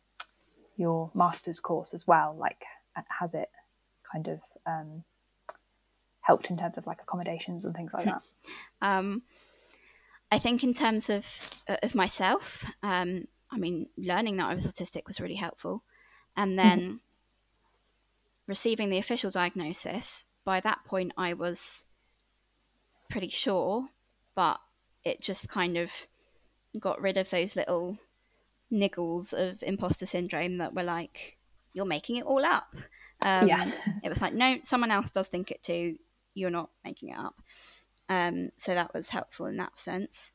your 0.76 1.10
master's 1.14 1.60
course 1.60 1.94
as 1.94 2.06
well. 2.06 2.36
Like, 2.38 2.62
has 3.08 3.34
it 3.34 3.50
kind 4.12 4.28
of 4.28 4.40
um, 4.66 5.02
helped 6.20 6.50
in 6.50 6.56
terms 6.58 6.76
of 6.78 6.86
like 6.86 7.00
accommodations 7.02 7.64
and 7.64 7.74
things 7.74 7.92
like 7.94 8.04
that? 8.06 8.22
I 10.34 10.38
think 10.40 10.64
in 10.64 10.74
terms 10.74 11.08
of 11.08 11.24
of 11.82 11.94
myself, 11.94 12.64
um, 12.82 13.28
I 13.52 13.56
mean, 13.56 13.88
learning 13.96 14.36
that 14.38 14.50
I 14.50 14.54
was 14.54 14.66
autistic 14.66 15.06
was 15.06 15.20
really 15.20 15.36
helpful, 15.36 15.84
and 16.36 16.58
then 16.58 17.00
receiving 18.48 18.90
the 18.90 18.98
official 18.98 19.30
diagnosis. 19.30 20.26
By 20.44 20.58
that 20.60 20.84
point, 20.84 21.12
I 21.16 21.34
was 21.34 21.86
pretty 23.08 23.28
sure, 23.28 23.90
but 24.34 24.58
it 25.04 25.20
just 25.20 25.48
kind 25.48 25.76
of 25.78 25.90
got 26.80 27.00
rid 27.00 27.16
of 27.16 27.30
those 27.30 27.54
little 27.54 27.98
niggles 28.72 29.32
of 29.32 29.62
imposter 29.62 30.04
syndrome 30.04 30.58
that 30.58 30.74
were 30.74 30.82
like, 30.82 31.38
"You're 31.72 31.86
making 31.86 32.16
it 32.16 32.26
all 32.26 32.44
up." 32.44 32.74
Um, 33.22 33.48
Yeah. 33.48 33.64
it 34.02 34.08
was 34.08 34.20
like, 34.20 34.34
no, 34.34 34.58
someone 34.64 34.90
else 34.90 35.10
does 35.12 35.28
think 35.28 35.52
it 35.52 35.62
too. 35.62 35.96
You're 36.34 36.50
not 36.50 36.70
making 36.84 37.10
it 37.10 37.18
up. 37.18 37.36
Um, 38.08 38.50
so 38.56 38.74
that 38.74 38.92
was 38.94 39.10
helpful 39.10 39.46
in 39.46 39.56
that 39.56 39.78
sense. 39.78 40.32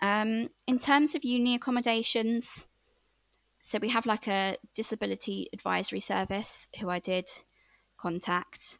Um, 0.00 0.50
in 0.66 0.78
terms 0.78 1.14
of 1.14 1.24
uni 1.24 1.54
accommodations, 1.54 2.66
so 3.60 3.78
we 3.78 3.88
have 3.90 4.06
like 4.06 4.26
a 4.26 4.56
disability 4.74 5.48
advisory 5.52 6.00
service 6.00 6.68
who 6.80 6.90
I 6.90 6.98
did 6.98 7.28
contact, 7.96 8.78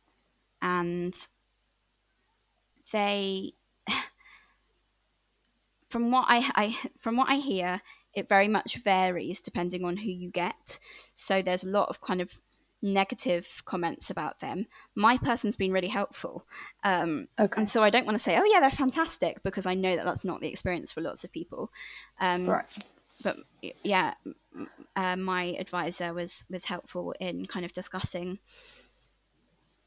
and 0.61 1.15
they, 2.93 3.53
from 5.89 6.11
what 6.11 6.27
I, 6.29 6.51
I 6.55 6.91
from 6.99 7.17
what 7.17 7.29
I 7.29 7.37
hear, 7.37 7.81
it 8.15 8.29
very 8.29 8.49
much 8.49 8.83
varies 8.83 9.41
depending 9.41 9.85
on 9.85 9.99
who 9.99 10.11
you 10.11 10.31
get. 10.31 10.79
So 11.15 11.43
there's 11.43 11.65
a 11.65 11.71
lot 11.71 11.89
of 11.89 12.01
kind 12.01 12.21
of 12.21 12.39
negative 12.83 13.63
comments 13.65 14.11
about 14.11 14.41
them. 14.41 14.67
My 14.95 15.17
person's 15.17 15.57
been 15.57 15.73
really 15.73 15.89
helpful. 15.89 16.47
Um, 16.83 17.29
Okay. 17.39 17.61
and 17.61 17.69
so 17.69 17.83
I 17.83 17.91
don't 17.91 18.07
want 18.07 18.17
to 18.17 18.23
say, 18.23 18.37
oh 18.37 18.45
yeah, 18.45 18.61
they're 18.61 18.71
fantastic, 18.71 19.43
because 19.43 19.67
I 19.67 19.75
know 19.75 19.95
that 19.97 20.05
that's 20.05 20.25
not 20.25 20.41
the 20.41 20.49
experience 20.49 20.93
for 20.93 21.01
lots 21.01 21.25
of 21.25 21.33
people. 21.33 21.71
Um, 22.21 22.47
Right. 22.49 22.67
But 23.23 23.37
yeah, 23.85 24.15
uh, 24.97 25.17
my 25.17 25.57
advisor 25.61 26.13
was 26.13 26.45
was 26.51 26.65
helpful 26.65 27.15
in 27.21 27.47
kind 27.47 27.65
of 27.65 27.73
discussing 27.73 28.41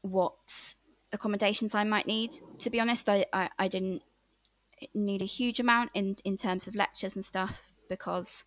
what 0.00 0.74
accommodations 1.12 1.74
I 1.74 1.84
might 1.84 2.06
need. 2.06 2.32
To 2.60 2.70
be 2.70 2.80
honest, 2.80 3.08
I, 3.10 3.26
I, 3.34 3.50
I 3.58 3.68
didn't 3.68 4.02
need 4.94 5.20
a 5.20 5.26
huge 5.26 5.60
amount 5.60 5.90
in 5.92 6.16
in 6.24 6.38
terms 6.38 6.66
of 6.66 6.74
lectures 6.74 7.14
and 7.14 7.24
stuff 7.24 7.60
because 7.90 8.44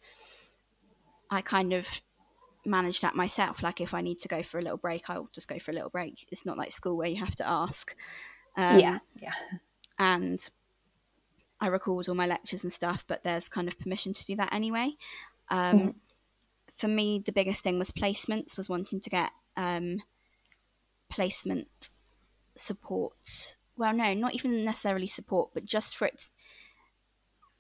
I 1.30 1.42
kind 1.42 1.72
of 1.74 1.86
manage 2.70 3.02
that 3.02 3.16
myself. 3.16 3.62
Like 3.64 3.82
if 3.82 3.94
I 3.94 4.02
need 4.02 4.20
to 4.20 4.28
go 4.28 4.44
for 4.44 4.60
a 4.60 4.62
little 4.62 4.78
break, 4.78 5.10
I'll 5.10 5.30
just 5.34 5.48
go 5.50 5.60
for 5.60 5.72
a 5.72 5.74
little 5.74 5.90
break. 5.90 6.26
It's 6.32 6.46
not 6.46 6.58
like 6.58 6.72
school 6.72 6.98
where 6.98 7.08
you 7.08 7.18
have 7.18 7.36
to 7.36 7.48
ask. 7.48 7.96
Um, 8.56 8.80
yeah. 8.80 9.00
Yeah. 9.22 9.34
and 9.98 10.50
I 11.62 11.68
record 11.68 12.08
all 12.08 12.16
my 12.16 12.26
lectures 12.28 12.64
and 12.64 12.72
stuff, 12.72 13.04
but 13.08 13.24
there's 13.24 13.50
kind 13.50 13.68
of 13.68 13.78
permission 13.80 14.14
to 14.14 14.26
do 14.26 14.36
that 14.38 14.54
anyway. 14.54 14.92
Um, 15.50 15.80
Mhm. 15.80 15.96
For 16.78 16.88
me, 16.88 17.20
the 17.26 17.34
biggest 17.34 17.62
thing 17.64 17.78
was 17.78 17.92
placements, 17.92 18.56
was 18.58 18.70
wanting 18.70 19.02
to 19.02 19.10
get 19.10 19.32
um, 19.58 20.02
placement 21.10 21.90
support 22.56 23.56
well, 23.76 23.94
no, 23.94 24.14
not 24.14 24.36
even 24.36 24.66
necessarily 24.66 25.08
support, 25.08 25.52
but 25.54 25.64
just 25.64 25.96
for 25.96 26.06
it 26.06 26.28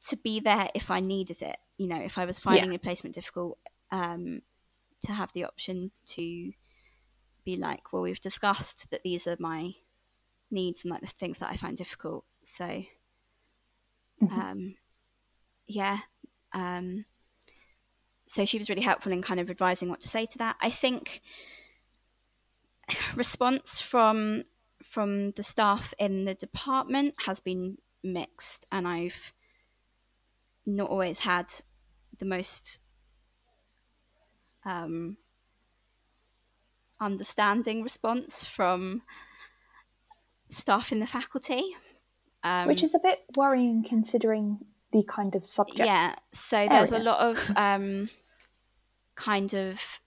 to 0.01 0.17
be 0.17 0.41
there 0.41 0.69
if 0.75 0.91
I 0.91 0.99
needed 0.99 1.41
it. 1.41 1.55
You 1.77 1.87
know, 1.87 1.95
if 2.01 2.17
I 2.17 2.25
was 2.25 2.37
finding 2.37 2.71
Yeah. 2.71 2.75
a 2.75 2.79
placement 2.79 3.15
difficult, 3.15 3.57
um, 3.89 4.41
to 5.03 5.13
have 5.13 5.31
the 5.33 5.43
option 5.45 5.91
to 6.07 6.51
be 7.45 7.55
like, 7.55 7.91
well, 7.91 8.01
we've 8.01 8.19
discussed 8.19 8.91
that 8.91 9.03
these 9.03 9.27
are 9.27 9.37
my 9.39 9.71
needs 10.51 10.83
and 10.83 10.91
like 10.91 11.01
the 11.01 11.07
things 11.07 11.39
that 11.39 11.49
I 11.49 11.55
find 11.55 11.77
difficult. 11.77 12.25
So, 12.43 12.83
Mhm. 14.21 14.31
um, 14.31 14.75
yeah. 15.67 15.99
Um, 16.51 17.05
so 18.27 18.45
she 18.45 18.57
was 18.57 18.69
really 18.69 18.81
helpful 18.81 19.11
in 19.11 19.21
kind 19.21 19.39
of 19.39 19.49
advising 19.49 19.89
what 19.89 20.01
to 20.01 20.07
say 20.07 20.25
to 20.25 20.37
that. 20.37 20.55
I 20.61 20.69
think 20.69 21.21
response 23.15 23.81
from 23.81 24.43
from 24.83 25.31
the 25.31 25.43
staff 25.43 25.93
in 25.99 26.23
the 26.23 26.33
department 26.33 27.13
has 27.25 27.39
been 27.39 27.77
mixed, 28.03 28.65
and 28.71 28.87
I've 28.87 29.33
not 30.65 30.89
always 30.89 31.19
had 31.19 31.53
the 32.17 32.25
most 32.25 32.79
um, 34.65 35.17
understanding 36.99 37.83
response 37.83 38.45
from 38.45 39.01
staff 40.49 40.91
in 40.91 40.99
the 40.99 41.07
faculty. 41.07 41.63
Um, 42.43 42.67
Which 42.67 42.83
is 42.83 42.95
a 42.95 42.99
bit 42.99 43.19
worrying 43.35 43.83
considering 43.87 44.59
the 44.91 45.03
kind 45.03 45.35
of 45.35 45.47
subject. 45.47 45.85
yeah 45.85 46.15
so 46.31 46.67
there's 46.67 46.91
a 46.91 46.97
lot 46.97 47.19
of 47.19 47.51
um 47.55 48.09
kind 49.13 49.53
of 49.53 49.99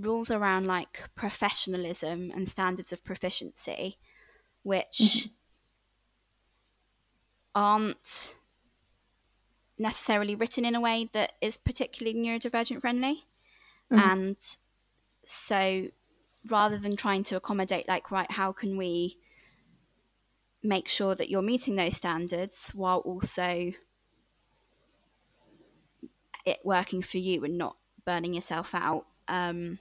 rules 0.00 0.32
around 0.32 0.66
like 0.66 1.04
professionalism 1.14 2.32
and 2.34 2.48
standards 2.48 2.92
of 2.92 3.04
proficiency 3.04 3.98
which 4.64 5.28
aren't 7.54 8.36
necessarily 9.82 10.34
written 10.34 10.64
in 10.64 10.74
a 10.74 10.80
way 10.80 11.08
that 11.12 11.32
is 11.40 11.56
particularly 11.56 12.16
neurodivergent 12.18 12.80
friendly 12.80 13.24
Mhm. 13.90 13.98
and 14.00 14.56
so 15.26 15.88
rather 16.46 16.78
than 16.78 16.96
trying 16.96 17.22
to 17.24 17.36
accommodate 17.36 17.86
like 17.88 18.10
right 18.10 18.30
how 18.30 18.52
can 18.52 18.76
we 18.76 19.18
make 20.62 20.88
sure 20.88 21.14
that 21.14 21.28
you're 21.28 21.42
meeting 21.42 21.76
those 21.76 21.96
standards 21.96 22.72
while 22.74 22.98
also 23.00 23.72
it 26.44 26.58
working 26.64 27.02
for 27.02 27.18
you 27.18 27.44
and 27.44 27.58
not 27.58 27.76
burning 28.04 28.34
yourself 28.34 28.74
out 28.74 29.06
um 29.28 29.78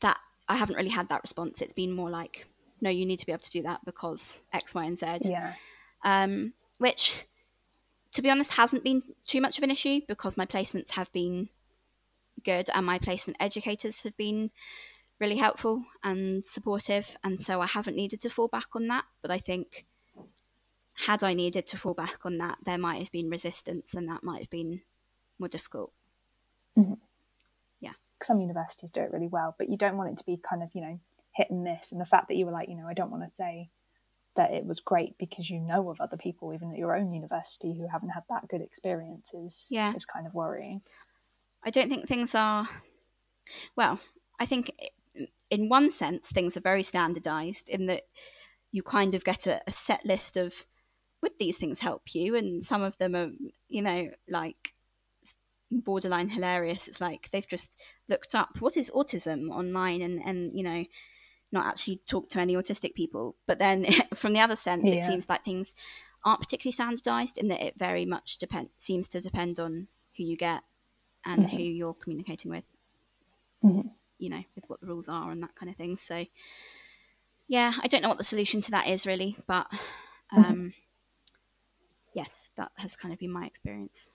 that 0.00 0.18
i 0.48 0.56
haven't 0.56 0.76
really 0.76 0.88
had 0.90 1.08
that 1.08 1.22
response 1.22 1.60
it's 1.62 1.72
been 1.72 1.92
more 1.92 2.10
like 2.10 2.46
no 2.80 2.90
you 2.90 3.04
need 3.06 3.18
to 3.18 3.26
be 3.26 3.32
able 3.32 3.42
to 3.42 3.50
do 3.50 3.62
that 3.62 3.84
because 3.84 4.42
x 4.52 4.74
y 4.74 4.84
and 4.84 4.98
z 4.98 5.06
Yeah. 5.22 5.54
um, 6.04 6.52
which, 6.78 7.26
to 8.12 8.22
be 8.22 8.30
honest, 8.30 8.54
hasn't 8.54 8.84
been 8.84 9.02
too 9.26 9.40
much 9.40 9.58
of 9.58 9.64
an 9.64 9.70
issue 9.70 10.00
because 10.06 10.36
my 10.36 10.46
placements 10.46 10.92
have 10.92 11.12
been 11.12 11.48
good 12.44 12.68
and 12.74 12.86
my 12.86 12.98
placement 12.98 13.36
educators 13.40 14.02
have 14.02 14.16
been 14.16 14.50
really 15.20 15.36
helpful 15.36 15.84
and 16.02 16.44
supportive, 16.44 17.16
and 17.22 17.40
so 17.40 17.60
I 17.60 17.66
haven't 17.66 17.96
needed 17.96 18.20
to 18.22 18.30
fall 18.30 18.48
back 18.48 18.68
on 18.74 18.88
that. 18.88 19.04
But 19.20 19.30
I 19.30 19.38
think, 19.38 19.86
had 21.06 21.22
I 21.22 21.32
needed 21.32 21.66
to 21.68 21.78
fall 21.78 21.94
back 21.94 22.26
on 22.26 22.38
that, 22.38 22.58
there 22.64 22.78
might 22.78 22.98
have 22.98 23.12
been 23.12 23.30
resistance, 23.30 23.94
and 23.94 24.08
that 24.08 24.24
might 24.24 24.40
have 24.40 24.50
been 24.50 24.82
more 25.38 25.48
difficult. 25.48 25.92
Mm-hmm. 26.76 26.94
Yeah. 27.80 27.92
Some 28.22 28.40
universities 28.40 28.92
do 28.92 29.02
it 29.02 29.12
really 29.12 29.28
well, 29.28 29.54
but 29.58 29.68
you 29.70 29.76
don't 29.76 29.96
want 29.96 30.10
it 30.10 30.18
to 30.18 30.26
be 30.26 30.38
kind 30.38 30.62
of, 30.62 30.70
you 30.74 30.80
know, 30.80 30.98
hit 31.34 31.50
and 31.50 31.62
miss. 31.62 31.92
And 31.92 32.00
the 32.00 32.06
fact 32.06 32.28
that 32.28 32.34
you 32.34 32.44
were 32.44 32.52
like, 32.52 32.68
you 32.68 32.76
know, 32.76 32.88
I 32.88 32.94
don't 32.94 33.10
want 33.10 33.22
to 33.28 33.34
say 33.34 33.70
that 34.36 34.52
it 34.52 34.64
was 34.64 34.80
great 34.80 35.16
because 35.18 35.50
you 35.50 35.60
know 35.60 35.90
of 35.90 36.00
other 36.00 36.16
people, 36.16 36.54
even 36.54 36.70
at 36.72 36.78
your 36.78 36.96
own 36.96 37.12
university, 37.12 37.74
who 37.76 37.86
haven't 37.86 38.10
had 38.10 38.24
that 38.30 38.48
good 38.48 38.60
experience 38.62 39.32
is, 39.34 39.66
Yeah. 39.68 39.94
is 39.94 40.06
kind 40.06 40.26
of 40.26 40.34
worrying. 40.34 40.82
I 41.62 41.70
don't 41.70 41.88
think 41.88 42.06
things 42.08 42.34
are. 42.34 42.68
Well, 43.76 44.00
I 44.40 44.46
think 44.46 44.72
in 45.50 45.68
one 45.68 45.90
sense 45.90 46.30
things 46.30 46.56
are 46.56 46.60
very 46.60 46.82
standardized 46.82 47.68
in 47.68 47.86
that 47.86 48.02
you 48.70 48.82
kind 48.82 49.14
of 49.14 49.22
get 49.24 49.46
a, 49.46 49.60
a 49.66 49.72
set 49.72 50.06
list 50.06 50.36
of 50.36 50.66
would 51.20 51.32
these 51.38 51.58
things 51.58 51.80
help 51.80 52.14
you, 52.14 52.34
and 52.34 52.62
some 52.64 52.82
of 52.82 52.96
them 52.98 53.14
are, 53.14 53.30
you 53.68 53.82
know, 53.82 54.10
like 54.28 54.74
borderline 55.70 56.30
hilarious. 56.30 56.88
It's 56.88 57.00
like 57.00 57.30
they've 57.30 57.46
just 57.46 57.80
looked 58.08 58.34
up 58.34 58.60
what 58.60 58.76
is 58.76 58.90
autism 58.90 59.50
online 59.50 60.02
and 60.02 60.20
and 60.24 60.50
you 60.52 60.62
know 60.64 60.84
not 61.52 61.66
actually 61.66 62.00
talked 62.06 62.30
to 62.32 62.40
any 62.40 62.54
autistic 62.54 62.94
people. 62.94 63.36
But 63.46 63.58
then 63.58 63.86
from 64.14 64.32
the 64.32 64.40
other 64.40 64.56
sense, 64.56 64.88
Yeah. 64.88 64.96
it 64.96 65.02
seems 65.04 65.28
like 65.28 65.44
things 65.44 65.74
aren't 66.24 66.40
particularly 66.40 66.72
standardized 66.72 67.36
in 67.38 67.48
that 67.48 67.60
it 67.64 67.74
very 67.76 68.04
much 68.04 68.38
depend 68.38 68.68
seems 68.78 69.08
to 69.10 69.20
depend 69.20 69.58
on 69.58 69.88
who 70.16 70.24
you 70.24 70.36
get 70.36 70.62
and 71.24 71.50
who 71.50 71.58
you're 71.62 71.94
communicating 71.94 72.50
with. 72.50 72.70
Mhm. 73.64 73.90
You 74.18 74.30
know, 74.30 74.42
with 74.54 74.64
what 74.68 74.80
the 74.80 74.86
rules 74.86 75.08
are 75.08 75.30
and 75.30 75.42
that 75.42 75.54
kind 75.54 75.68
of 75.70 75.76
thing. 75.76 75.96
So, 75.96 76.26
yeah, 77.48 77.72
I 77.82 77.88
don't 77.88 78.02
know 78.02 78.08
what 78.08 78.18
the 78.18 78.24
solution 78.24 78.60
to 78.62 78.70
that 78.70 78.86
is 78.88 79.06
really, 79.06 79.36
but 79.46 79.66
um, 80.30 80.74
yes, 82.14 82.50
that 82.56 82.70
has 82.76 82.96
kind 82.96 83.12
of 83.12 83.18
been 83.20 83.32
my 83.32 83.46
experience. 83.46 84.12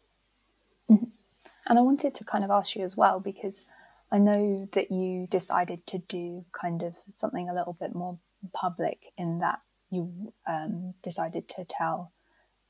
And 0.89 1.77
I 1.77 1.81
wanted 1.81 2.15
to 2.15 2.23
kind 2.23 2.43
of 2.45 2.49
ask 2.51 2.75
you 2.75 2.83
as 2.85 2.95
well 2.95 3.19
because 3.19 3.65
I 4.11 4.19
know 4.19 4.69
that 4.73 4.91
you 4.91 5.27
decided 5.27 5.85
to 5.87 5.97
do 5.97 6.45
kind 6.51 6.83
of 6.83 6.95
something 7.13 7.49
a 7.49 7.53
little 7.53 7.75
bit 7.79 7.93
more 7.93 8.17
public 8.53 8.99
in 9.17 9.39
that 9.39 9.59
you 9.89 10.33
um, 10.47 10.93
decided 11.03 11.49
to 11.49 11.65
tell 11.65 12.11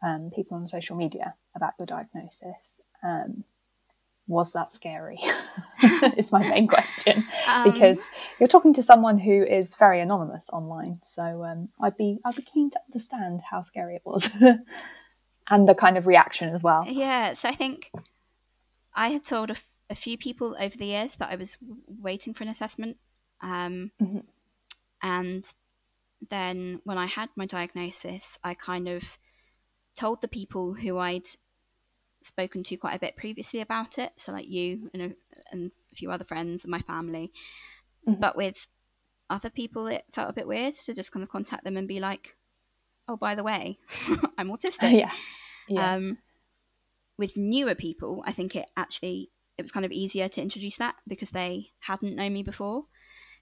um, 0.04 0.32
people 0.36 0.58
on 0.58 0.68
social 0.68 0.96
media 0.96 1.36
about 1.56 1.74
your 1.80 1.86
diagnosis. 1.86 2.82
Um, 3.04 3.44
was 4.28 4.54
that 4.54 4.74
scary? 4.74 5.20
is 6.18 6.32
my 6.32 6.40
main 6.40 6.68
question 6.68 7.24
Um, 7.48 7.72
because 7.72 8.00
you're 8.40 8.50
talking 8.50 8.74
to 8.74 8.84
someone 8.84 9.18
who 9.18 9.44
is 9.44 9.76
very 9.76 10.02
anonymous 10.02 10.50
online. 10.52 11.00
So 11.04 11.44
um, 11.46 11.70
I'd 11.80 11.96
be 11.96 12.20
I'd 12.26 12.36
be 12.36 12.42
keen 12.42 12.70
to 12.72 12.80
understand 12.90 13.42
how 13.50 13.64
scary 13.64 13.96
it 13.96 14.02
was 14.04 14.30
and 15.50 15.68
the 15.68 15.76
kind 15.76 15.98
of 15.98 16.08
reaction 16.08 16.54
as 16.54 16.62
well. 16.62 16.86
Yeah, 16.86 17.34
so 17.34 17.48
I 17.48 17.56
think 17.56 17.90
I 18.94 19.10
had 19.10 19.24
told 19.24 19.52
a, 19.52 19.56
a 19.90 19.96
few 19.96 20.18
people 20.18 20.56
over 20.60 20.78
the 20.78 20.86
years 20.86 21.16
that 21.16 21.30
I 21.32 21.36
was 21.36 21.58
waiting 21.88 22.34
for 22.34 22.44
an 22.44 22.50
assessment. 22.50 22.98
Um, 23.42 23.92
Mhm. 24.02 24.26
And 25.02 25.54
then 26.30 26.82
when 26.84 26.98
I 26.98 27.06
had 27.06 27.30
my 27.36 27.46
diagnosis, 27.46 28.40
I 28.44 28.54
kind 28.56 28.88
of 28.88 29.18
told 29.96 30.22
the 30.22 30.28
people 30.28 30.74
who 30.74 30.98
I'd 30.98 31.28
spoken 32.22 32.64
to 32.64 32.78
quite 32.78 32.96
a 32.96 33.00
bit 33.00 33.16
previously 33.16 33.62
about 33.62 33.98
it. 34.00 34.14
So, 34.18 34.32
like 34.32 34.48
you 34.48 34.90
and 34.94 35.02
a, 35.02 35.16
and 35.52 35.72
a 35.92 35.96
few 35.96 36.12
other 36.12 36.26
friends 36.26 36.66
and 36.66 36.72
my 36.72 36.82
family. 36.82 37.32
Mhm. 38.08 38.20
But 38.20 38.36
with 38.36 38.68
other 39.30 39.50
people, 39.50 39.88
it 39.88 40.06
felt 40.12 40.30
a 40.30 40.34
bit 40.34 40.48
weird 40.48 40.74
to 40.74 40.94
just 40.94 41.12
kind 41.12 41.24
of 41.24 41.30
contact 41.30 41.64
them 41.64 41.78
and 41.78 41.88
be 41.88 42.00
like, 42.00 42.38
oh, 43.08 43.18
by 43.18 43.36
the 43.36 43.44
way, 43.44 43.78
I'm 44.38 44.50
autistic 44.50 44.92
yeah. 45.00 45.12
Yeah. 45.68 45.94
um, 45.96 46.18
with 47.18 47.38
newer 47.38 47.76
people, 47.76 48.24
I 48.26 48.32
think 48.32 48.56
it 48.56 48.72
actually 48.76 49.30
it 49.58 49.62
was 49.64 49.72
kind 49.72 49.86
of 49.86 49.92
easier 49.92 50.28
to 50.30 50.42
introduce 50.42 50.78
that 50.78 50.96
because 51.08 51.32
they 51.32 51.72
hadn't 51.80 52.16
known 52.16 52.34
me 52.34 52.44
before. 52.44 52.86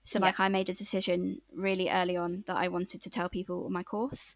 So 0.03 0.19
Yeah. 0.19 0.25
like 0.27 0.39
I 0.39 0.49
made 0.49 0.69
a 0.69 0.73
decision 0.73 1.41
really 1.53 1.89
early 1.89 2.15
on 2.15 2.43
that 2.47 2.57
I 2.57 2.67
wanted 2.67 3.01
to 3.01 3.09
tell 3.09 3.27
people 3.29 3.65
on 3.65 3.73
my 3.73 3.83
course 3.83 4.35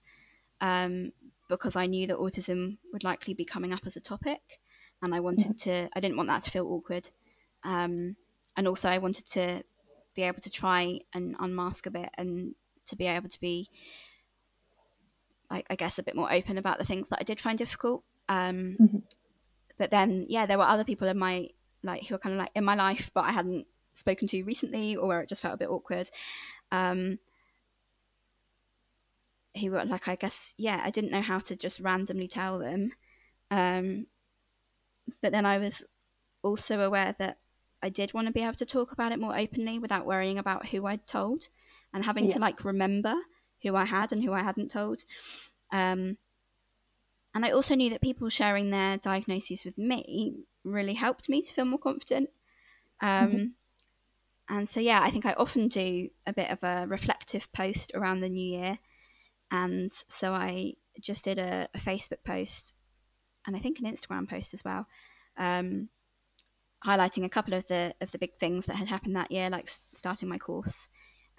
um, 0.62 1.14
because 1.48 1.76
I 1.76 1.86
knew 1.86 2.08
that 2.08 2.18
autism 2.18 2.78
would 2.92 3.04
likely 3.04 3.34
be 3.34 3.46
coming 3.46 3.72
up 3.74 3.86
as 3.86 3.96
a 3.96 4.02
topic, 4.02 4.60
and 5.02 5.16
I 5.16 5.20
wanted 5.20 5.58
to 5.60 5.90
I 5.96 6.00
didn't 6.00 6.18
want 6.18 6.30
that 6.30 6.42
to 6.44 6.52
feel 6.52 6.68
awkward, 6.68 7.10
um, 7.64 8.16
and 8.58 8.68
also 8.68 8.90
I 8.90 8.98
wanted 8.98 9.26
to 9.28 9.64
be 10.16 10.24
able 10.24 10.40
to 10.42 10.50
try 10.52 11.00
and 11.14 11.36
unmask 11.40 11.86
a 11.86 11.92
bit 11.92 12.10
and 12.18 12.56
to 12.88 12.96
be 12.96 13.06
able 13.06 13.30
to 13.30 13.40
be 13.40 13.70
like 15.50 15.66
I 15.70 15.76
guess 15.76 15.98
a 16.00 16.04
bit 16.04 16.16
more 16.16 16.32
open 16.32 16.58
about 16.58 16.78
the 16.78 16.86
things 16.86 17.10
that 17.10 17.20
I 17.20 17.24
did 17.24 17.40
find 17.42 17.58
difficult. 17.58 18.04
Um, 18.28 18.78
Mhm. 18.80 19.04
But 19.78 19.92
then, 19.92 20.26
yeah, 20.28 20.46
there 20.46 20.58
were 20.58 20.66
other 20.66 20.84
people 20.84 21.08
in 21.08 21.18
my 21.18 21.50
like 21.84 22.06
who 22.06 22.16
were 22.16 22.20
kind 22.20 22.34
of 22.34 22.40
like 22.40 22.52
in 22.56 22.64
my 22.64 22.76
life, 22.76 23.12
but 23.14 23.26
I 23.26 23.32
hadn't 23.32 23.68
spoken 23.94 24.28
to 24.30 24.44
recently, 24.44 24.96
or 24.96 25.08
where 25.08 25.22
it 25.22 25.30
just 25.30 25.42
felt 25.42 25.56
a 25.56 25.58
bit 25.58 25.70
awkward. 25.70 26.10
Um, 26.72 27.20
who 29.60 29.72
were 29.72 29.84
like, 29.86 30.08
I 30.08 30.16
guess, 30.16 30.54
yeah, 30.58 30.82
I 30.84 30.90
didn't 30.90 31.12
know 31.12 31.22
how 31.22 31.40
to 31.40 31.56
just 31.56 31.80
randomly 31.80 32.28
tell 32.28 32.60
them. 32.60 32.92
Um, 33.52 34.06
but 35.22 35.32
then 35.32 35.46
I 35.46 35.58
was 35.58 35.88
also 36.44 36.82
aware 36.82 37.16
that 37.20 37.38
I 37.82 37.90
did 37.90 38.14
want 38.14 38.28
to 38.28 38.34
be 38.34 38.44
able 38.44 38.54
to 38.56 38.66
talk 38.66 38.92
about 38.92 39.12
it 39.12 39.20
more 39.20 39.38
openly 39.38 39.80
without 39.80 40.06
worrying 40.06 40.38
about 40.38 40.68
who 40.68 40.86
I'd 40.86 41.08
told 41.08 41.48
and 41.94 42.06
having 42.06 42.28
to 42.28 42.40
like 42.40 42.64
remember 42.66 43.16
who 43.64 43.76
I 43.76 43.86
had 43.86 44.12
and 44.12 44.24
who 44.24 44.34
I 44.34 44.44
hadn't 44.44 44.70
told. 44.70 45.04
Um, 45.72 46.18
and 47.34 47.46
I 47.46 47.52
also 47.52 47.76
knew 47.76 47.90
that 47.92 48.02
people 48.02 48.30
sharing 48.30 48.70
their 48.70 48.98
diagnoses 48.98 49.66
with 49.66 49.78
me 49.78 50.46
really 50.64 50.94
helped 50.94 51.30
me 51.30 51.42
to 51.42 51.54
feel 51.54 51.66
more 51.66 51.80
confident. 51.80 52.30
Um, 53.02 53.54
and 54.50 54.68
so 54.68 54.80
yeah, 54.80 55.02
I 55.02 55.12
think 55.12 55.26
I 55.26 55.34
often 55.34 55.68
do 55.68 56.10
a 56.26 56.34
bit 56.34 56.50
of 56.50 56.64
a 56.64 56.88
reflective 56.88 57.52
post 57.54 57.92
around 57.94 58.22
the 58.22 58.30
new 58.30 58.58
year, 58.58 58.80
and 59.52 59.92
so 59.92 60.34
I 60.34 60.74
just 61.00 61.24
did 61.24 61.38
a, 61.38 61.70
a 61.74 61.78
Facebook 61.78 62.24
post, 62.26 62.74
and 63.46 63.56
I 63.56 63.60
think 63.60 63.80
an 63.80 63.86
Instagram 63.86 64.28
post 64.28 64.54
as 64.54 64.66
well, 64.66 64.88
um, 65.38 65.90
highlighting 66.86 67.26
a 67.26 67.30
couple 67.30 67.54
of 67.54 67.68
the 67.68 67.94
of 68.02 68.12
the 68.12 68.18
big 68.18 68.36
things 68.36 68.66
that 68.66 68.76
had 68.76 68.88
happened 68.88 69.16
that 69.16 69.32
year, 69.32 69.50
like 69.50 69.70
starting 69.70 70.28
my 70.28 70.40
course, 70.40 70.90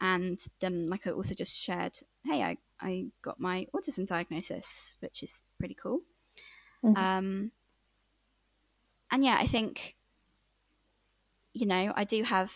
and 0.01 0.39
then 0.61 0.87
like 0.87 1.07
I 1.07 1.11
also 1.11 1.35
just 1.35 1.57
shared, 1.57 1.99
hey, 2.25 2.43
I 2.43 2.59
I 2.81 3.07
got 3.23 3.41
my 3.41 3.67
autism 3.75 4.07
diagnosis, 4.07 4.97
which 5.01 5.23
is 5.23 5.43
pretty 5.59 5.75
cool. 5.75 6.01
Mm-hmm. 6.85 6.97
Um, 6.97 7.53
and 9.11 9.25
yeah, 9.25 9.37
I 9.39 9.47
think 9.47 9.97
you 11.53 11.67
know 11.67 11.93
I 11.97 12.05
do 12.05 12.23
have 12.23 12.53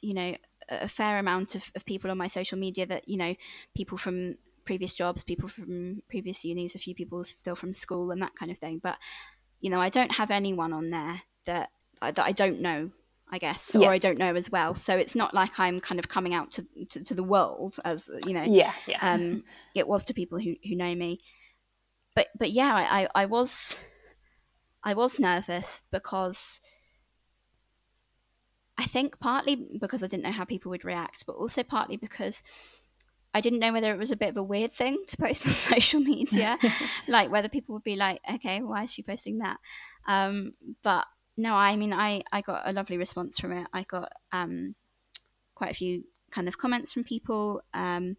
you 0.00 0.14
know 0.14 0.36
a 0.68 0.88
fair 0.88 1.18
amount 1.18 1.54
of, 1.54 1.70
of 1.74 1.84
people 1.84 2.10
on 2.10 2.18
my 2.18 2.26
social 2.26 2.58
media 2.58 2.86
that 2.86 3.08
you 3.08 3.16
know 3.16 3.34
people 3.76 3.98
from 3.98 4.36
previous 4.64 4.94
jobs 4.94 5.22
people 5.22 5.46
from 5.46 6.02
previous 6.08 6.42
unis 6.42 6.74
a 6.74 6.78
few 6.78 6.94
people 6.94 7.22
still 7.22 7.54
from 7.54 7.74
school 7.74 8.10
and 8.10 8.22
that 8.22 8.34
kind 8.34 8.50
of 8.50 8.58
thing. 8.58 8.80
But 8.82 8.96
you 9.60 9.70
know 9.70 9.80
i 9.80 9.88
don't 9.88 10.12
have 10.12 10.30
anyone 10.30 10.72
on 10.72 10.90
there 10.90 11.22
that 11.46 11.70
that 12.00 12.18
i 12.18 12.32
don't 12.32 12.60
know 12.60 12.90
i 13.30 13.38
guess 13.38 13.74
yeah. 13.74 13.88
or 13.88 13.90
i 13.90 13.98
don't 13.98 14.18
know 14.18 14.34
as 14.34 14.50
well. 14.50 14.74
So 14.74 14.96
it's 14.96 15.14
not 15.14 15.32
like 15.32 15.58
i'm 15.58 15.80
kind 15.80 15.98
of 15.98 16.08
coming 16.08 16.34
out 16.34 16.50
to, 16.52 16.66
to, 16.90 17.02
to 17.02 17.14
the 17.14 17.22
world 17.22 17.76
as 17.84 18.10
you 18.26 18.34
know 18.34 18.42
yeah 18.42 18.72
yeah. 18.86 18.98
um 19.00 19.44
it 19.74 19.88
was 19.88 20.04
to 20.04 20.14
people 20.14 20.38
who, 20.38 20.56
who 20.68 20.76
know 20.76 20.94
me. 20.94 21.20
But 22.14 22.28
but 22.38 22.50
yeah 22.50 22.74
I, 22.74 23.02
I, 23.02 23.08
I 23.22 23.26
was 23.26 23.84
i 24.84 24.94
was 24.94 25.18
nervous 25.18 25.82
because 25.90 26.60
I 28.76 28.84
think 28.86 29.20
partly 29.20 29.68
because 29.80 30.02
I 30.02 30.08
didn't 30.08 30.24
know 30.24 30.32
how 30.32 30.44
people 30.44 30.70
would 30.70 30.84
react, 30.84 31.26
but 31.26 31.34
also 31.34 31.62
partly 31.62 31.96
because 31.96 32.42
I 33.32 33.40
didn't 33.40 33.58
know 33.58 33.72
whether 33.72 33.92
it 33.92 33.98
was 33.98 34.10
a 34.10 34.16
bit 34.16 34.30
of 34.30 34.36
a 34.36 34.42
weird 34.42 34.72
thing 34.72 35.02
to 35.08 35.16
post 35.16 35.46
on 35.46 35.52
social 35.52 36.00
media, 36.00 36.58
like 37.08 37.30
whether 37.30 37.48
people 37.48 37.74
would 37.74 37.84
be 37.84 37.96
like, 37.96 38.20
okay, 38.34 38.62
why 38.62 38.84
is 38.84 38.92
she 38.92 39.02
posting 39.02 39.38
that? 39.38 39.58
Um, 40.06 40.54
but 40.82 41.06
no, 41.36 41.54
I 41.54 41.76
mean, 41.76 41.92
I, 41.92 42.22
I 42.32 42.40
got 42.40 42.62
a 42.64 42.72
lovely 42.72 42.96
response 42.96 43.38
from 43.38 43.52
it. 43.52 43.66
I 43.72 43.82
got 43.82 44.12
um, 44.32 44.74
quite 45.54 45.70
a 45.70 45.74
few 45.74 46.04
kind 46.30 46.46
of 46.48 46.58
comments 46.58 46.92
from 46.92 47.04
people 47.04 47.62
um, 47.74 48.16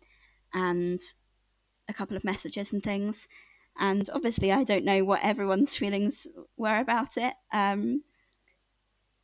and 0.54 1.00
a 1.88 1.94
couple 1.94 2.18
of 2.18 2.24
messages 2.26 2.74
and 2.74 2.84
things. 2.84 3.28
And 3.78 4.10
obviously, 4.14 4.52
I 4.52 4.64
don't 4.64 4.86
know 4.86 5.04
what 5.04 5.24
everyone's 5.24 5.76
feelings 5.76 6.28
were 6.58 6.80
about 6.80 7.18
it. 7.18 7.34
Um, 7.52 8.04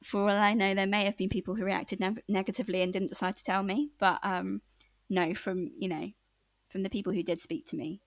for 0.04 0.22
all 0.22 0.36
I 0.36 0.54
know, 0.54 0.74
there 0.74 0.88
may 0.88 1.06
have 1.06 1.18
been 1.18 1.30
people 1.30 1.56
who 1.56 1.64
reacted 1.64 2.00
ne- 2.00 2.24
negatively 2.28 2.82
and 2.82 2.92
didn't 2.92 3.10
decide 3.10 3.38
to 3.38 3.44
tell 3.44 3.64
me. 3.64 3.92
But 4.00 4.20
um, 4.24 4.62
no, 5.10 5.34
from 5.34 5.72
you 5.76 5.88
know, 5.88 6.12
from 6.70 6.84
the 6.84 6.90
people 6.90 7.14
who 7.14 7.24
did 7.24 7.42
speak 7.42 7.66
to 7.68 7.78
me, 7.78 8.02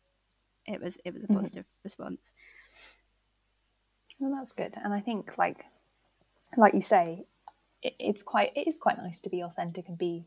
it 0.66 0.80
was 0.80 0.98
it 1.04 1.14
was 1.14 1.24
a 1.24 1.28
mm-hmm. 1.28 1.36
positive 1.36 1.64
mm-hmm. 1.64 1.84
response. 1.84 2.34
Well, 4.20 4.34
that's 4.34 4.52
good, 4.52 4.74
and 4.82 4.92
I 4.92 5.00
think 5.00 5.38
like 5.38 5.64
like 6.56 6.74
you 6.74 6.82
say, 6.82 7.24
it, 7.82 7.94
it's 7.98 8.22
quite 8.22 8.52
it 8.56 8.68
is 8.68 8.78
quite 8.78 8.98
nice 8.98 9.20
to 9.22 9.30
be 9.30 9.42
authentic 9.42 9.88
and 9.88 9.96
be 9.96 10.24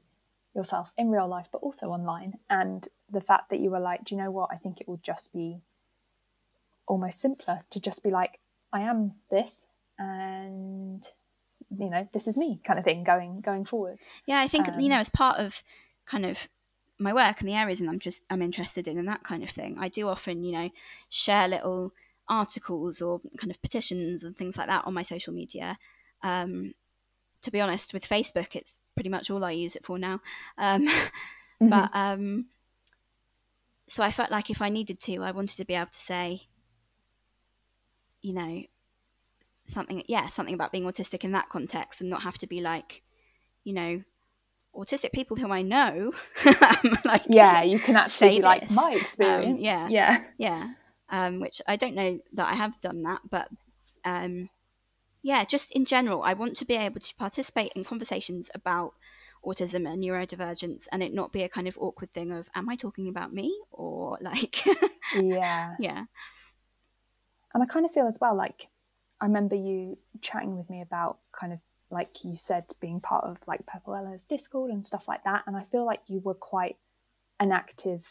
yourself 0.56 0.90
in 0.98 1.12
real 1.12 1.28
life, 1.28 1.48
but 1.52 1.60
also 1.60 1.88
online. 1.88 2.34
And 2.50 2.88
the 3.12 3.22
fact 3.22 3.52
that 3.52 3.60
you 3.60 3.70
were 3.70 3.80
like, 3.80 4.06
do 4.06 4.16
you 4.16 4.22
know 4.22 4.32
what? 4.32 4.50
I 4.52 4.58
think 4.58 4.82
it 4.82 4.88
would 4.88 5.04
just 5.04 5.34
be 5.34 5.62
almost 6.88 7.22
simpler 7.22 7.60
to 7.72 7.80
just 7.80 8.04
be 8.04 8.10
like, 8.10 8.40
I 8.74 8.82
am 8.82 9.14
this, 9.30 9.66
and 10.00 11.08
you 11.76 11.90
know 11.90 12.08
this 12.14 12.28
is 12.28 12.38
me 12.38 12.60
kind 12.64 12.80
of 12.80 12.86
thing 12.86 13.04
going 13.04 13.42
going 13.42 13.66
forward. 13.66 13.98
Yeah 14.26 14.40
i 14.40 14.48
think 14.48 14.70
um, 14.70 14.80
you 14.80 14.90
know 14.90 14.98
as 14.98 15.10
part 15.10 15.40
of 15.40 15.62
kind 16.06 16.26
of 16.26 16.48
my 17.00 17.14
work 17.14 17.40
and 17.40 17.50
the 17.50 17.54
areas 17.54 17.80
and 17.80 17.90
i'm 17.90 18.00
just 18.00 18.24
i'm 18.30 18.42
interested 18.42 18.88
in 18.88 18.98
and 18.98 19.08
that 19.08 19.24
kind 19.24 19.44
of 19.44 19.50
thing. 19.50 19.78
I 19.80 19.90
do 19.90 20.08
often 20.08 20.44
you 20.44 20.54
know 20.54 20.70
share 21.10 21.48
little 21.48 21.94
articles 22.30 23.02
or 23.02 23.22
kind 23.38 23.52
of 23.52 23.62
petitions 23.62 24.24
and 24.24 24.36
things 24.36 24.58
like 24.58 24.68
that 24.68 24.86
on 24.86 24.94
my 24.94 25.02
social 25.02 25.34
media. 25.34 25.78
Um, 26.24 26.74
to 27.44 27.52
be 27.52 27.62
honest 27.62 27.94
with 27.94 28.10
facebook 28.10 28.56
it's 28.56 28.82
pretty 28.96 29.10
much 29.10 29.30
all 29.30 29.46
i 29.46 29.52
use 29.52 29.76
it 29.76 29.86
for 29.86 30.00
now. 30.00 30.20
Um, 30.58 30.88
mm-hmm. 31.62 31.70
but 31.70 31.90
um, 31.94 32.48
so 33.88 34.04
i 34.04 34.12
felt 34.12 34.32
like 34.32 34.50
if 34.50 34.62
i 34.62 34.70
needed 34.70 35.00
to 35.02 35.18
i 35.24 35.32
wanted 35.32 35.58
to 35.58 35.66
be 35.66 35.76
able 35.76 35.92
to 35.92 35.98
say 35.98 36.42
you 38.22 38.34
know 38.34 38.64
something 39.66 40.04
yeah 40.08 40.28
something 40.28 40.56
about 40.56 40.72
being 40.72 40.86
autistic 40.86 41.24
in 41.24 41.32
that 41.34 41.50
context 41.50 42.02
and 42.02 42.10
not 42.10 42.24
have 42.24 42.38
to 42.38 42.48
be 42.48 42.62
like 42.62 43.04
you 43.64 43.74
know 43.74 44.02
autistic 44.76 45.12
people 45.12 45.36
who 45.36 45.52
i 45.52 45.62
know. 45.62 46.12
Like 47.04 47.24
yeah 47.28 47.64
you 47.64 47.80
can 47.80 47.96
actually 47.96 48.40
like 48.40 48.70
my 48.72 48.84
um, 48.84 48.98
experience. 48.98 49.60
um, 49.60 49.60
yeah. 49.60 49.88
Yeah. 49.88 50.18
Yeah. 50.38 50.70
Um, 51.10 51.40
which 51.40 51.62
i 51.68 51.76
don't 51.78 51.96
know 51.96 52.20
that 52.34 52.48
i 52.48 52.54
have 52.54 52.80
done 52.82 53.02
that 53.04 53.22
but 53.30 53.48
um, 54.04 54.50
yeah 55.24 55.46
just 55.46 55.72
in 55.72 55.86
general 55.86 56.22
i 56.24 56.34
want 56.34 56.56
to 56.58 56.66
be 56.66 56.76
able 56.76 57.00
to 57.00 57.16
participate 57.16 57.72
in 57.76 57.86
conversations 57.86 58.52
about 58.54 58.94
autism 59.46 59.90
and 59.90 60.02
neurodivergence 60.02 60.88
and 60.92 61.02
it 61.02 61.14
not 61.14 61.32
be 61.32 61.44
a 61.44 61.50
kind 61.50 61.68
of 61.68 61.78
awkward 61.80 62.14
thing 62.14 62.34
of 62.34 62.50
am 62.56 62.68
i 62.68 62.76
talking 62.76 63.08
about 63.08 63.34
me? 63.34 63.58
or 63.72 64.18
like 64.22 64.66
yeah. 65.16 65.76
yeah 65.80 66.04
and 67.58 67.64
i 67.64 67.66
kind 67.66 67.86
of 67.86 67.92
feel 67.92 68.08
as 68.08 68.20
well 68.22 68.36
like 68.36 68.68
I 69.20 69.26
remember 69.26 69.56
you 69.56 69.98
chatting 70.22 70.58
with 70.58 70.70
me 70.70 70.82
about 70.82 71.18
kind 71.32 71.54
of 71.54 71.60
like 71.90 72.24
you 72.24 72.38
said 72.38 72.66
being 72.80 73.00
part 73.00 73.24
of 73.26 73.38
like 73.48 73.66
Purple 73.66 73.96
Ella's 73.96 74.24
Discord 74.24 74.72
and 74.72 74.86
stuff 74.86 75.08
like 75.08 75.24
that, 75.24 75.44
and 75.48 75.56
I 75.56 75.64
feel 75.72 75.86
like 75.86 76.02
you 76.08 76.20
were 76.20 76.36
quite 76.36 76.78
an 77.40 77.52
active 77.52 78.06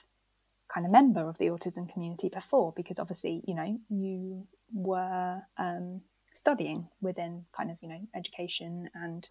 kind 0.73 0.85
of 0.85 0.91
member 0.91 1.29
of 1.29 1.39
the 1.39 1.47
autism 1.47 1.93
community 1.93 2.29
before 2.29 2.73
because 2.75 2.99
obviously 2.99 3.43
you 3.47 3.55
know 3.55 3.79
you 3.89 4.47
were 4.75 5.41
um, 5.59 6.01
studying 6.35 6.89
within 7.01 7.45
kind 7.57 7.71
of 7.71 7.77
you 7.83 7.89
know 7.89 8.01
education 8.17 8.91
and 8.95 9.29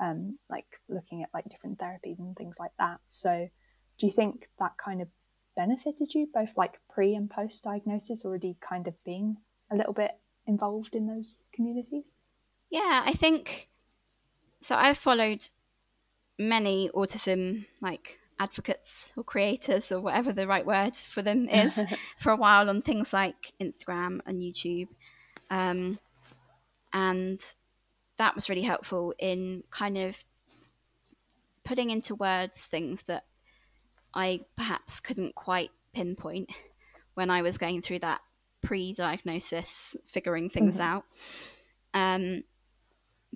um, 0.00 0.38
like 0.50 0.66
looking 0.88 1.22
at 1.22 1.30
like 1.32 1.48
different 1.48 1.78
therapies 1.78 2.18
and 2.18 2.36
things 2.36 2.56
like 2.58 2.72
that. 2.80 2.98
So 3.08 3.48
do 3.98 4.06
you 4.06 4.12
think 4.12 4.48
that 4.58 4.76
kind 4.76 5.02
of 5.02 5.08
benefited 5.54 6.12
you 6.14 6.26
both 6.34 6.50
like 6.56 6.80
pre 6.90 7.14
and 7.14 7.30
post 7.30 7.62
diagnosis 7.62 8.24
already 8.24 8.56
kind 8.68 8.88
of 8.88 8.94
being 9.04 9.36
a 9.72 9.76
little 9.76 9.92
bit 9.92 10.12
involved 10.46 10.94
in 10.94 11.06
those 11.06 11.34
communities? 11.52 12.04
Yeah, 12.70 13.02
I 13.04 13.12
think 13.12 13.68
so. 14.60 14.76
I've 14.76 14.98
followed 14.98 15.44
many 16.38 16.90
autism 16.94 17.66
like 17.80 18.18
advocates 18.38 19.12
or 19.16 19.22
creators 19.22 19.92
or 19.92 20.00
whatever 20.00 20.32
the 20.32 20.46
right 20.46 20.66
word 20.66 20.96
for 20.96 21.22
them 21.22 21.48
is 21.52 21.84
for 22.18 22.30
a 22.30 22.36
while 22.36 22.68
on 22.68 22.82
things 22.82 23.12
like 23.12 23.52
Instagram 23.60 24.20
and 24.26 24.42
YouTube. 24.42 24.88
Um, 25.50 25.98
and 26.92 27.40
that 28.18 28.34
was 28.34 28.48
really 28.48 28.62
helpful 28.62 29.14
in 29.18 29.64
kind 29.70 29.96
of 29.98 30.24
putting 31.64 31.90
into 31.90 32.14
words 32.14 32.66
things 32.66 33.04
that 33.04 33.24
I 34.14 34.40
perhaps 34.56 35.00
couldn't 35.00 35.34
quite 35.34 35.70
pinpoint 35.94 36.50
when 37.14 37.30
I 37.30 37.42
was 37.42 37.58
going 37.58 37.82
through 37.82 38.00
that 38.00 38.20
pre-diagnosis 38.62 39.96
figuring 40.06 40.48
things 40.48 40.78
mm-hmm. 40.78 40.96
out. 40.96 41.04
Um, 41.94 42.44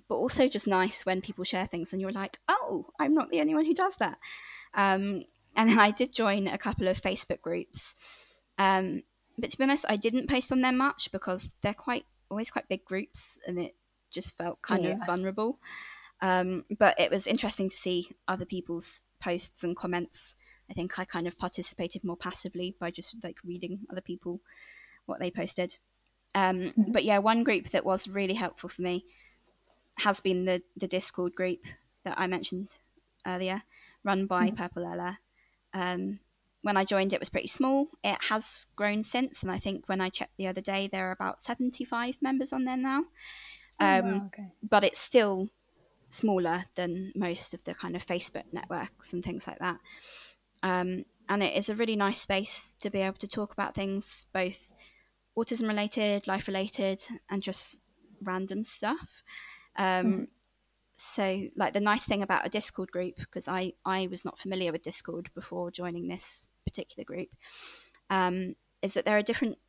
but 0.07 0.15
also 0.15 0.47
just 0.47 0.67
nice 0.67 1.05
when 1.05 1.21
people 1.21 1.43
share 1.43 1.65
things 1.65 1.91
and 1.91 2.01
you're 2.01 2.11
like 2.11 2.39
oh 2.47 2.85
i'm 2.99 3.13
not 3.13 3.29
the 3.29 3.41
only 3.41 3.55
one 3.55 3.65
who 3.65 3.73
does 3.73 3.97
that. 3.97 4.17
Um, 4.73 5.23
and 5.55 5.79
i 5.79 5.91
did 5.91 6.13
join 6.13 6.47
a 6.47 6.57
couple 6.57 6.87
of 6.87 7.01
facebook 7.01 7.41
groups. 7.41 7.95
Um, 8.57 9.03
but 9.37 9.51
to 9.51 9.57
be 9.57 9.63
honest 9.63 9.85
i 9.89 9.95
didn't 9.95 10.29
post 10.29 10.51
on 10.51 10.61
them 10.61 10.77
much 10.77 11.11
because 11.11 11.53
they're 11.61 11.73
quite 11.73 12.05
always 12.29 12.51
quite 12.51 12.67
big 12.67 12.85
groups 12.85 13.37
and 13.47 13.59
it 13.59 13.75
just 14.09 14.37
felt 14.37 14.61
kind 14.61 14.83
yeah. 14.83 14.91
of 14.91 15.05
vulnerable. 15.05 15.59
Um, 16.19 16.65
but 16.79 16.99
it 16.99 17.11
was 17.11 17.27
interesting 17.27 17.69
to 17.69 17.75
see 17.75 18.09
other 18.27 18.45
people's 18.45 19.03
posts 19.21 19.63
and 19.63 19.75
comments. 19.75 20.35
I 20.69 20.73
think 20.73 20.97
i 20.97 21.05
kind 21.05 21.27
of 21.27 21.37
participated 21.37 22.03
more 22.03 22.17
passively 22.17 22.75
by 22.79 22.91
just 22.91 23.23
like 23.23 23.37
reading 23.45 23.81
other 23.89 24.01
people 24.01 24.41
what 25.07 25.19
they 25.19 25.31
posted. 25.31 25.79
Um, 26.35 26.57
mm-hmm. 26.57 26.91
But 26.91 27.03
yeah, 27.03 27.17
one 27.17 27.43
group 27.43 27.69
that 27.69 27.85
was 27.85 28.07
really 28.07 28.35
helpful 28.35 28.69
for 28.69 28.81
me 28.83 29.05
has 29.99 30.19
been 30.19 30.45
the 30.45 30.61
the 30.75 30.87
Discord 30.87 31.33
group 31.33 31.65
that 32.03 32.19
I 32.19 32.27
mentioned 32.27 32.77
earlier, 33.25 33.63
run 34.03 34.27
by 34.27 34.47
mm-hmm. 34.47 34.55
Purple 34.55 34.85
Ella. 34.85 35.19
Um, 35.73 36.19
when 36.61 36.77
I 36.77 36.85
joined, 36.85 37.13
it 37.13 37.19
was 37.19 37.29
pretty 37.29 37.47
small. 37.47 37.87
It 38.03 38.17
has 38.29 38.67
grown 38.75 39.03
since, 39.03 39.41
and 39.41 39.51
I 39.51 39.57
think 39.57 39.87
when 39.87 40.01
I 40.01 40.09
checked 40.09 40.37
the 40.37 40.47
other 40.47 40.61
day, 40.61 40.87
there 40.87 41.07
are 41.09 41.11
about 41.11 41.41
seventy 41.41 41.85
five 41.85 42.17
members 42.21 42.53
on 42.53 42.65
there 42.65 42.77
now. 42.77 43.05
Oh, 43.79 43.85
um, 43.85 44.05
wow, 44.05 44.25
okay. 44.27 44.51
But 44.61 44.83
it's 44.83 44.99
still 44.99 45.49
smaller 46.09 46.65
than 46.75 47.11
most 47.15 47.53
of 47.53 47.63
the 47.63 47.73
kind 47.73 47.95
of 47.95 48.05
Facebook 48.05 48.45
networks 48.51 49.13
and 49.13 49.23
things 49.23 49.47
like 49.47 49.59
that. 49.59 49.77
Um, 50.63 51.05
and 51.29 51.43
it 51.43 51.55
is 51.55 51.69
a 51.69 51.75
really 51.75 51.95
nice 51.95 52.21
space 52.21 52.75
to 52.79 52.89
be 52.89 52.99
able 52.99 53.17
to 53.17 53.27
talk 53.27 53.53
about 53.53 53.75
things 53.75 54.25
both 54.33 54.71
autism 55.37 55.67
related, 55.67 56.27
life 56.27 56.47
related, 56.47 57.01
and 57.29 57.41
just 57.41 57.77
random 58.21 58.63
stuff. 58.63 59.21
Um, 59.77 60.05
mm. 60.05 60.27
so 60.95 61.43
like 61.55 61.73
the 61.73 61.79
nice 61.79 62.05
thing 62.05 62.23
about 62.23 62.45
a 62.45 62.49
discord 62.49 62.89
group 62.91 63.17
because 63.17 63.47
i 63.47 63.73
i 63.85 64.07
was 64.09 64.25
not 64.25 64.39
familiar 64.39 64.71
with 64.71 64.81
discord 64.81 65.29
before 65.35 65.69
joining 65.69 66.07
this 66.07 66.49
particular 66.65 67.05
group 67.05 67.29
um, 68.09 68.55
is 68.81 68.95
that 68.95 69.05
there 69.05 69.17
are 69.17 69.21
different 69.21 69.59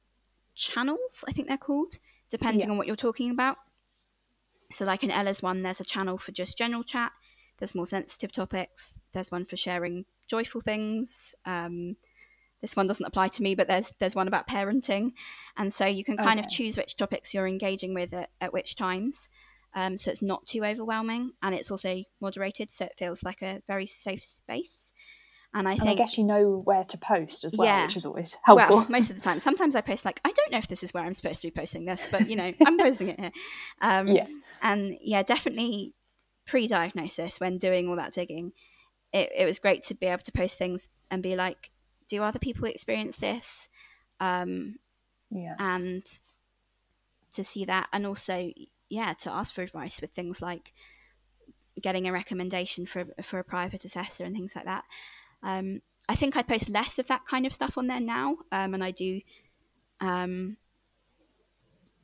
channels 0.55 1.25
i 1.29 1.33
think 1.33 1.47
they're 1.47 1.59
called 1.59 1.99
depending 2.31 2.69
Yeah. 2.69 2.73
on 2.73 2.79
what 2.79 2.87
you're 2.87 2.97
talking 2.97 3.31
about 3.31 3.59
so 4.73 4.87
like 4.87 5.05
in 5.05 5.11
ella's 5.11 5.43
one 5.43 5.63
there's 5.63 5.81
a 5.83 5.85
channel 5.85 6.17
for 6.17 6.33
just 6.33 6.57
general 6.57 6.83
chat 6.83 7.13
there's 7.59 7.75
more 7.75 7.87
sensitive 7.87 8.33
topics 8.33 9.01
there's 9.13 9.31
one 9.31 9.45
for 9.45 9.59
sharing 9.59 10.07
joyful 10.27 10.63
things 10.63 11.35
um, 11.45 11.97
this 12.61 12.77
one 12.77 12.87
doesn't 12.87 13.07
apply 13.07 13.29
to 13.29 13.43
me 13.43 13.55
but 13.55 13.69
there's 13.69 13.93
there's 13.99 14.17
one 14.17 14.29
about 14.29 14.47
parenting 14.49 15.13
and 15.57 15.73
so 15.73 15.87
you 15.87 16.05
can 16.05 16.17
kind 16.17 16.41
of 16.41 16.49
choose 16.49 16.77
which 16.77 16.97
topics 16.97 17.33
you're 17.35 17.47
engaging 17.47 17.95
with 17.95 18.13
at, 18.13 18.31
at 18.41 18.53
which 18.53 18.77
times 18.77 19.29
um, 19.75 19.97
so 19.97 20.11
it's 20.11 20.23
not 20.23 20.47
too 20.47 20.65
overwhelming 20.65 21.33
and 21.43 21.55
it's 21.55 21.71
also 21.71 22.03
moderated 22.21 22.71
so 22.71 22.87
it 22.87 22.95
feels 22.99 23.23
like 23.23 23.43
a 23.43 23.63
very 23.67 23.87
safe 23.87 24.23
space 24.25 24.93
and 25.55 25.69
i 25.69 25.73
And 25.73 25.89
I 25.89 25.95
guess 25.95 26.19
you 26.19 26.25
know 26.25 26.61
where 26.65 26.85
to 26.85 26.99
post 26.99 27.45
as 27.45 27.55
well, 27.57 27.67
Yeah. 27.67 27.87
which 27.87 27.97
is 27.97 28.05
always 28.07 28.37
helpful. 28.45 28.79
well 28.79 28.87
most 28.89 29.11
of 29.11 29.17
the 29.17 29.23
time 29.23 29.39
sometimes 29.39 29.75
i 29.75 29.81
post 29.81 30.05
like 30.05 30.21
i 30.25 30.33
don't 30.33 30.53
know 30.53 30.59
if 30.59 30.69
this 30.69 30.83
is 30.83 30.93
where 30.93 31.05
i'm 31.05 31.15
supposed 31.15 31.41
to 31.43 31.47
be 31.47 31.51
posting 31.53 31.85
this 31.87 32.07
but 32.11 32.29
you 32.29 32.37
know 32.37 32.53
i'm 32.67 32.79
posting 32.87 33.09
it 33.09 33.21
here 33.21 33.33
um, 33.83 34.09
yeah. 34.09 34.27
and 34.63 34.97
yeah 35.01 35.23
definitely 35.23 35.95
pre-diagnosis 36.47 37.41
when 37.41 37.59
doing 37.59 37.89
all 37.89 37.97
that 37.97 38.13
digging 38.13 38.53
it, 39.13 39.31
it 39.37 39.45
was 39.45 39.59
great 39.59 39.83
to 39.83 39.95
be 39.95 40.07
able 40.07 40.23
to 40.23 40.33
post 40.33 40.59
things 40.59 40.89
and 41.11 41.23
be 41.23 41.35
like 41.37 41.71
do 42.09 42.23
other 42.23 42.39
people 42.39 42.65
experience 42.67 43.17
this? 43.17 43.69
Um, 44.21 44.79
Yeah. 45.31 45.55
and 45.59 46.05
to 47.33 47.45
see 47.45 47.65
that 47.65 47.89
and 47.93 48.07
also 48.07 48.53
yeah 48.89 49.13
to 49.13 49.31
ask 49.31 49.55
for 49.55 49.63
advice 49.63 50.01
with 50.01 50.11
things 50.11 50.41
like 50.41 50.73
getting 51.81 52.09
a 52.09 52.13
recommendation 52.13 52.87
for 52.87 53.05
for 53.23 53.39
a 53.39 53.45
private 53.45 53.85
assessor 53.85 54.25
and 54.25 54.35
things 54.35 54.57
like 54.57 54.65
that. 54.65 54.85
Um, 55.43 55.83
i 56.09 56.17
think 56.17 56.37
i 56.37 56.43
post 56.43 56.71
less 56.71 56.99
of 56.99 57.07
that 57.07 57.27
kind 57.27 57.47
of 57.47 57.53
stuff 57.53 57.79
on 57.79 57.87
there 57.87 58.01
now 58.01 58.39
um, 58.51 58.75
and 58.75 58.83
i 58.83 58.91
do 58.91 59.21
um, 60.01 60.57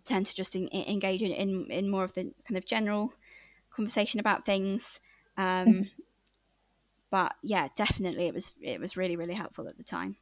tend 0.05 0.27
to 0.27 0.35
just 0.35 0.55
en- 0.55 0.69
engage 0.73 1.23
in, 1.23 1.33
in 1.33 1.67
in 1.71 1.91
more 1.91 2.05
of 2.05 2.13
the 2.13 2.33
kind 2.47 2.57
of 2.57 2.65
general 2.67 3.13
conversation 3.71 4.21
about 4.21 4.45
things. 4.45 5.01
Um, 5.37 5.91
but 7.15 7.33
yeah 7.43 7.69
definitely 7.77 8.27
it 8.27 8.35
was 8.35 8.53
it 8.61 8.81
was 8.81 8.97
really 8.97 9.15
really 9.15 9.35
helpful 9.35 9.69
at 9.69 9.77
the 9.77 9.85
time. 9.85 10.17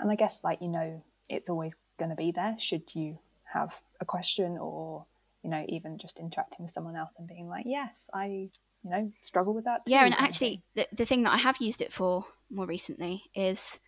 And 0.00 0.10
I 0.10 0.16
guess 0.16 0.40
like 0.42 0.60
you 0.60 0.68
know 0.68 1.04
it's 1.28 1.48
always 1.48 1.74
going 2.00 2.10
to 2.10 2.16
be 2.16 2.32
there 2.32 2.56
should 2.58 2.82
you 2.94 3.18
have 3.44 3.72
a 4.00 4.04
question 4.04 4.58
or 4.58 5.06
you 5.44 5.50
know 5.50 5.64
even 5.68 5.98
just 5.98 6.18
interacting 6.18 6.64
with 6.64 6.72
someone 6.72 6.96
else 6.96 7.12
and 7.18 7.28
being 7.28 7.48
like 7.48 7.64
yes 7.64 8.10
I 8.12 8.50
you 8.82 8.90
know 8.90 9.12
struggle 9.22 9.54
with 9.54 9.66
that 9.66 9.82
yeah 9.86 10.04
and 10.04 10.14
actually 10.14 10.62
the, 10.74 10.86
the 10.92 11.04
thing 11.04 11.22
that 11.22 11.32
i 11.32 11.36
have 11.36 11.56
used 11.60 11.82
it 11.82 11.92
for 11.92 12.24
more 12.50 12.66
recently 12.66 13.24
is 13.34 13.80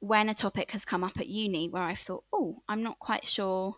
when 0.00 0.28
a 0.28 0.34
topic 0.34 0.72
has 0.72 0.84
come 0.84 1.04
up 1.04 1.16
at 1.18 1.28
uni 1.28 1.68
where 1.68 1.82
i've 1.82 1.98
thought 1.98 2.24
oh 2.32 2.62
i'm 2.68 2.82
not 2.82 2.98
quite 2.98 3.26
sure 3.26 3.76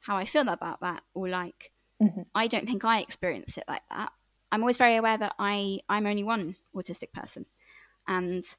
how 0.00 0.16
i 0.16 0.24
feel 0.24 0.48
about 0.48 0.80
that 0.80 1.02
or 1.14 1.28
like 1.28 1.70
Mhm. 2.02 2.26
i 2.34 2.48
don't 2.48 2.66
think 2.66 2.84
i 2.84 2.98
experience 2.98 3.56
it 3.56 3.64
like 3.68 3.82
that. 3.88 4.10
I'm 4.50 4.62
always 4.62 4.76
very 4.76 4.96
aware 4.96 5.16
that 5.16 5.34
i 5.38 5.80
i'm 5.88 6.06
only 6.06 6.24
one 6.24 6.56
autistic 6.74 7.12
person 7.12 7.46
and 8.06 8.56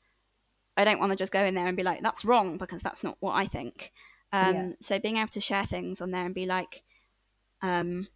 i 0.77 0.83
don't 0.83 0.99
want 0.99 1.11
to 1.11 1.15
just 1.17 1.31
go 1.33 1.43
in 1.43 1.55
there 1.55 1.67
and 1.67 1.77
be 1.77 1.83
like 1.83 2.01
that's 2.01 2.25
wrong 2.25 2.57
because 2.57 2.81
that's 2.81 3.03
not 3.03 3.17
what 3.19 3.33
i 3.33 3.45
think 3.45 3.91
um, 4.31 4.55
Yeah. 4.55 4.75
so 4.81 4.99
being 4.99 5.17
able 5.17 5.29
to 5.29 5.39
share 5.39 5.65
things 5.65 6.01
on 6.01 6.11
there 6.11 6.25
and 6.25 6.35
be 6.35 6.45
like 6.45 6.83
um, 7.61 8.07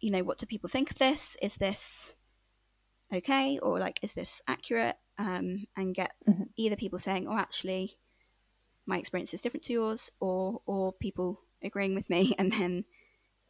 you 0.00 0.10
know 0.10 0.24
what 0.24 0.38
do 0.38 0.46
people 0.46 0.68
think 0.68 0.90
of 0.90 0.98
this 0.98 1.36
is 1.40 1.56
this 1.56 2.16
okay 3.12 3.58
or 3.58 3.78
like 3.78 4.00
is 4.02 4.14
this 4.14 4.42
accurate 4.48 4.96
um, 5.18 5.66
and 5.76 5.94
get 5.94 6.12
Mhm. 6.28 6.48
either 6.56 6.76
people 6.76 6.98
saying 6.98 7.28
oh 7.28 7.36
actually 7.38 7.98
my 8.86 8.98
experience 8.98 9.32
is 9.32 9.40
different 9.40 9.64
to 9.64 9.72
yours 9.72 10.10
or 10.20 10.60
or 10.66 10.92
people 10.92 11.40
agreeing 11.62 11.94
with 11.94 12.10
me 12.10 12.34
and 12.38 12.52
then 12.52 12.84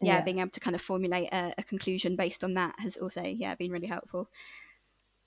yeah, 0.01 0.17
Yeah. 0.19 0.25
being 0.25 0.39
able 0.41 0.51
to 0.51 0.61
kind 0.61 0.75
of 0.75 0.83
formulate 0.83 1.33
a, 1.33 1.55
a 1.57 1.63
conclusion 1.63 2.17
based 2.17 2.45
on 2.45 2.55
that 2.55 2.75
has 2.79 2.97
also 2.99 3.23
yeah 3.23 3.55
been 3.55 3.71
really 3.73 3.87
helpful. 3.87 4.29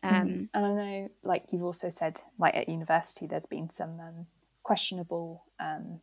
Um, 0.04 0.50
and 0.54 0.66
I 0.66 0.70
know 0.74 1.10
like 1.24 1.46
you've 1.52 1.64
also 1.64 1.90
said 1.90 2.20
like 2.38 2.56
at 2.56 2.70
university 2.70 3.28
there's 3.28 3.46
been 3.46 3.70
some 3.70 4.00
um, 4.00 4.28
questionable 4.64 5.44
um, 5.60 6.02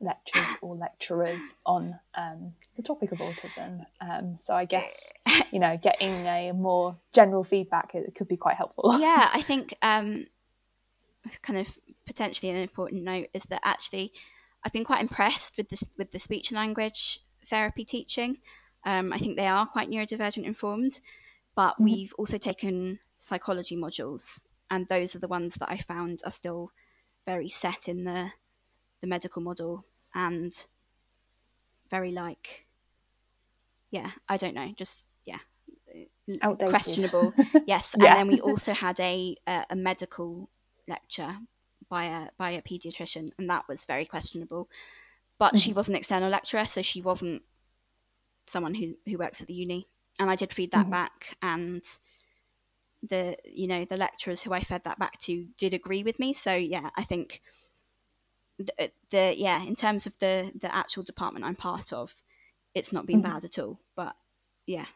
lectures 0.00 0.46
or 0.60 0.76
lecturers 0.76 1.40
on 1.64 1.98
um, 2.14 2.52
the 2.76 2.82
topic 2.82 3.12
of 3.12 3.18
autism. 3.18 3.84
Um, 4.00 4.38
so 4.42 4.54
I 4.54 4.64
guess 4.66 5.12
you 5.50 5.58
know 5.58 5.78
getting 5.82 6.26
a 6.26 6.52
more 6.52 6.96
general 7.12 7.44
feedback 7.44 7.94
it 7.94 8.14
could 8.14 8.28
be 8.28 8.36
quite 8.36 8.56
helpful. 8.56 8.98
Yeah 9.00 9.30
i 9.32 9.42
think 9.42 9.74
um, 9.82 10.26
kind 11.42 11.58
of 11.58 11.78
potentially 12.06 12.50
an 12.50 12.56
important 12.56 13.02
note 13.02 13.28
is 13.32 13.44
that 13.44 13.60
actually 13.64 14.12
i've 14.62 14.72
been 14.72 14.84
quite 14.84 15.00
impressed 15.00 15.56
with 15.56 15.68
this 15.70 15.84
with 15.96 16.12
the 16.12 16.18
speech 16.18 16.50
and 16.50 16.56
language 16.56 17.20
therapy 17.48 17.84
teaching. 17.84 18.38
Um, 18.84 19.12
i 19.12 19.18
think 19.18 19.36
they 19.36 19.46
are 19.46 19.66
quite 19.66 19.90
neurodivergent 19.90 20.44
informed 20.44 21.00
but 21.54 21.76
Mhm. 21.78 21.84
we've 21.84 22.14
also 22.18 22.38
taken 22.38 22.98
psychology 23.18 23.76
modules 23.76 24.40
and 24.70 24.88
those 24.88 25.14
are 25.14 25.20
the 25.20 25.28
ones 25.28 25.54
that 25.54 25.70
i 25.70 25.78
found 25.78 26.20
are 26.24 26.32
still 26.32 26.70
very 27.26 27.48
set 27.48 27.88
in 27.88 28.04
the 28.04 28.32
the 29.00 29.06
medical 29.06 29.42
model 29.42 29.84
and 30.14 30.66
very 31.90 32.10
like 32.12 32.66
yeah 33.90 34.10
i 34.28 34.36
don't 34.36 34.54
know 34.54 34.72
just 34.76 35.04
yeah 35.24 35.38
Outdated. 36.42 36.70
questionable 36.70 37.32
yes 37.66 37.94
Yeah. 37.98 38.08
and 38.08 38.16
then 38.16 38.26
we 38.28 38.40
also 38.40 38.72
had 38.72 38.98
a 39.00 39.36
a, 39.46 39.64
a 39.70 39.76
medical 39.76 40.50
lecture 40.88 41.36
by 41.88 42.04
a 42.04 42.28
by 42.36 42.50
a 42.50 42.62
pediatrician 42.62 43.30
and 43.38 43.48
that 43.48 43.68
was 43.68 43.84
very 43.84 44.04
questionable 44.06 44.68
but 45.38 45.58
she 45.58 45.72
was 45.72 45.88
an 45.88 45.94
external 45.94 46.30
lecturer 46.30 46.64
so 46.66 46.82
she 46.82 47.00
wasn't 47.02 47.42
someone 48.46 48.74
who 48.74 48.96
who 49.06 49.18
works 49.18 49.40
at 49.40 49.46
the 49.46 49.54
uni 49.54 49.86
and 50.18 50.30
i 50.30 50.36
did 50.36 50.52
feed 50.52 50.70
that 50.70 50.86
Mhm. 50.86 50.90
back 50.90 51.36
and 51.42 51.98
the 53.02 53.36
you 53.44 53.66
know 53.66 53.84
the 53.84 53.96
lecturers 53.96 54.42
who 54.42 54.52
i 54.52 54.60
fed 54.60 54.82
that 54.84 54.98
back 54.98 55.18
to 55.18 55.46
did 55.58 55.74
agree 55.74 56.02
with 56.02 56.18
me 56.18 56.32
so 56.32 56.54
yeah 56.54 56.90
i 56.96 57.02
think 57.02 57.42
the, 58.58 58.90
the 59.10 59.34
yeah 59.36 59.62
in 59.62 59.74
terms 59.74 60.06
of 60.06 60.18
the 60.20 60.52
the 60.58 60.74
actual 60.74 61.02
department 61.02 61.44
i'm 61.44 61.56
part 61.56 61.92
of 61.92 62.14
it's 62.74 62.92
not 62.92 63.06
been 63.06 63.18
Mhm. 63.18 63.22
bad 63.22 63.44
at 63.44 63.58
all 63.58 63.80
but 63.96 64.16
yeah 64.66 64.86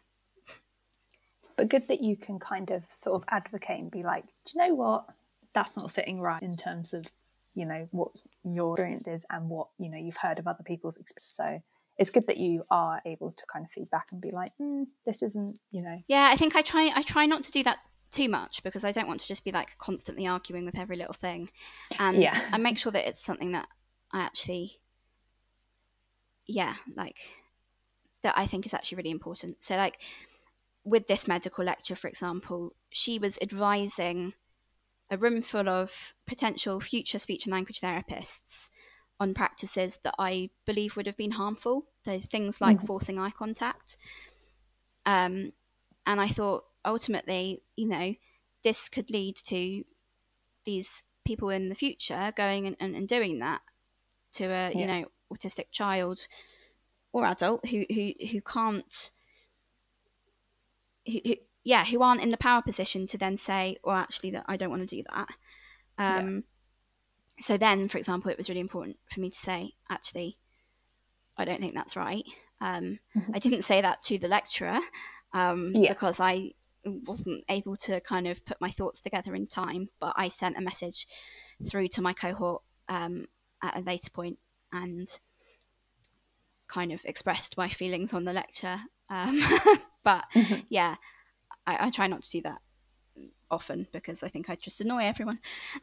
but 1.59 1.69
good 1.69 1.89
that 1.89 2.01
you 2.01 2.17
can 2.17 2.39
kind 2.39 2.71
of 2.71 2.85
sort 2.93 3.21
of 3.21 3.29
advocate 3.29 3.81
and 3.81 3.91
be 3.91 4.05
like, 4.05 4.25
do 4.25 4.53
you 4.55 4.69
know 4.69 4.75
what? 4.75 5.07
That's 5.55 5.77
not 5.77 5.91
sitting 5.93 6.21
right 6.21 6.41
in 6.41 6.57
terms 6.57 6.95
of, 6.95 7.05
you 7.55 7.67
know, 7.67 7.89
what 7.91 8.13
your 8.45 8.75
experience 8.75 9.09
is 9.09 9.27
and 9.29 9.49
what, 9.49 9.67
you 9.77 9.91
know, 9.91 9.97
you've 9.99 10.17
heard 10.17 10.39
of 10.39 10.47
other 10.47 10.63
people's 10.63 10.97
experience. 10.99 11.35
So 11.37 11.63
it's 11.99 12.11
good 12.11 12.27
that 12.29 12.37
you 12.37 12.63
are 12.71 13.03
able 13.05 13.33
to 13.33 13.45
kind 13.53 13.65
of 13.65 13.71
feedback 13.73 14.07
and 14.13 14.21
be 14.21 14.31
like, 14.31 14.53
mm, 14.61 14.87
this 15.05 15.23
isn't, 15.23 15.59
you 15.73 15.83
know, 15.83 16.01
Yeah, 16.07 16.29
I 16.33 16.37
think 16.37 16.55
I 16.55 16.63
try 16.63 16.91
I 16.95 17.03
try 17.03 17.27
not 17.27 17.43
to 17.45 17.51
do 17.51 17.63
that 17.65 17.79
too 18.11 18.29
much 18.29 18.63
because 18.63 18.85
I 18.85 18.93
don't 18.93 19.09
want 19.09 19.21
to 19.21 19.27
just 19.29 19.45
be 19.45 19.53
like 19.53 19.77
constantly 19.79 20.27
arguing 20.27 20.65
with 20.65 20.79
every 20.79 20.97
little 20.97 21.15
thing. 21.15 21.51
And 21.99 22.17
Yeah. 22.17 22.39
I 22.53 22.59
make 22.59 22.79
sure 22.79 22.93
that 22.93 23.07
it's 23.09 23.23
something 23.23 23.53
that 23.53 23.69
I 24.13 24.21
actually 24.21 24.81
yeah, 26.47 26.75
like 26.97 27.19
that 28.23 28.35
I 28.37 28.47
think 28.47 28.65
is 28.65 28.73
actually 28.73 28.97
really 28.97 29.11
important. 29.11 29.63
So 29.63 29.77
like 29.77 30.01
with 30.85 31.07
this 31.09 31.29
medical 31.29 31.65
lecture 31.65 31.97
for 31.97 32.09
example, 32.09 32.75
she 32.91 33.19
was 33.19 33.39
advising 33.43 34.35
a 35.11 35.19
room 35.19 35.43
full 35.43 35.69
of 35.69 36.15
potential 36.27 36.81
future 36.81 37.19
speech 37.19 37.45
and 37.45 37.53
language 37.53 37.81
therapists 37.81 38.69
on 39.21 39.35
practices 39.35 39.99
that 40.05 40.15
I 40.19 40.51
believe 40.65 40.97
would 40.97 41.07
have 41.07 41.17
been 41.17 41.33
harmful. 41.33 41.87
So 42.05 42.19
things 42.21 42.61
like 42.61 42.79
Mhm. 42.79 42.87
forcing 42.87 43.19
eye 43.19 43.31
contact. 43.31 43.97
Um, 45.05 45.53
and 46.07 46.21
I 46.21 46.29
thought 46.29 46.65
ultimately, 46.85 47.63
you 47.77 47.89
know, 47.89 48.15
this 48.63 48.89
could 48.89 49.11
lead 49.11 49.37
to 49.47 49.85
these 50.65 51.05
people 51.25 51.51
in 51.51 51.69
the 51.69 51.75
future 51.75 52.33
going 52.37 52.67
and, 52.67 52.77
and, 52.81 52.97
and 52.97 53.07
doing 53.07 53.39
that 53.39 53.61
to 54.33 54.45
a 54.47 54.73
you 54.73 54.87
know 54.87 55.05
autistic 55.33 55.71
child 55.71 56.27
or 57.13 57.27
adult 57.27 57.67
who 57.69 57.85
who 57.91 58.13
who 58.31 58.41
can't 58.41 59.11
who, 61.07 61.21
who, 61.25 61.35
yeah 61.65 61.85
who 61.85 62.03
aren't 62.03 62.23
in 62.23 62.31
the 62.31 62.37
power 62.37 62.63
position 62.63 63.07
to 63.07 63.19
then 63.19 63.37
say 63.37 63.77
well 63.85 63.97
actually 63.97 64.31
that 64.31 64.45
I 64.47 64.57
don't 64.57 64.71
want 64.71 64.89
to 64.89 64.97
do 64.97 65.03
that 65.11 65.29
um 65.99 66.45
so 67.41 67.57
then 67.57 67.89
for 67.89 67.99
example 67.99 68.31
it 68.31 68.37
was 68.37 68.49
really 68.49 68.61
important 68.61 68.97
for 69.13 69.21
me 69.21 69.31
to 69.31 69.37
say 69.37 69.73
actually 69.91 70.37
I 71.37 71.45
don't 71.45 71.61
think 71.61 71.75
that's 71.75 71.97
right 71.97 72.25
um 72.61 72.99
Mhm. 73.17 73.35
I 73.35 73.39
didn't 73.39 73.63
say 73.63 73.81
that 73.81 74.03
to 74.05 74.19
the 74.19 74.29
lecturer 74.29 74.79
um 75.33 75.73
Yeah. 75.75 75.93
because 75.93 76.21
I 76.21 76.53
wasn't 76.85 77.45
able 77.49 77.77
to 77.77 78.01
kind 78.01 78.27
of 78.27 78.45
put 78.45 78.61
my 78.61 78.71
thoughts 78.71 79.01
together 79.01 79.35
in 79.35 79.47
time 79.47 79.89
but 80.01 80.15
I 80.17 80.29
sent 80.29 80.57
a 80.57 80.61
message 80.61 81.07
through 81.69 81.89
to 81.89 82.03
my 82.03 82.13
cohort 82.13 82.63
um 82.89 83.27
at 83.63 83.77
a 83.77 83.81
later 83.81 84.11
point 84.11 84.39
and 84.73 85.09
kind 86.69 86.93
of 86.93 87.01
expressed 87.05 87.57
my 87.57 87.69
feelings 87.69 88.13
on 88.13 88.25
the 88.25 88.33
lecture 88.33 88.79
um, 89.11 89.41
but 90.05 90.25
Mhm. 90.35 90.65
yeah, 90.69 90.97
I, 91.67 91.87
I 91.87 91.91
try 91.91 92.07
not 92.09 92.23
to 92.23 92.31
do 92.31 92.43
that 92.43 92.61
often 93.51 93.87
because 93.91 94.23
I 94.23 94.29
think 94.29 94.51
I 94.51 94.55
just 94.55 94.81
annoy 94.83 95.05
everyone. 95.05 95.39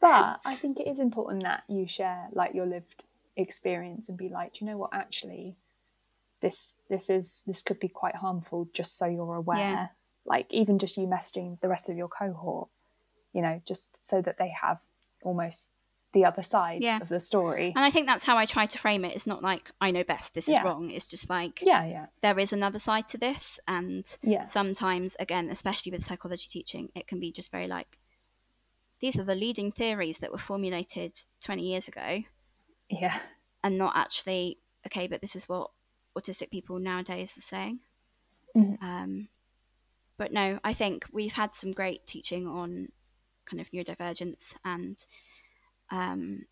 But 0.00 0.40
I 0.44 0.56
think 0.56 0.80
it 0.80 0.86
is 0.88 0.98
important 0.98 1.42
that 1.42 1.62
you 1.68 1.86
share 1.88 2.28
like 2.32 2.54
your 2.54 2.66
lived 2.66 3.02
experience 3.36 4.08
and 4.08 4.16
be 4.16 4.28
like, 4.28 4.54
"Do 4.54 4.64
you 4.64 4.70
know 4.70 4.78
what, 4.78 4.94
actually, 4.94 5.56
this 6.40 6.74
this 6.88 7.10
is 7.10 7.42
this 7.46 7.62
could 7.62 7.78
be 7.80 7.88
quite 7.88 8.14
harmful. 8.14 8.68
Just 8.72 8.96
so 8.96 9.06
you're 9.06 9.34
aware. 9.34 9.58
Yeah. 9.58 9.88
Like 10.24 10.46
even 10.50 10.78
just 10.78 10.96
you 10.96 11.06
messaging 11.06 11.60
the 11.60 11.68
rest 11.68 11.88
of 11.88 11.96
your 11.96 12.08
cohort, 12.08 12.68
you 13.32 13.42
know, 13.42 13.60
just 13.66 14.06
so 14.06 14.20
that 14.22 14.38
they 14.38 14.48
have 14.50 14.78
almost 15.22 15.66
the 16.12 16.24
other 16.24 16.42
side 16.42 16.80
Yeah. 16.82 16.98
of 17.00 17.08
the 17.08 17.20
story. 17.20 17.72
and 17.76 17.84
I 17.84 17.90
think 17.90 18.06
that's 18.06 18.24
how 18.24 18.36
I 18.36 18.44
try 18.44 18.66
to 18.66 18.78
frame 18.78 19.04
it. 19.04 19.14
It's 19.14 19.26
not 19.28 19.42
like 19.42 19.70
I 19.80 19.90
know 19.92 20.02
best, 20.02 20.34
this 20.34 20.48
is 20.48 20.60
wrong. 20.62 20.90
It's 20.90 21.06
just 21.06 21.30
like 21.30 21.62
Yeah, 21.62 21.84
yeah, 21.84 22.06
there 22.20 22.38
is 22.38 22.52
another 22.52 22.78
side 22.80 23.06
to 23.08 23.18
this, 23.18 23.60
and 23.68 24.04
yeah, 24.22 24.44
sometimes, 24.46 25.16
again, 25.20 25.50
especially 25.50 25.92
with 25.92 26.02
psychology 26.02 26.48
teaching, 26.50 26.90
it 26.94 27.06
can 27.06 27.20
be 27.20 27.30
just 27.30 27.52
very 27.52 27.68
like 27.68 27.96
these 29.00 29.18
are 29.18 29.24
the 29.24 29.34
leading 29.34 29.72
theories 29.72 30.18
that 30.18 30.32
were 30.32 30.38
formulated 30.38 31.18
20 31.42 31.62
years 31.62 31.88
ago, 31.88 32.22
yeah, 32.88 33.18
and 33.64 33.78
not 33.78 33.96
actually 33.96 34.58
okay, 34.86 35.06
but 35.08 35.20
this 35.20 35.36
is 35.36 35.48
what 35.48 35.70
autistic 36.16 36.50
people 36.50 36.78
nowadays 36.78 37.36
are 37.36 37.40
saying. 37.42 37.80
Mhm. 38.56 38.82
Um, 38.82 39.28
but 40.16 40.32
no, 40.32 40.58
I 40.64 40.74
think 40.74 41.06
we've 41.12 41.32
had 41.32 41.54
some 41.54 41.72
great 41.72 42.06
teaching 42.06 42.46
on 42.46 42.88
kind 43.46 43.60
of 43.60 43.70
neurodivergence 43.70 44.56
and 44.64 45.04
um, 45.90 46.46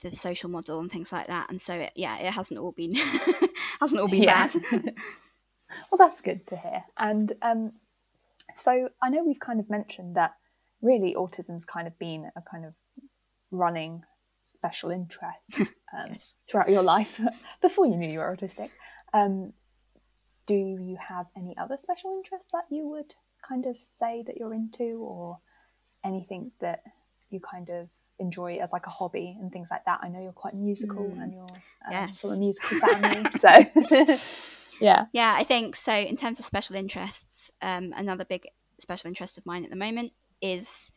the 0.00 0.10
social 0.10 0.50
model 0.50 0.80
and 0.80 0.90
things 0.90 1.12
like 1.12 1.26
that, 1.26 1.50
and 1.50 1.60
so 1.60 1.74
it, 1.74 1.92
yeah, 1.94 2.16
it 2.18 2.32
hasn't 2.32 2.60
all 2.60 2.72
been 2.72 2.94
hasn't 3.80 4.00
all 4.00 4.08
been 4.08 4.22
Yeah. 4.22 4.48
bad. 4.48 4.54
well, 5.90 5.98
that's 5.98 6.20
good 6.20 6.46
to 6.48 6.56
hear. 6.56 6.84
And 6.96 7.32
um, 7.42 7.72
so 8.56 8.88
I 9.02 9.10
know 9.10 9.24
we've 9.24 9.40
kind 9.40 9.60
of 9.60 9.68
mentioned 9.70 10.16
that 10.16 10.32
really 10.84 11.14
autism's 11.14 11.64
kind 11.64 11.88
of 11.88 11.98
been 11.98 12.30
a 12.36 12.42
kind 12.42 12.64
of 12.66 12.74
running 13.50 14.02
special 14.42 14.90
interest 14.90 15.50
um, 15.58 16.10
Yes. 16.10 16.34
throughout 16.48 16.68
your 16.70 16.82
life 16.82 17.18
before 17.62 17.86
you 17.86 17.96
knew 17.96 18.08
you 18.08 18.18
were 18.20 18.36
autistic. 18.36 18.68
Um, 19.12 19.52
do 20.46 20.54
you 20.54 20.96
have 21.00 21.26
any 21.36 21.56
other 21.56 21.78
special 21.80 22.12
interests 22.18 22.50
that 22.52 22.64
you 22.70 22.86
would 22.88 23.14
kind 23.48 23.64
of 23.66 23.76
say 23.98 24.22
that 24.26 24.36
you're 24.36 24.52
into, 24.54 24.98
or 25.00 25.38
anything 26.04 26.52
that 26.60 26.82
you 27.30 27.40
kind 27.40 27.70
of 27.70 27.88
enjoy 28.18 28.56
as 28.56 28.70
like 28.72 28.86
a 28.86 28.90
hobby 28.90 29.36
and 29.40 29.50
things 29.50 29.68
like 29.70 29.84
that? 29.86 30.00
I 30.02 30.08
know 30.08 30.22
you're 30.22 30.32
quite 30.32 30.54
musical 30.54 31.04
Mm. 31.16 31.22
and 31.22 31.32
you're 31.32 31.46
um, 31.86 31.92
Yes. 31.92 32.20
from 32.20 32.32
a 32.32 32.36
musical 32.36 32.76
family, 32.78 33.24
so 33.40 33.50
yeah. 34.80 35.06
Yeah, 35.12 35.34
I 35.36 35.44
think 35.44 35.76
so. 35.76 35.94
In 35.94 36.16
terms 36.16 36.38
of 36.38 36.44
special 36.44 36.76
interests, 36.76 37.50
um, 37.62 37.94
another 37.96 38.24
big 38.26 38.46
special 38.78 39.08
interest 39.08 39.38
of 39.38 39.46
mine 39.46 39.64
at 39.64 39.70
the 39.70 39.76
moment 39.76 40.12
is 40.44 40.92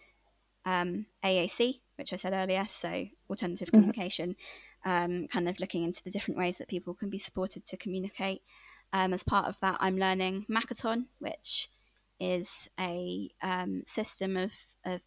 um, 0.66 1.06
AAC, 1.24 1.80
which 1.95 2.12
I 2.12 2.18
said 2.18 2.34
earlier, 2.34 2.66
so 2.68 3.08
alternative 3.30 3.72
communication, 3.72 4.36
um, 4.84 5.28
kind 5.30 5.48
of 5.48 5.60
looking 5.62 5.84
into 5.84 6.04
the 6.04 6.12
different 6.12 6.38
ways 6.38 6.58
that 6.58 6.68
people 6.68 6.93
can 6.93 7.10
be 7.10 7.18
supported 7.18 7.64
to 7.66 7.78
communicate. 7.78 8.41
Um, 8.91 9.14
as 9.14 9.24
part 9.24 9.48
of 9.48 9.60
that, 9.62 9.78
I'm 9.80 9.98
learning 9.98 10.45
Makaton, 10.50 11.06
which 11.20 11.70
is 12.20 12.70
a 12.78 13.30
um, 13.41 13.84
system 13.86 14.36
of, 14.36 14.52
of 14.86 15.02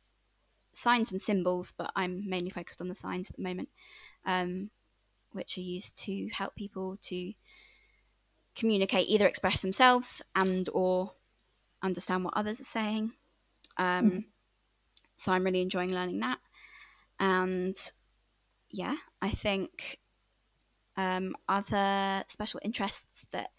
signs 0.73 1.13
and 1.13 1.21
symbols, 1.21 1.73
but 1.77 1.93
I'm 1.95 2.29
mainly 2.29 2.51
focused 2.51 2.81
on 2.81 2.89
the 2.89 2.95
signs 2.95 3.29
at 3.29 3.37
the 3.37 3.43
moment, 3.43 3.69
um, 4.25 4.71
which 5.33 5.59
are 5.59 5.63
used 5.63 5.99
to 6.05 6.29
help 6.33 6.55
people 6.57 6.97
to 7.03 7.35
communicate, 8.55 9.09
either 9.09 9.27
express 9.27 9.61
themselves 9.61 10.23
and 10.35 10.69
or 10.73 11.13
understand 11.83 12.25
what 12.25 12.35
others 12.35 12.61
are 12.61 12.65
saying. 12.65 13.13
Um, 13.81 14.11
Mhm. 14.11 14.25
So 15.17 15.33
I'm 15.33 15.45
really 15.45 15.63
enjoying 15.63 15.91
learning 15.91 16.21
that, 16.21 16.39
and 17.19 17.77
yeah, 18.71 18.97
I 19.21 19.31
think 19.31 19.99
um, 20.97 21.35
other 21.49 22.25
special 22.29 22.61
interests 22.63 23.27
that 23.33 23.51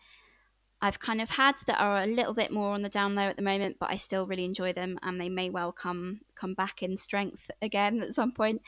I've 0.82 1.00
kind 1.00 1.22
of 1.22 1.30
had 1.30 1.56
that 1.68 1.80
are 1.80 2.00
a 2.00 2.08
little 2.08 2.34
bit 2.34 2.52
more 2.52 2.74
on 2.74 2.82
the 2.82 2.90
down 2.90 3.14
low 3.16 3.28
at 3.30 3.36
the 3.36 3.44
moment, 3.44 3.78
but 3.80 3.92
I 3.92 3.98
still 3.98 4.26
really 4.26 4.46
enjoy 4.46 4.74
them, 4.74 4.98
and 5.04 5.20
they 5.20 5.30
may 5.30 5.50
well 5.50 5.72
come 5.72 6.22
come 6.36 6.56
back 6.56 6.82
in 6.82 6.98
strength 6.98 7.52
again 7.62 8.02
at 8.02 8.14
some 8.16 8.32
point. 8.32 8.62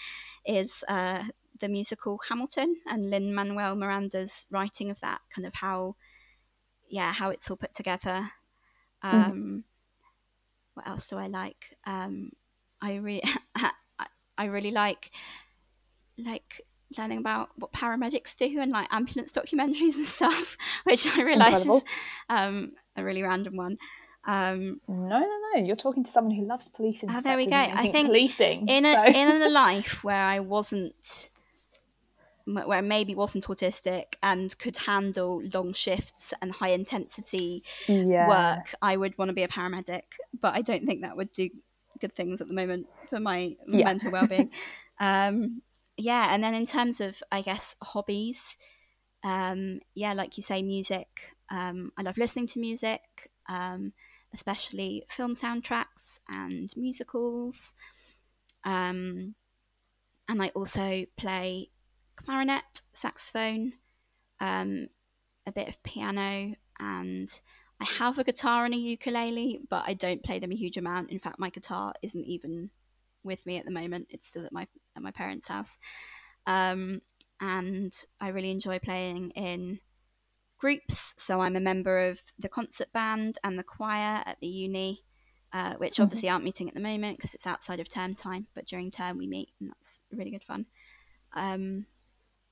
Is 0.46 0.84
uh, 0.88 1.24
the 1.60 1.70
musical 1.70 2.20
Hamilton 2.30 2.78
and 2.86 3.10
Lin 3.10 3.34
Manuel 3.34 3.76
Miranda's 3.76 4.48
writing 4.52 4.92
of 4.92 5.00
that, 5.00 5.22
kind 5.34 5.48
of 5.48 5.56
how, 5.56 5.96
yeah, 6.90 7.12
how 7.14 7.30
it's 7.32 7.50
all 7.50 7.58
put 7.58 7.74
together. 7.74 8.32
Um, 9.02 9.64
What 10.74 10.88
else 10.88 11.08
do 11.08 11.18
I 11.18 11.28
like? 11.28 11.78
Um, 11.86 12.32
I 12.82 12.96
really, 12.96 13.24
I 14.38 14.46
really 14.46 14.72
like 14.72 15.12
like 16.18 16.62
learning 16.98 17.18
about 17.18 17.50
what 17.56 17.72
paramedics 17.72 18.36
do 18.38 18.60
and 18.60 18.72
like 18.72 18.88
ambulance 18.92 19.32
documentaries 19.32 19.96
and 19.96 20.08
stuff, 20.08 20.58
which 20.84 21.08
I 21.18 21.22
realise 21.24 21.66
is 21.66 21.84
um, 22.30 22.74
a 22.96 23.04
really 23.04 23.24
random 23.24 23.56
one. 23.56 23.78
Um, 24.26 24.80
No, 24.88 25.20
no, 25.20 25.40
no. 25.56 25.64
You're 25.66 25.76
talking 25.76 26.04
to 26.04 26.12
someone 26.12 26.36
who 26.36 26.46
loves 26.46 26.70
policing. 26.70 27.10
Ah, 27.12 27.20
there 27.22 27.36
we 27.38 27.46
go. 27.46 27.56
I 27.58 27.90
think 27.92 28.08
policing. 28.08 28.68
in 28.68 28.86
a 28.86 28.94
so- 28.94 29.06
in 29.06 29.42
a 29.42 29.50
life 29.64 30.04
where 30.04 30.24
I 30.24 30.40
wasn't 30.40 31.30
where 32.46 32.82
maybe 32.82 33.16
wasn't 33.16 33.48
autistic 33.48 34.16
and 34.22 34.58
could 34.60 34.78
handle 34.78 35.42
long 35.54 35.74
shifts 35.74 36.34
and 36.42 36.52
high 36.52 36.70
intensity 36.70 37.64
yeah. 37.88 38.28
work, 38.28 38.76
I 38.82 38.98
would 38.98 39.18
want 39.18 39.30
to 39.30 39.34
be 39.34 39.44
a 39.44 39.48
paramedic. 39.48 40.04
But 40.40 40.56
I 40.56 40.62
don't 40.62 40.86
think 40.86 41.02
that 41.02 41.16
would 41.18 41.32
do 41.32 41.50
good 42.00 42.16
things 42.16 42.42
at 42.42 42.48
the 42.48 42.54
moment 42.54 42.88
for 43.10 43.20
my 43.20 43.56
Yeah. 43.68 43.86
mental 43.86 44.12
well-being. 44.12 44.52
um, 45.00 45.62
yeah, 45.98 46.34
and 46.34 46.44
then 46.44 46.54
in 46.54 46.66
terms 46.66 47.00
of, 47.00 47.22
I 47.32 47.42
guess, 47.42 47.76
hobbies, 47.82 48.58
um, 49.24 49.80
yeah, 49.94 50.14
like 50.14 50.38
you 50.38 50.44
say, 50.44 50.62
music. 50.62 51.36
Um, 51.50 51.92
I 51.98 52.02
love 52.02 52.18
listening 52.18 52.48
to 52.48 52.60
music, 52.60 53.32
um, 53.48 53.94
especially 54.34 55.06
film 55.08 55.36
soundtracks 55.36 56.20
and 56.28 56.74
musicals. 56.76 57.74
Um, 58.66 59.36
and 60.28 60.42
I 60.42 60.50
also 60.50 61.06
play 61.18 61.70
clarinet, 62.26 62.82
saxophone, 62.94 63.74
um, 64.40 64.88
a 65.46 65.52
bit 65.52 65.68
of 65.68 65.82
piano, 65.84 66.56
and 66.80 67.42
I 67.80 67.86
have 67.86 68.18
a 68.18 68.24
guitar 68.24 68.66
and 68.66 68.74
a 68.74 68.78
ukulele, 68.78 69.62
but 69.70 69.84
I 69.88 69.94
don't 69.94 70.24
play 70.24 70.40
them 70.40 70.52
a 70.52 70.56
huge 70.56 70.78
amount. 70.78 71.12
In 71.12 71.20
fact, 71.20 71.40
my 71.40 71.50
guitar 71.50 71.94
isn't 72.02 72.26
even 72.26 72.70
with 73.24 73.46
me 73.46 73.58
at 73.58 73.66
the 73.66 73.72
moment; 73.72 74.08
it's 74.10 74.28
still 74.28 74.46
at 74.46 74.52
my 74.54 74.68
at 74.96 75.02
my 75.02 75.12
parents' 75.12 75.48
house. 75.48 75.78
Um, 76.46 77.02
and 77.40 77.94
I 78.22 78.30
really 78.30 78.52
enjoy 78.52 78.80
playing 78.80 79.32
in 79.32 79.80
groups. 80.58 81.14
So 81.18 81.42
I'm 81.42 81.56
a 81.58 81.62
member 81.62 82.10
of 82.10 82.22
the 82.40 82.50
concert 82.50 82.92
band 82.94 83.38
and 83.44 83.60
the 83.60 83.64
choir 83.64 84.24
at 84.26 84.38
the 84.40 84.48
uni, 84.48 85.04
uh, 85.52 85.76
which 85.76 85.98
Mhm. 85.98 86.04
obviously 86.04 86.30
aren't 86.30 86.46
meeting 86.46 86.70
at 86.70 86.74
the 86.74 86.80
moment 86.80 87.18
because 87.18 87.34
it's 87.34 87.48
outside 87.48 87.82
of 87.82 87.90
term 87.90 88.14
time. 88.16 88.48
But 88.54 88.66
during 88.66 88.92
term 88.92 89.18
we 89.18 89.28
meet, 89.28 89.50
and 89.60 89.70
that's 89.70 90.02
really 90.12 90.32
good 90.32 90.44
fun. 90.44 90.68
Um, 91.34 91.88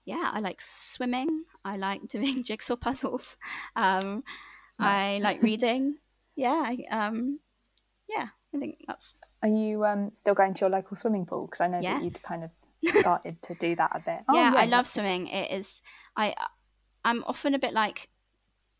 yeah, 0.06 0.32
I 0.34 0.40
like 0.40 0.62
swimming. 0.62 1.44
I 1.64 1.78
like 1.78 2.08
doing 2.08 2.44
jigsaw 2.44 2.76
puzzles. 2.76 3.38
Um, 3.76 4.24
I 4.80 5.20
like 5.22 5.44
reading. 5.44 5.98
Yeah, 6.36 6.64
I, 6.66 6.78
um, 6.90 7.40
yeah, 8.10 8.28
I 8.54 8.58
think 8.58 8.78
that's 8.88 9.22
Are 9.44 9.50
you 9.50 9.86
um, 9.86 10.10
still 10.14 10.34
going 10.34 10.56
to 10.56 10.62
your 10.62 10.70
local 10.72 10.98
swimming 10.98 11.28
pool? 11.28 11.46
Because 11.46 11.62
I 11.62 11.68
know 11.68 11.82
that 11.82 12.04
you've 12.04 12.22
kind 12.24 12.44
of 12.44 12.50
started 13.00 13.40
to 13.44 13.54
do 13.56 13.76
that 13.76 13.92
a 13.94 14.00
bit. 14.00 14.22
Oh, 14.28 14.36
yeah, 14.36 14.54
I 14.56 14.66
love 14.66 14.88
swimming. 14.88 15.28
It 15.28 15.52
is 15.52 15.84
I 16.18 16.34
I'm 17.06 17.24
often 17.26 17.54
a 17.54 17.60
bit 17.60 17.74
like 17.74 18.10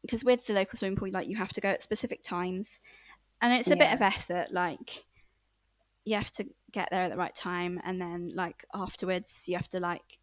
because 0.02 0.26
with 0.26 0.48
the 0.48 0.54
local 0.54 0.78
swimming 0.78 0.98
pool, 0.98 1.10
like 1.12 1.28
you 1.28 1.36
have 1.36 1.54
to 1.54 1.62
go 1.62 1.70
at 1.70 1.84
specific 1.84 2.24
times, 2.24 2.82
and 3.42 3.54
it's 3.54 3.70
a 3.70 3.76
bit 3.76 3.94
of 3.94 4.02
effort. 4.02 4.52
Like 4.52 5.06
you 6.04 6.16
have 6.16 6.32
to 6.32 6.46
get 6.72 6.90
there 6.92 7.04
at 7.04 7.12
the 7.12 7.18
right 7.18 7.36
time, 7.36 7.80
and 7.86 8.02
then 8.02 8.32
like 8.34 8.66
afterwards, 8.74 9.46
you 9.48 9.56
have 9.56 9.70
to 9.70 9.80
like 9.80 10.18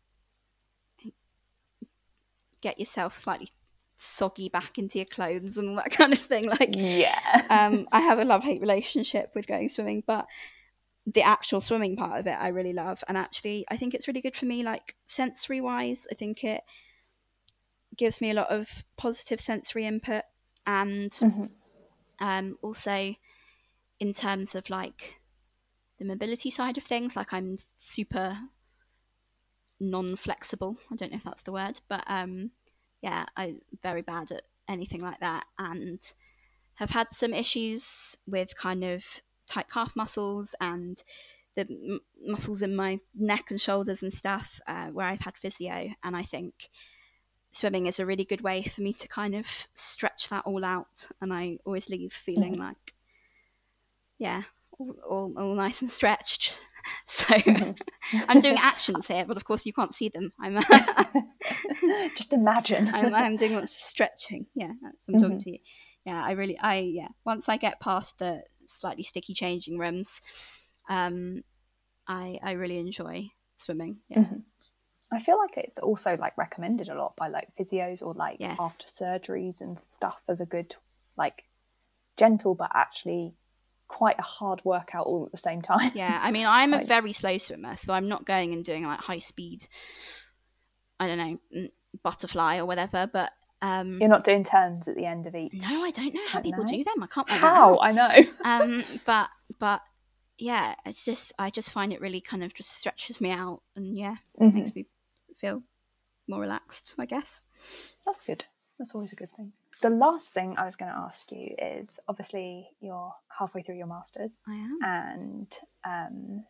get 2.61 2.78
yourself 2.78 3.16
slightly 3.16 3.48
soggy 3.96 4.48
back 4.48 4.78
into 4.78 4.98
your 4.98 5.06
clothes 5.06 5.59
and 5.59 5.68
all 5.68 5.76
that 5.76 5.90
kind 5.90 6.12
of 6.12 6.18
thing. 6.18 6.48
Like 6.48 6.74
Yeah. 6.76 7.42
um, 7.50 7.88
I 7.92 8.00
have 8.00 8.18
a 8.18 8.24
love 8.24 8.44
hate 8.44 8.61
relationship 8.61 9.30
with 9.34 9.46
going 9.46 9.68
swimming, 9.68 10.02
but 10.06 10.26
the 11.06 11.22
actual 11.22 11.61
swimming 11.61 11.96
part 11.96 12.20
of 12.20 12.26
it 12.26 12.36
I 12.38 12.48
really 12.48 12.72
love. 12.72 13.02
And 13.09 13.16
actually, 13.16 13.64
I 13.70 13.76
think 13.76 13.94
it's 13.94 14.06
really 14.09 14.20
good 14.20 14.36
for 14.36 14.46
me, 14.46 14.62
like 14.62 14.94
sensory 15.06 15.61
wise. 15.61 16.06
I 16.11 16.14
think 16.14 16.44
it 16.44 16.62
gives 17.96 18.20
me 18.20 18.30
a 18.30 18.34
lot 18.34 18.50
of 18.50 18.84
positive 18.96 19.40
sensory 19.40 19.86
input. 19.86 20.22
And 20.66 21.11
Mhm. 21.12 21.50
um, 22.20 22.59
also, 22.62 23.14
in 23.98 24.12
terms 24.12 24.54
of 24.54 24.70
like 24.70 25.20
the 25.98 26.04
mobility 26.04 26.50
side 26.50 26.78
of 26.78 26.84
things, 26.84 27.16
like 27.16 27.32
I'm 27.32 27.56
super 27.76 28.36
non 29.80 30.16
flexible. 30.16 30.76
I 30.90 30.96
don't 30.96 31.10
know 31.12 31.16
if 31.18 31.24
that's 31.24 31.42
the 31.42 31.52
word, 31.52 31.80
but 31.88 32.04
um, 32.06 32.52
yeah, 33.02 33.26
I'm 33.36 33.60
very 33.82 34.02
bad 34.02 34.32
at 34.32 34.42
anything 34.68 35.00
like 35.00 35.20
that, 35.20 35.44
and 35.58 36.00
have 36.74 36.90
had 36.90 37.08
some 37.12 37.32
issues 37.34 38.16
with 38.26 38.56
kind 38.56 38.84
of 38.84 39.04
tight 39.46 39.68
calf 39.68 39.96
muscles 39.96 40.54
and 40.60 41.02
the 41.56 41.62
m- 41.62 42.00
muscles 42.24 42.62
in 42.62 42.76
my 42.76 43.00
neck 43.14 43.50
and 43.50 43.60
shoulders 43.60 44.02
and 44.02 44.12
stuff 44.12 44.60
uh, 44.68 44.88
where 44.88 45.06
I've 45.06 45.22
had 45.22 45.36
physio. 45.36 45.90
And 46.04 46.16
I 46.16 46.22
think 46.22 46.68
swimming 47.50 47.86
is 47.86 47.98
a 47.98 48.06
really 48.06 48.24
good 48.24 48.42
way 48.42 48.62
for 48.62 48.80
me 48.82 48.92
to 48.92 49.08
kind 49.08 49.34
of 49.34 49.46
stretch 49.74 50.28
that 50.28 50.44
all 50.46 50.64
out. 50.64 51.08
And 51.20 51.32
I 51.32 51.58
always 51.64 51.88
leave 51.88 52.12
feeling 52.12 52.54
Mhm. 52.54 52.58
like, 52.60 52.94
yeah, 54.18 54.42
all, 54.78 54.94
all, 55.08 55.34
all 55.38 55.54
nice 55.54 55.80
and 55.80 55.90
stretched. 55.90 56.64
So. 57.07 57.34
I'm 58.28 58.41
doing 58.41 58.57
actions 58.61 59.09
here, 59.09 59.24
but 59.26 59.36
of 59.36 59.45
course 59.45 59.66
you 59.66 59.72
can't 59.72 59.95
see 59.95 60.09
them. 60.09 60.32
I'm 60.41 60.59
Just 62.16 62.32
imagine. 62.32 62.89
I'm, 62.93 63.14
I'm 63.14 63.36
doing 63.36 63.53
lots 63.55 63.74
of 63.74 63.82
stretching. 63.82 64.47
Yeah, 64.55 64.72
I'm 64.82 65.14
talking 65.18 65.36
Mhm. 65.39 65.43
to 65.45 65.51
you. 65.51 65.59
Yeah, 66.05 66.22
I 66.24 66.32
really, 66.32 66.59
I 66.59 66.76
yeah. 66.78 67.09
Once 67.24 67.49
I 67.49 67.57
get 67.57 67.80
past 67.80 68.18
the 68.18 68.43
slightly 68.66 69.03
sticky 69.03 69.34
changing 69.34 69.78
rooms, 69.78 70.20
um, 70.89 71.43
I 72.07 72.39
I 72.43 72.53
really 72.53 72.78
enjoy 72.78 73.28
swimming. 73.57 73.99
Yeah, 74.09 74.20
Mhm. 74.20 74.43
I 75.11 75.20
feel 75.20 75.39
like 75.39 75.57
it's 75.57 75.78
also 75.78 76.16
like 76.16 76.36
recommended 76.39 76.89
a 76.89 76.95
lot 76.95 77.14
by 77.16 77.28
like 77.28 77.49
physios 77.59 78.03
or 78.03 78.14
like 78.14 78.36
Yes. 78.41 78.59
after 78.61 78.86
surgeries 79.05 79.61
and 79.61 79.78
stuff 79.78 80.20
as 80.28 80.41
a 80.41 80.47
good 80.47 80.76
like 81.16 81.45
gentle 82.16 82.55
but 82.55 82.70
actually 82.74 83.34
quite 83.89 84.18
a 84.18 84.22
hard 84.22 84.61
workout 84.64 85.07
all 85.07 85.24
at 85.26 85.32
the 85.32 85.39
same 85.39 85.62
time. 85.62 85.91
yeah. 85.95 86.20
I 86.22 86.30
mean, 86.30 86.47
I'm 86.47 86.72
a 86.74 86.84
very 86.97 87.12
slow 87.12 87.39
swimmer, 87.39 87.74
so 87.74 87.93
I'm 87.95 88.09
not 88.09 88.24
going 88.26 88.53
and 88.53 88.64
doing 88.64 88.84
like 88.84 89.01
high 89.01 89.18
speed. 89.18 89.66
I 91.01 91.07
don't 91.07 91.18
know, 91.18 91.39
mm, 91.57 91.70
butterfly 92.03 92.59
or 92.59 92.66
whatever. 92.66 93.09
But 93.12 93.32
um, 93.62 93.99
You're 94.01 94.09
not 94.11 94.24
doing 94.24 94.45
turns 94.45 94.89
at 94.89 94.95
the 94.97 95.07
end 95.07 95.26
of 95.26 95.34
each. 95.34 95.53
no, 95.55 95.82
I 95.84 95.91
don't 95.91 96.14
know 96.14 96.26
how 96.28 96.41
people 96.43 96.64
know. 96.64 96.68
do 96.68 96.84
them. 96.84 97.03
I 97.03 97.07
can't. 97.07 97.28
How? 97.28 97.78
I 97.80 97.93
know. 97.93 98.24
um, 98.45 98.84
but 99.07 99.30
but 99.59 99.80
yeah, 100.39 100.74
it's 100.86 101.05
just 101.05 101.32
I 101.39 101.51
just 101.51 101.72
find 101.72 101.93
it 101.93 102.01
really 102.01 102.20
kind 102.20 102.45
of 102.45 102.55
just 102.55 102.70
stretches 102.70 103.20
me 103.20 103.30
out 103.30 103.62
and 103.74 103.97
yeah, 103.99 104.16
Mhm. 104.41 104.55
makes 104.55 104.74
me 104.74 104.86
feel 105.39 105.62
more 106.28 106.41
relaxed, 106.41 106.95
I 106.99 107.07
guess. 107.07 107.43
That's 108.05 108.20
good. 108.24 108.45
That's 108.78 108.95
always 108.95 109.12
a 109.12 109.16
good 109.16 109.30
thing. 109.30 109.53
The 109.80 109.90
last 109.90 110.28
thing 110.30 110.56
I 110.58 110.64
was 110.64 110.76
going 110.76 110.90
to 110.90 110.98
ask 110.98 111.30
you 111.30 111.54
is 111.58 111.88
obviously 112.08 112.68
you're 112.80 113.12
halfway 113.38 113.62
through 113.62 113.76
your 113.76 113.86
masters 113.86 114.30
I 114.46 114.54
am. 114.54 114.78
and 114.82 115.58
um, 115.84 116.44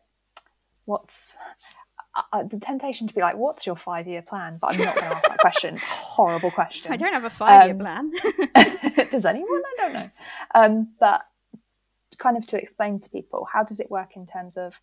what's 0.85 1.35
uh, 2.15 2.21
uh, 2.33 2.43
the 2.43 2.59
temptation 2.59 3.07
to 3.07 3.13
be 3.13 3.21
like, 3.21 3.35
what's 3.37 3.65
your 3.67 3.75
five 3.75 4.07
year 4.07 4.21
plan? 4.23 4.57
But 4.59 4.73
I'm 4.73 4.85
not 4.85 4.95
going 4.95 5.11
to 5.11 5.15
ask 5.17 5.27
that 5.29 5.37
question. 5.39 5.77
Horrible 5.81 6.51
question. 6.51 6.91
I 6.91 6.97
don't 6.97 7.13
have 7.13 7.25
a 7.25 7.29
five 7.29 7.65
year 7.65 7.73
Um, 7.75 7.79
plan. 7.79 8.11
Does 9.11 9.25
anyone? 9.25 9.61
I 9.65 9.73
don't 9.77 9.93
know. 9.93 10.07
Um, 10.55 10.93
but 10.99 11.21
kind 12.17 12.35
of 12.37 12.45
to 12.47 12.61
explain 12.61 12.99
to 12.99 13.09
people, 13.09 13.47
how 13.51 13.63
does 13.63 13.79
it 13.79 13.89
work 13.89 14.15
in 14.17 14.25
terms 14.25 14.57
of 14.57 14.73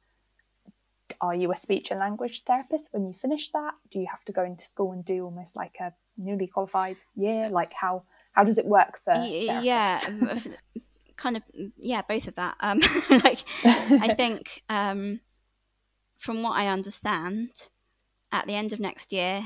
are 1.21 1.35
you 1.35 1.53
a 1.53 1.57
speech 1.59 1.91
and 1.91 2.01
language 2.01 2.45
therapist 2.45 2.89
when 2.93 3.07
you 3.07 3.13
finish 3.13 3.51
that? 3.53 3.75
Do 3.91 3.99
you 3.99 4.07
have 4.11 4.25
to 4.25 4.33
go 4.33 4.43
into 4.45 4.65
school 4.65 4.93
and 4.93 5.05
do 5.05 5.25
almost 5.25 5.55
like 5.57 5.75
a 5.81 5.93
newly 6.17 6.47
qualified 6.47 6.97
year? 7.15 7.49
Like 7.51 7.73
how 7.73 8.05
how 8.37 8.45
does 8.45 8.59
it 8.59 8.67
work 8.67 9.01
for? 9.03 9.15
Y- 9.15 9.61
yeah, 9.63 10.01
um, 10.07 10.41
kind 11.17 11.39
of. 11.39 11.43
Yeah, 11.77 12.03
both 12.07 12.29
of 12.29 12.35
that. 12.37 12.57
Um, 12.61 12.81
like 13.11 13.43
I 13.65 14.15
think 14.15 14.63
um, 14.69 15.21
from 16.19 16.43
what 16.43 16.53
I 16.53 16.69
understand, 16.69 17.71
at 18.31 18.47
the 18.47 18.55
end 18.55 18.75
of 18.75 18.79
next 18.79 19.11
year, 19.13 19.43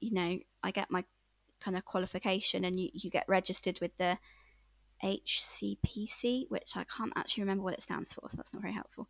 you 0.00 0.14
know, 0.14 0.38
I 0.62 0.70
get 0.70 0.90
my 0.90 1.04
kind 1.60 1.76
of 1.76 1.84
qualification, 1.84 2.64
and 2.64 2.80
you, 2.80 2.88
you 2.94 3.10
get 3.10 3.28
registered 3.28 3.78
with 3.82 3.94
the 3.98 4.18
HCPC, 5.04 6.46
which 6.48 6.72
I 6.74 6.84
can't 6.84 7.12
actually 7.16 7.42
remember 7.42 7.64
what 7.64 7.74
it 7.74 7.82
stands 7.82 8.14
for, 8.14 8.22
so 8.30 8.36
that's 8.38 8.54
not 8.54 8.62
very 8.62 8.74
helpful. 8.74 9.08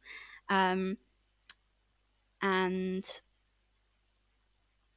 Um, 0.48 0.98
and 2.42 3.09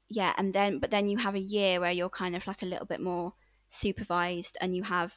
yeah, 0.07 0.33
and 0.35 0.51
then 0.51 0.79
but 0.79 0.89
then 0.89 1.07
you 1.07 1.17
have 1.19 1.35
a 1.35 1.39
year 1.39 1.79
where 1.79 1.91
you're 1.91 2.09
kind 2.09 2.35
of 2.35 2.47
like 2.47 2.63
a 2.63 2.65
little 2.65 2.87
bit 2.87 2.99
more 2.99 3.33
supervised, 3.69 4.57
and 4.59 4.75
you 4.75 4.83
have 4.83 5.15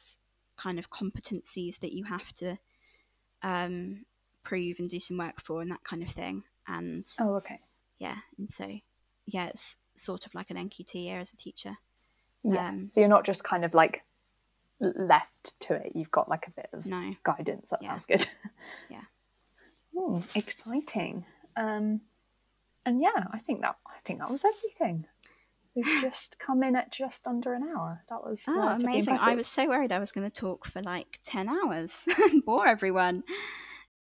kind 0.55 0.79
of 0.79 0.89
competencies 0.89 1.79
that 1.79 1.93
you 1.93 2.05
have 2.05 2.31
to 2.35 2.57
um, 3.41 4.05
prove 4.43 4.79
and 4.79 4.89
do 4.89 4.99
some 4.99 5.17
work 5.17 5.41
for, 5.41 5.61
and 5.61 5.71
that 5.71 5.83
kind 5.83 6.01
of 6.03 6.09
thing. 6.09 6.43
And 6.67 7.05
Oh, 7.19 7.35
okay. 7.35 7.59
yeah, 7.99 8.17
and 8.37 8.49
so 8.49 8.79
yeah, 9.25 9.47
it's 9.47 9.77
sort 9.95 10.25
of 10.25 10.33
like 10.33 10.49
an 10.49 10.57
NQT 10.57 10.95
year 10.95 11.19
as 11.19 11.33
a 11.33 11.37
teacher. 11.37 11.77
Yeah. 12.43 12.69
Um, 12.69 12.89
so 12.89 12.99
you're 12.99 13.09
not 13.09 13.25
just 13.25 13.43
kind 13.43 13.65
of 13.65 13.73
like 13.73 14.03
left 14.79 15.59
to 15.61 15.75
it. 15.75 15.91
You've 15.95 16.11
got 16.11 16.29
like 16.29 16.47
a 16.47 16.51
bit 16.51 16.69
of 16.73 16.85
No, 16.85 17.15
guidance. 17.23 17.69
That 17.69 17.81
Yeah. 17.81 17.89
sounds 17.89 18.05
good. 18.05 18.25
Yeah. 18.89 19.01
Hmm, 19.95 20.19
exciting. 20.35 21.25
Um, 21.55 22.01
and 22.85 23.01
yeah, 23.01 23.25
I 23.31 23.39
think 23.39 23.61
that 23.61 23.75
I 23.87 23.99
think 24.03 24.19
that 24.19 24.29
was 24.29 24.43
everything. 24.43 25.05
We've 25.75 26.01
just 26.01 26.37
come 26.37 26.61
in 26.61 26.75
at 26.75 26.91
just 26.91 27.25
under 27.25 27.53
an 27.53 27.63
hour. 27.63 28.03
That 28.09 28.23
was 28.23 28.41
oh, 28.47 28.77
amazing! 28.79 29.17
I 29.19 29.33
was 29.35 29.47
so 29.47 29.67
worried 29.67 29.91
I 29.91 29.99
was 29.99 30.11
going 30.11 30.29
to 30.29 30.33
talk 30.33 30.65
for 30.65 30.81
like 30.81 31.19
ten 31.23 31.49
hours, 31.49 32.07
bore 32.45 32.67
everyone. 32.67 33.23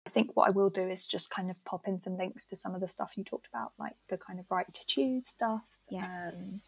I 0.07 0.11
think 0.11 0.37
what 0.37 0.49
I 0.49 0.53
will 0.53 0.71
do 0.71 0.89
is 0.89 1.07
just 1.07 1.31
kind 1.31 1.51
of 1.51 1.63
pop 1.65 1.89
in 1.89 2.01
some 2.01 2.17
links 2.17 2.47
to 2.47 2.57
some 2.57 2.75
of 2.75 2.81
the 2.81 2.89
stuff 2.89 3.13
you 3.17 3.25
talked 3.25 3.49
about, 3.49 3.73
like 3.79 3.97
the 4.09 4.17
kind 4.17 4.39
of 4.39 4.47
right 4.49 4.67
to 4.73 4.87
choose 4.87 5.27
stuff. 5.27 5.63
Yes. 5.91 6.35
Um, 6.35 6.61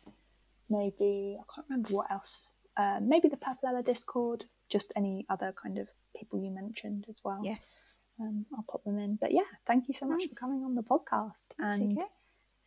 maybe 0.69 1.39
I 1.41 1.45
can't 1.55 1.67
remember 1.71 1.91
what 1.91 2.11
else. 2.11 2.49
Uh, 2.77 2.99
maybe 3.01 3.29
the 3.29 3.37
Purple 3.37 3.81
Discord. 3.83 4.45
Just 4.69 4.93
any 4.97 5.25
other 5.31 5.55
kind 5.61 5.79
of 5.79 5.89
people 6.15 6.39
you 6.43 6.51
mentioned 6.51 7.07
as 7.09 7.23
well. 7.25 7.41
yes. 7.43 7.95
Um, 8.21 8.45
I'll 8.55 8.65
pop 8.69 8.85
them 8.85 8.99
in. 8.99 9.17
But 9.21 9.33
yeah, 9.33 9.49
thank 9.67 9.89
you 9.89 9.95
so 9.95 10.07
much 10.07 10.19
Nice. 10.19 10.29
for 10.31 10.41
coming 10.41 10.65
on 10.65 10.75
the 10.75 10.83
podcast. 10.83 11.55
That's 11.59 11.79
and 11.79 11.97
okay. 11.97 12.07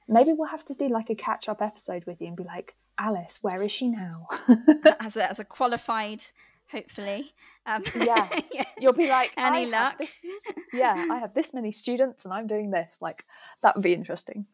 Maybe 0.08 0.34
we'll 0.34 0.47
have 0.47 0.66
to 0.66 0.74
do 0.74 0.88
like 0.89 1.10
a 1.10 1.16
catch 1.16 1.49
up 1.49 1.62
episode 1.62 2.06
with 2.06 2.22
you 2.22 2.28
and 2.28 2.36
be 2.38 2.43
like, 2.43 2.76
Alice, 2.99 3.39
where 3.41 3.62
is 3.64 3.72
she 3.72 3.88
now? 3.88 4.28
as 4.99 5.18
a, 5.18 5.30
as 5.30 5.39
a 5.39 5.45
qualified, 5.45 6.24
hopefully. 6.72 7.32
Um, 7.66 7.84
Yeah. 7.95 8.30
You'll 8.80 8.93
be 8.93 9.10
like, 9.10 9.32
Any 9.38 9.66
"I 9.66 9.66
luck? 9.66 9.97
this- 9.97 10.14
yeah, 10.74 11.08
I 11.12 11.20
have 11.20 11.34
this 11.34 11.54
many 11.54 11.72
students 11.72 12.26
and 12.26 12.34
I'm 12.34 12.47
doing 12.47 12.72
this. 12.72 12.97
Like 13.02 13.24
that 13.64 13.76
would 13.76 13.84
be 13.84 13.93
interesting. 13.93 14.45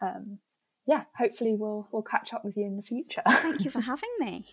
Um, 0.00 0.38
yeah, 0.86 1.04
hopefully 1.16 1.54
we'll 1.54 1.88
we'll 1.92 2.02
catch 2.02 2.34
up 2.34 2.44
with 2.44 2.56
you 2.58 2.64
in 2.66 2.76
the 2.76 2.82
future. 2.82 3.22
Thank 3.26 3.64
you 3.64 3.70
for 3.70 3.80
having 3.80 4.10
me. 4.20 4.44